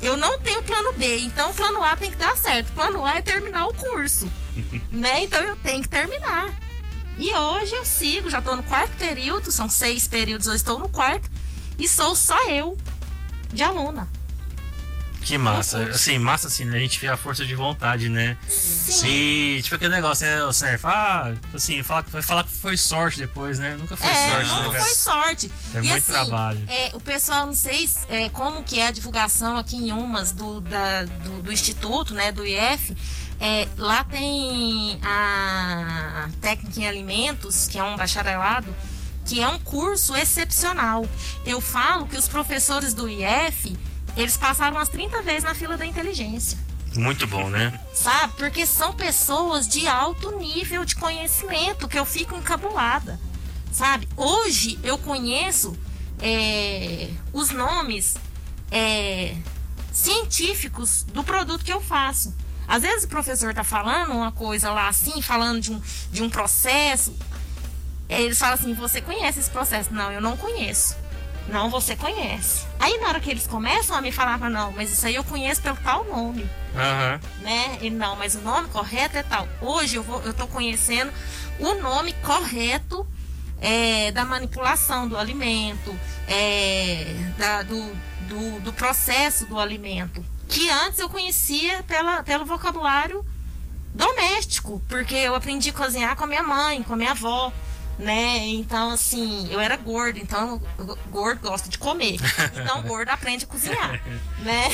Eu 0.00 0.16
não 0.16 0.38
tenho 0.38 0.62
plano 0.62 0.92
B, 0.92 1.18
então 1.20 1.50
o 1.50 1.54
plano 1.54 1.82
A 1.82 1.96
tem 1.96 2.10
que 2.10 2.16
dar 2.16 2.36
certo. 2.36 2.68
O 2.68 2.72
plano 2.72 3.04
A 3.04 3.16
é 3.16 3.22
terminar 3.22 3.66
o 3.66 3.74
curso. 3.74 4.30
né? 4.92 5.24
Então 5.24 5.40
eu 5.40 5.56
tenho 5.56 5.82
que 5.82 5.88
terminar. 5.88 6.52
E 7.18 7.32
hoje 7.32 7.74
eu 7.74 7.84
sigo, 7.84 8.28
já 8.28 8.38
estou 8.40 8.56
no 8.56 8.62
quarto 8.62 8.92
período, 8.96 9.52
são 9.52 9.68
seis 9.68 10.06
períodos, 10.08 10.46
eu 10.46 10.54
estou 10.54 10.78
no 10.78 10.88
quarto, 10.88 11.30
e 11.78 11.88
sou 11.88 12.14
só 12.16 12.48
eu 12.48 12.76
de 13.52 13.62
aluna. 13.62 14.08
Que 15.22 15.38
massa. 15.38 15.78
Assim, 15.84 16.18
massa 16.18 16.48
assim, 16.48 16.66
né? 16.66 16.76
A 16.76 16.80
gente 16.80 17.00
vê 17.00 17.08
a 17.08 17.16
força 17.16 17.46
de 17.46 17.54
vontade, 17.54 18.10
né? 18.10 18.36
Sim. 18.46 19.06
E, 19.08 19.60
tipo, 19.62 19.74
aquele 19.76 19.94
negócio, 19.94 20.26
né, 20.26 20.44
o 20.44 20.52
Surf? 20.52 20.84
Ah, 20.86 21.32
assim, 21.54 21.82
fala, 21.82 22.02
vai 22.10 22.20
falar 22.20 22.44
que 22.44 22.50
foi 22.50 22.76
sorte 22.76 23.20
depois, 23.20 23.58
né? 23.58 23.74
Nunca 23.74 23.96
foi 23.96 24.06
É, 24.10 24.30
sorte, 24.30 24.48
não 24.50 24.72
né, 24.72 24.80
foi 24.80 24.90
sorte. 24.94 25.52
É 25.74 25.78
e 25.78 25.80
muito 25.80 25.94
assim, 25.96 26.12
trabalho. 26.12 26.62
é, 26.68 26.90
o 26.92 27.00
pessoal, 27.00 27.46
não 27.46 27.54
sei 27.54 27.86
se- 27.86 28.00
é, 28.10 28.28
como 28.28 28.62
que 28.64 28.78
é 28.78 28.88
a 28.88 28.90
divulgação 28.90 29.56
aqui 29.56 29.76
em 29.76 29.92
Umas 29.92 30.30
do, 30.30 30.60
da- 30.60 31.04
do, 31.04 31.40
do 31.44 31.50
Instituto, 31.50 32.12
né, 32.12 32.30
do 32.30 32.44
IF. 32.44 32.94
É, 33.46 33.68
lá 33.76 34.02
tem 34.04 34.98
a 35.02 36.30
técnica 36.40 36.80
em 36.80 36.88
alimentos, 36.88 37.68
que 37.68 37.78
é 37.78 37.84
um 37.84 37.94
bacharelado, 37.94 38.74
que 39.26 39.38
é 39.38 39.46
um 39.46 39.58
curso 39.58 40.16
excepcional. 40.16 41.06
Eu 41.44 41.60
falo 41.60 42.06
que 42.06 42.16
os 42.16 42.26
professores 42.26 42.94
do 42.94 43.06
IF, 43.06 43.76
eles 44.16 44.38
passaram 44.38 44.78
umas 44.78 44.88
30 44.88 45.20
vezes 45.20 45.44
na 45.44 45.54
fila 45.54 45.76
da 45.76 45.84
inteligência 45.84 46.56
Muito 46.94 47.26
bom, 47.26 47.50
né? 47.50 47.78
sabe? 47.92 48.32
Porque 48.38 48.64
são 48.64 48.94
pessoas 48.94 49.68
de 49.68 49.86
alto 49.86 50.38
nível 50.38 50.82
de 50.86 50.96
conhecimento 50.96 51.86
que 51.86 51.98
eu 51.98 52.06
fico 52.06 52.34
encabulada, 52.34 53.20
sabe? 53.70 54.08
Hoje 54.16 54.78
eu 54.82 54.96
conheço 54.96 55.76
é, 56.18 57.10
os 57.30 57.50
nomes 57.50 58.16
é, 58.70 59.36
científicos 59.92 61.02
do 61.12 61.22
produto 61.22 61.62
que 61.62 61.72
eu 61.72 61.82
faço. 61.82 62.34
Às 62.66 62.82
vezes 62.82 63.04
o 63.04 63.08
professor 63.08 63.52
tá 63.54 63.62
falando 63.64 64.12
uma 64.12 64.32
coisa 64.32 64.70
lá 64.72 64.88
assim, 64.88 65.20
falando 65.22 65.60
de 65.60 65.72
um, 65.72 65.80
de 66.10 66.22
um 66.22 66.30
processo. 66.30 67.14
Aí 68.08 68.24
Eles 68.24 68.38
falam 68.38 68.54
assim: 68.54 68.74
você 68.74 69.00
conhece 69.00 69.40
esse 69.40 69.50
processo? 69.50 69.92
Não, 69.92 70.10
eu 70.12 70.20
não 70.20 70.36
conheço. 70.36 70.96
Não, 71.48 71.68
você 71.68 71.94
conhece. 71.94 72.64
Aí 72.80 72.98
na 72.98 73.08
hora 73.08 73.20
que 73.20 73.30
eles 73.30 73.46
começam 73.46 73.94
a 73.94 74.00
me 74.00 74.10
falar, 74.10 74.38
não, 74.48 74.72
mas 74.72 74.90
isso 74.90 75.06
aí 75.06 75.14
eu 75.14 75.22
conheço 75.24 75.60
pelo 75.60 75.76
tal 75.76 76.02
nome 76.04 76.48
Aham. 76.74 77.20
né? 77.42 77.78
E 77.82 77.90
não, 77.90 78.16
mas 78.16 78.34
o 78.34 78.40
nome 78.40 78.66
correto 78.68 79.18
é 79.18 79.22
tal. 79.22 79.46
Hoje 79.60 79.96
eu 79.96 80.02
vou, 80.02 80.22
eu 80.22 80.32
tô 80.32 80.46
conhecendo 80.46 81.12
o 81.58 81.74
nome 81.74 82.14
correto 82.24 83.06
é, 83.60 84.10
da 84.12 84.24
manipulação 84.24 85.06
do 85.06 85.18
alimento, 85.18 85.94
é, 86.26 87.14
da- 87.36 87.62
do, 87.62 87.92
do, 88.26 88.60
do 88.60 88.72
processo 88.72 89.44
do 89.44 89.58
alimento, 89.58 90.24
que 90.48 90.68
antes 90.70 90.98
eu 90.98 91.08
conhecia 91.08 91.82
pela, 91.84 92.22
pelo 92.22 92.44
vocabulário 92.44 93.24
doméstico, 93.94 94.82
porque 94.88 95.14
eu 95.14 95.34
aprendi 95.34 95.70
a 95.70 95.72
cozinhar 95.72 96.16
com 96.16 96.24
a 96.24 96.26
minha 96.26 96.42
mãe, 96.42 96.82
com 96.82 96.94
a 96.94 96.96
minha 96.96 97.12
avó. 97.12 97.52
Né? 97.96 98.38
Então, 98.48 98.90
assim, 98.90 99.46
eu 99.52 99.60
era 99.60 99.76
gordo, 99.76 100.18
então 100.18 100.60
gordo 101.10 101.40
gosta 101.42 101.68
de 101.68 101.78
comer. 101.78 102.16
Então, 102.60 102.82
gordo 102.88 103.08
aprende 103.10 103.44
a 103.44 103.46
cozinhar, 103.46 104.02
né? 104.40 104.64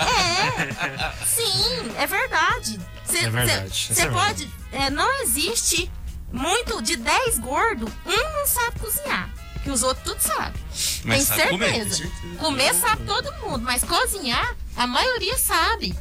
É. 0.00 1.10
É, 1.20 1.26
sim, 1.26 1.92
é 1.98 2.06
verdade. 2.06 2.80
Cê, 3.04 3.18
É 3.18 3.30
verdade, 3.30 3.88
Você 3.92 4.02
é 4.02 4.08
pode. 4.10 4.50
é, 4.72 4.88
não 4.88 5.22
existe 5.22 5.90
muito 6.32 6.80
de 6.80 6.96
10 6.96 7.38
gordos, 7.40 7.92
um 8.06 8.38
não 8.38 8.46
sabe 8.46 8.78
cozinhar. 8.78 9.28
Que 9.62 9.70
os 9.70 9.82
outros 9.82 10.04
tudo 10.04 10.20
sabem. 10.20 10.62
Mas 11.04 11.28
Tem 11.28 11.36
sabe 11.38 11.50
comer, 11.50 11.74
certeza. 11.74 11.96
certeza. 11.96 12.36
Comer 12.38 12.74
sabe 12.74 13.04
todo 13.04 13.32
mundo, 13.42 13.60
mas 13.62 13.84
cozinhar, 13.84 14.56
a 14.76 14.86
maioria 14.86 15.36
sabe. 15.36 15.92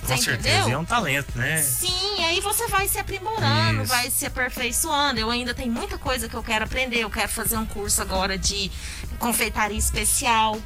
Com 0.00 0.16
Você 0.16 0.24
certeza, 0.24 0.58
entendeu? 0.60 0.78
é 0.78 0.80
um 0.80 0.84
talento, 0.84 1.36
né? 1.36 1.60
Sim, 1.60 2.24
aí 2.24 2.40
você 2.40 2.66
vai 2.68 2.88
se 2.88 2.98
aprimorando, 2.98 3.82
Isso. 3.82 3.88
vai 3.92 4.08
se 4.10 4.24
aperfeiçoando. 4.24 5.20
Eu 5.20 5.30
ainda 5.30 5.52
tenho 5.52 5.70
muita 5.72 5.98
coisa 5.98 6.28
que 6.28 6.34
eu 6.34 6.42
quero 6.42 6.64
aprender. 6.64 7.00
Eu 7.00 7.10
quero 7.10 7.28
fazer 7.28 7.56
um 7.58 7.66
curso 7.66 8.00
agora 8.00 8.38
de 8.38 8.70
confeitaria 9.18 9.76
especial, 9.76 10.58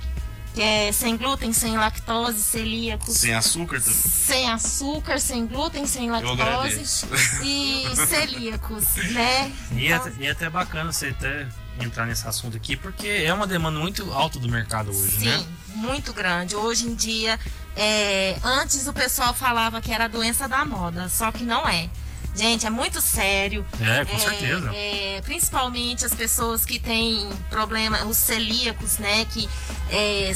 que 0.55 0.61
é 0.63 0.93
sem 0.93 1.17
glúten, 1.17 1.53
sem 1.53 1.77
lactose, 1.77 2.41
celíacos. 2.41 3.17
Sem 3.17 3.35
açúcar 3.35 3.81
também. 3.81 3.95
Sem 3.99 4.49
açúcar, 4.51 5.19
sem 5.19 5.47
glúten, 5.47 5.87
sem 5.87 6.09
lactose 6.11 7.07
e 7.43 7.87
celíacos, 8.07 8.85
né? 9.13 9.51
E 9.73 9.87
é, 9.89 9.97
Então, 9.97 10.07
até- 10.07 10.23
e 10.23 10.27
é 10.27 10.31
até 10.31 10.51
bacana 10.51 10.93
você 10.93 11.09
até 11.09 11.49
entrar 11.81 12.07
nesse 12.07 12.27
assunto 12.27 12.57
aqui, 12.57 12.77
porque 12.77 13.07
é 13.07 13.33
uma 13.33 13.47
demanda 13.47 13.79
muito 13.79 14.11
alta 14.13 14.39
do 14.39 14.49
mercado 14.49 14.91
hoje, 14.91 15.19
Sim, 15.19 15.25
né? 15.27 15.47
muito 15.75 16.13
grande. 16.13 16.55
Hoje 16.55 16.87
em 16.87 16.95
dia, 16.95 17.39
é, 17.77 18.37
antes 18.43 18.87
o 18.87 18.93
pessoal 18.93 19.33
falava 19.35 19.81
que 19.81 19.93
era 19.93 20.05
a 20.05 20.09
doença 20.09 20.49
da 20.49 20.65
moda, 20.65 21.09
só 21.09 21.33
que 21.33 21.45
não 21.45 21.69
é. 21.69 21.89
Gente, 22.35 22.67
é 22.67 22.71
muito 22.71 23.01
sério. 23.01 23.65
É, 23.79 24.05
com 24.07 24.19
certeza. 24.19 24.71
é, 24.75 25.21
principalmente 25.23 26.05
as 26.05 26.15
pessoas 26.15 26.65
que 26.65 26.79
têm 26.79 27.29
problema, 27.51 28.07
os 28.07 28.17
celíacos, 28.17 28.97
né? 28.99 29.27
Que 29.27 29.49
é, 29.91 30.33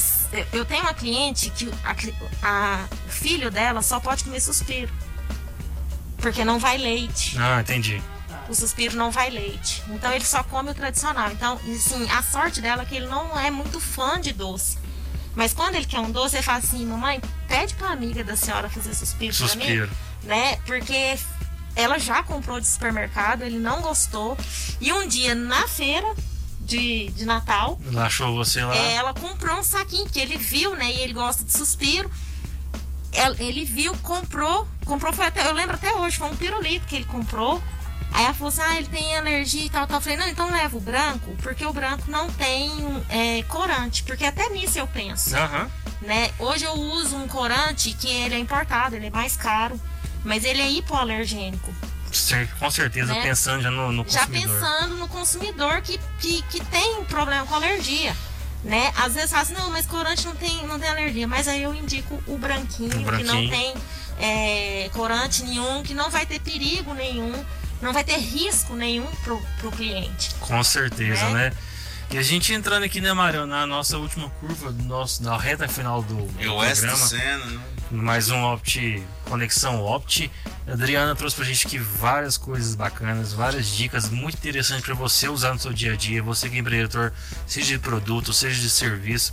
eu 0.53 0.64
tenho 0.66 0.82
uma 0.82 0.93
cliente 0.93 1.49
que 1.51 1.66
o 1.66 1.72
filho 3.09 3.51
dela 3.51 3.80
só 3.80 3.99
pode 3.99 4.24
comer 4.24 4.41
suspiro. 4.41 4.93
Porque 6.18 6.45
não 6.45 6.59
vai 6.59 6.76
leite. 6.76 7.37
Ah, 7.39 7.61
entendi. 7.61 8.03
O 8.49 8.55
suspiro 8.55 8.97
não 8.97 9.11
vai 9.11 9.30
leite. 9.30 9.82
Então 9.88 10.12
ele 10.12 10.24
só 10.24 10.42
come 10.42 10.70
o 10.70 10.74
tradicional. 10.74 11.30
Então, 11.32 11.59
assim, 11.74 12.09
a 12.11 12.22
sorte 12.22 12.61
dela 12.61 12.82
é 12.82 12.84
que 12.86 12.94
ele 12.97 13.07
não 13.07 13.38
é 13.38 13.51
muito 13.51 13.80
fã 13.80 14.20
de 14.20 14.32
doce. 14.32 14.78
Mas 15.34 15.53
quando 15.53 15.74
ele 15.74 15.84
quer 15.84 16.01
um 16.01 16.11
doce, 16.11 16.36
ele 16.36 16.42
fala 16.42 16.59
assim, 16.59 16.84
mamãe, 16.86 17.20
pede 17.49 17.74
pra 17.74 17.90
amiga 17.90 18.24
da 18.24 18.36
senhora 18.36 18.70
fazer 18.70 18.94
suspiro, 18.94 19.36
pra 19.36 19.47
Suspiro. 19.49 19.88
mim. 19.88 20.28
Né? 20.28 20.57
Porque 20.64 21.18
ela 21.74 21.99
já 21.99 22.22
comprou 22.22 22.59
de 22.59 22.66
supermercado, 22.66 23.42
ele 23.42 23.59
não 23.59 23.82
gostou. 23.82 24.36
E 24.80 24.92
um 24.92 25.07
dia 25.07 25.34
na 25.34 25.68
feira 25.68 26.14
de, 26.61 27.09
de 27.11 27.24
Natal, 27.26 27.78
Ela 27.86 28.07
achou 28.07 28.34
você 28.34 28.64
lá. 28.64 28.74
é, 28.74 28.94
ela 28.94 29.12
comprou 29.12 29.59
um 29.59 29.62
saquinho, 29.62 30.09
que 30.09 30.18
ele 30.18 30.36
viu, 30.38 30.74
né? 30.74 30.90
E 30.90 31.01
ele 31.01 31.12
gosta 31.12 31.44
de 31.44 31.53
suspiro. 31.53 32.11
El- 33.12 33.36
Ele 33.38 33.64
viu, 33.64 33.94
comprou, 33.99 34.66
comprou, 34.84 35.12
foi 35.12 35.26
até, 35.26 35.47
eu 35.47 35.53
lembro 35.55 35.74
até 35.74 35.92
hoje, 35.92 36.16
foi 36.16 36.28
um 36.28 36.36
pirulito 36.36 36.86
que 36.86 36.97
ele 36.97 37.05
comprou. 37.05 37.62
Aí 38.13 38.25
ela 38.25 38.33
falou 38.35 38.49
assim, 38.49 38.63
ah, 38.63 38.77
ele 38.79 38.89
tem 38.89 39.17
alergia 39.17 39.65
e 39.65 39.71
tal, 39.71 39.87
tal. 39.87 39.99
Eu 39.99 40.01
falei, 40.01 40.17
não, 40.19 40.29
então 40.29 40.51
leva 40.51 40.77
o 40.77 40.81
branco, 40.81 41.37
porque 41.43 41.65
o 41.67 41.73
branco 41.73 42.11
não 42.11 42.31
tem 42.31 42.71
é, 43.11 43.43
corante. 43.45 44.03
Porque 44.05 44.25
até 44.25 44.49
nisso 44.51 44.79
eu 44.79 44.87
penso, 44.87 45.37
Aham. 45.37 45.71
né? 46.03 46.31
Hoje 46.39 46.65
eu 46.65 46.73
uso 46.73 47.17
um 47.17 47.29
corante 47.29 47.93
que 47.93 48.09
ele 48.09 48.35
é 48.35 48.39
importado, 48.39 48.97
ele 48.97 49.07
é 49.07 49.11
mais 49.11 49.37
caro. 49.37 49.79
Mas 50.25 50.45
ele 50.45 50.61
é 50.63 50.69
hipoalergênico. 50.71 51.73
Com 52.59 52.71
certeza, 52.71 53.13
Né? 53.13 53.23
pensando 53.23 53.63
já 53.63 53.71
no, 53.71 53.93
no 53.93 54.05
Já 54.09 54.21
consumidor. 54.27 54.55
pensando 54.61 54.95
no 54.97 55.09
consumidor 55.09 55.83
que, 55.83 56.01
que, 56.19 56.43
que 56.43 56.65
tem 56.65 57.05
problema 57.05 57.45
com 57.47 57.55
alergia. 57.55 58.17
Né? 58.65 58.91
Às 58.97 59.15
vezes 59.15 59.31
fala 59.31 59.43
assim, 59.43 59.53
não, 59.55 59.71
mas 59.71 59.87
corante 59.87 60.25
não 60.27 60.35
tem, 60.35 60.67
não 60.67 60.81
tem 60.81 60.89
alergia. 60.89 61.29
Mas 61.29 61.47
aí 61.47 61.63
eu 61.63 61.75
indico 61.75 62.21
o 62.27 62.39
branquinho, 62.39 62.89
O 62.89 62.99
que 62.99 63.05
branquinho. 63.05 63.33
não 63.35 63.49
tem 63.49 63.75
é, 64.19 64.89
corante 64.95 65.45
nenhum, 65.45 65.83
que 65.83 65.93
não 65.95 66.11
vai 66.11 66.25
ter 66.27 66.41
perigo 66.41 66.93
nenhum, 66.95 67.33
não 67.83 67.93
vai 67.93 68.05
ter 68.05 68.16
risco 68.18 68.74
nenhum 68.74 69.07
pro, 69.24 69.41
pro 69.59 69.70
cliente. 69.70 70.35
Com 70.41 70.62
certeza, 70.64 71.24
Né? 71.31 71.51
né? 71.51 71.53
E 72.11 72.18
a 72.18 72.22
gente 72.22 72.53
entrando 72.53 72.85
aqui, 72.85 73.01
né, 73.01 73.12
Mário, 73.12 73.47
na 73.47 73.66
nossa 73.66 73.99
última 73.99 74.31
curva, 74.31 74.70
do 74.70 74.83
nosso, 74.85 75.22
na 75.24 75.37
reta 75.37 75.66
final 75.66 76.03
do, 76.03 76.14
do 76.14 76.39
programa. 76.87 76.97
Né? 77.18 77.61
Mais 77.91 78.30
um 78.30 78.43
Opt 78.43 79.03
Conexão 79.24 79.82
Opt. 79.84 80.30
A 80.66 80.72
Adriana 80.72 81.14
trouxe 81.14 81.37
pra 81.37 81.45
gente 81.45 81.66
aqui 81.66 81.78
várias 81.78 82.37
coisas 82.37 82.74
bacanas, 82.74 83.32
várias 83.32 83.68
dicas 83.68 84.09
muito 84.11 84.37
interessantes 84.37 84.84
para 84.84 84.95
você 84.95 85.28
usar 85.28 85.53
no 85.53 85.59
seu 85.61 85.72
dia 85.72 85.93
a 85.93 85.97
dia. 85.97 86.20
Você 86.22 86.49
que 86.49 86.57
é 86.57 86.59
empreendedor, 86.59 87.12
seja 87.47 87.68
de 87.74 87.78
produto, 87.78 88.32
seja 88.32 88.61
de 88.61 88.68
serviço, 88.68 89.32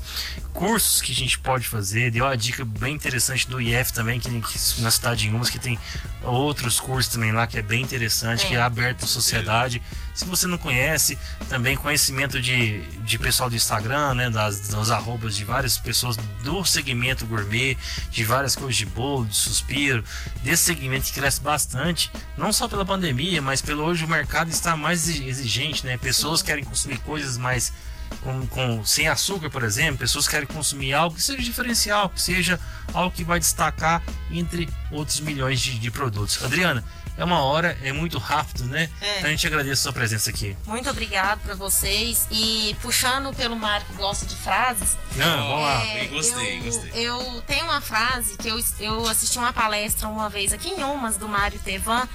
cursos 0.53 1.01
que 1.01 1.11
a 1.11 1.15
gente 1.15 1.39
pode 1.39 1.67
fazer. 1.67 2.11
Deu 2.11 2.25
uma 2.25 2.37
dica 2.37 2.63
bem 2.63 2.93
interessante 2.93 3.47
do 3.47 3.59
IF 3.59 3.91
também, 3.91 4.19
que, 4.19 4.29
que 4.29 4.81
na 4.81 4.91
cidade 4.91 5.27
de 5.27 5.29
Umas, 5.35 5.49
que 5.49 5.57
tem 5.59 5.79
outros 6.21 6.79
cursos 6.79 7.11
também 7.11 7.31
lá 7.31 7.47
que 7.47 7.57
é 7.57 7.61
bem 7.63 7.81
interessante, 7.81 8.45
É. 8.45 8.47
que 8.49 8.55
é 8.55 8.61
aberto 8.61 9.05
à 9.05 9.07
sociedade. 9.07 9.81
Se 10.13 10.25
você 10.25 10.45
não 10.45 10.57
conhece, 10.57 11.17
também 11.49 11.75
conhecimento 11.75 12.39
de, 12.39 12.81
de 12.99 13.17
pessoal 13.17 13.49
do 13.49 13.55
Instagram, 13.55 14.13
né, 14.13 14.29
das, 14.29 14.67
das 14.67 14.91
arrobas 14.91 15.35
de 15.35 15.43
várias 15.43 15.77
pessoas 15.77 16.15
do 16.43 16.63
segmento 16.63 17.25
gourmet, 17.25 17.77
de 18.11 18.23
várias 18.23 18.55
coisas 18.55 18.75
de 18.75 18.85
bolo, 18.85 19.25
de 19.25 19.35
suspiro, 19.35 20.03
desse 20.43 20.63
segmento 20.63 21.07
que 21.07 21.13
cresce 21.13 21.41
bastante, 21.41 22.11
não 22.37 22.53
só 22.53 22.67
pela 22.67 22.85
pandemia, 22.85 23.41
mas 23.41 23.61
pelo 23.61 23.83
hoje 23.83 24.05
o 24.05 24.07
mercado 24.07 24.49
está 24.49 24.77
mais 24.77 25.07
exi- 25.07 25.27
exigente, 25.27 25.85
né? 25.85 25.97
Pessoas 25.97 26.41
querem 26.41 26.63
consumir 26.63 26.99
coisas 26.99 27.37
mais 27.37 27.73
com, 28.21 28.47
com- 28.47 28.85
sem 28.85 29.07
açúcar, 29.07 29.49
por 29.49 29.63
exemplo, 29.63 29.97
pessoas 29.97 30.27
querem 30.27 30.47
consumir 30.47 30.93
algo 30.93 31.15
que 31.15 31.21
seja 31.21 31.41
diferencial, 31.41 32.09
que 32.09 32.21
seja 32.21 32.59
algo 32.93 33.11
que 33.15 33.23
vai 33.23 33.39
destacar 33.39 34.01
entre 34.31 34.69
outros 34.91 35.19
milhões 35.19 35.59
de, 35.59 35.77
de 35.79 35.91
produtos. 35.91 36.43
Adriana, 36.43 36.83
é 37.15 37.23
uma 37.23 37.43
hora, 37.43 37.77
é 37.83 37.91
muito 37.93 38.17
rápido, 38.17 38.63
né? 38.65 38.89
É. 38.99 39.17
Então 39.19 39.27
a 39.27 39.31
gente 39.31 39.45
agradece 39.45 39.73
a 39.73 39.83
sua 39.83 39.93
presença 39.93 40.31
aqui. 40.31 40.57
Muito 40.65 40.89
obrigado 40.89 41.39
para 41.41 41.53
vocês. 41.53 42.27
E 42.31 42.75
puxando 42.81 43.31
pelo 43.35 43.55
Mário 43.55 43.85
que 43.85 43.93
gosta 43.93 44.25
de 44.25 44.35
frases, 44.35 44.97
Não, 45.15 45.47
vamos 45.47 45.61
lá. 45.63 45.85
É, 45.85 45.99
bem, 45.99 46.09
gostei, 46.09 46.57
eu, 46.59 46.63
gostei. 46.63 46.91
Eu 47.07 47.43
tenho 47.45 47.65
uma 47.65 47.81
frase 47.81 48.35
que 48.37 48.47
eu, 48.47 48.59
eu 48.79 49.07
assisti 49.07 49.37
uma 49.37 49.53
palestra 49.53 50.07
uma 50.07 50.27
vez 50.27 50.51
aqui 50.53 50.69
em 50.69 50.83
Umas, 50.83 51.15
do 51.15 51.27
Mário 51.29 51.59
Tevan. 51.59 52.07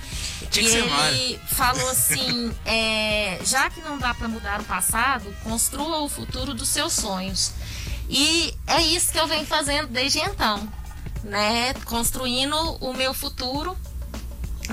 Tinha 0.50 0.62
e 0.62 0.66
que 0.66 0.70
ser 0.72 0.78
ele 0.78 0.90
Mário. 0.90 1.40
falou 1.52 1.90
assim: 1.90 2.52
é, 2.66 3.38
já 3.44 3.70
que 3.70 3.80
não 3.80 3.98
dá 3.98 4.12
para 4.14 4.26
mudar 4.26 4.60
o 4.60 4.64
passado, 4.64 5.32
construa 5.44 5.87
o 5.92 6.08
futuro 6.08 6.54
dos 6.54 6.68
seus 6.68 6.92
sonhos. 6.92 7.52
E 8.08 8.54
é 8.66 8.80
isso 8.82 9.12
que 9.12 9.18
eu 9.18 9.26
venho 9.26 9.46
fazendo 9.46 9.88
desde 9.88 10.18
então, 10.18 10.66
né? 11.24 11.74
Construindo 11.84 12.56
o 12.80 12.94
meu 12.94 13.12
futuro 13.12 13.76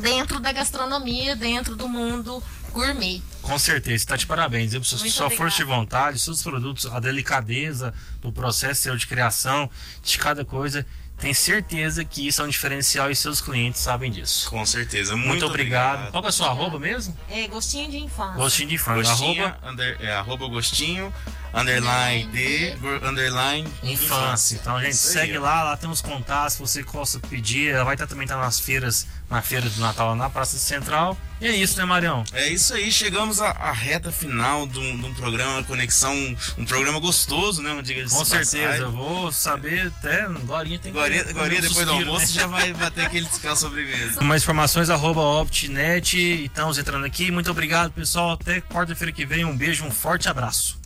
dentro 0.02 0.40
da 0.40 0.52
gastronomia, 0.52 1.36
dentro 1.36 1.76
do 1.76 1.88
mundo 1.88 2.42
gourmet. 2.72 3.22
Com 3.42 3.58
certeza, 3.58 3.96
está 3.96 4.16
de 4.16 4.26
parabéns. 4.26 4.74
Eu, 4.74 4.80
Muito 4.80 4.98
sua 4.98 5.28
obrigada. 5.28 5.36
força 5.36 5.58
de 5.58 5.64
vontade, 5.64 6.20
seus 6.20 6.42
produtos, 6.42 6.86
a 6.88 7.00
delicadeza 7.00 7.94
do 8.22 8.32
processo 8.32 8.82
seu 8.82 8.98
de 8.98 9.08
criação, 9.08 9.70
de 10.04 10.18
cada 10.18 10.44
coisa. 10.44 10.86
Tenho 11.18 11.34
certeza 11.34 12.04
que 12.04 12.28
isso 12.28 12.42
é 12.42 12.46
um 12.46 12.50
diferencial 12.50 13.10
e 13.10 13.16
seus 13.16 13.40
clientes 13.40 13.80
sabem 13.82 14.12
disso. 14.12 14.50
Com 14.50 14.66
certeza. 14.66 15.16
Muito, 15.16 15.28
Muito, 15.30 15.46
obrigado. 15.46 16.12
Qual 16.12 16.22
que 16.22 16.28
é 16.28 16.30
a 16.30 16.32
sua 16.32 16.48
arroba 16.48 16.78
mesmo? 16.78 17.18
É 17.30 17.48
gostinho 17.48 17.90
de 17.90 17.98
infância. 17.98 18.36
Gostinho 18.36 18.70
de 18.70 18.78
frango. 18.78 19.02
Gostinho, 19.02 19.46
Arroba 19.46 19.70
under, 19.72 19.98
é, 20.02 20.12
arroba 20.12 20.48
gostinho, 20.48 21.14
underline 21.56 22.26
de, 22.32 22.74
underline 23.02 23.68
infância. 23.84 24.56
Então 24.56 24.76
a 24.76 24.84
gente 24.84 24.94
Isso 24.94 25.08
aí, 25.08 25.14
segue 25.14 25.38
ó. 25.38 25.42
lá, 25.42 25.64
lá 25.64 25.78
tem 25.78 25.90
os 25.90 26.02
contatos, 26.02 26.54
se 26.54 26.60
você 26.60 26.84
possa 26.84 27.20
pedir. 27.20 27.74
Ela 27.74 27.86
vai 27.86 27.96
estar 27.96 28.08
também 28.08 28.26
estar 28.26 28.38
nas 28.38 28.60
feiras, 28.60 29.08
na 29.30 29.42
feira 29.42 29.70
do 29.70 29.80
Natal 29.80 30.16
na 30.16 30.30
Praça 30.30 30.58
Central. 30.58 31.18
E 31.40 31.48
é 31.48 31.56
isso, 31.56 31.78
né, 31.78 31.84
Marião? 31.84 32.24
É 32.32 32.48
isso 32.48 32.74
aí, 32.74 32.90
chegamos 32.92 33.42
à, 33.42 33.50
à 33.50 33.72
reta 33.72 34.10
final 34.10 34.66
de 34.66 34.80
um, 34.80 34.98
de 34.98 35.06
um 35.06 35.14
programa 35.14 35.64
Conexão, 35.64 36.14
um, 36.14 36.36
um 36.60 36.66
programa 36.66 37.00
gostoso, 37.00 37.62
né? 37.62 37.76
Com 38.10 38.26
certeza, 38.26 38.84
eu 38.84 38.92
vou 38.92 39.32
saber 39.32 39.88
até. 39.88 40.22
Agora 40.22 40.68
tem 40.68 40.80
que. 40.80 40.90
Agora, 40.90 41.24
depois 41.24 41.62
do 41.62 41.68
suspiro, 41.68 41.92
almoço 41.92 42.28
né? 42.28 42.32
já 42.42 42.48
vai 42.48 42.72
bater 42.74 43.06
aquele 43.06 43.26
descanso 43.26 43.62
sobremesa. 43.62 44.22
Mais 44.22 44.44
informações, 44.44 44.90
arroba 44.90 45.22
OptNet. 45.22 46.46
Estamos 46.46 46.78
entrando 46.78 47.06
aqui. 47.06 47.32
Muito 47.32 47.52
obrigado, 47.52 47.92
pessoal. 47.92 48.32
Até 48.32 48.62
quarta-feira 48.62 49.12
que 49.12 49.26
vem. 49.26 49.44
Um 49.44 49.56
beijo, 49.56 49.84
um 49.84 49.92
forte 49.92 50.30
abraço. 50.30 50.80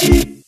Eat. 0.00 0.42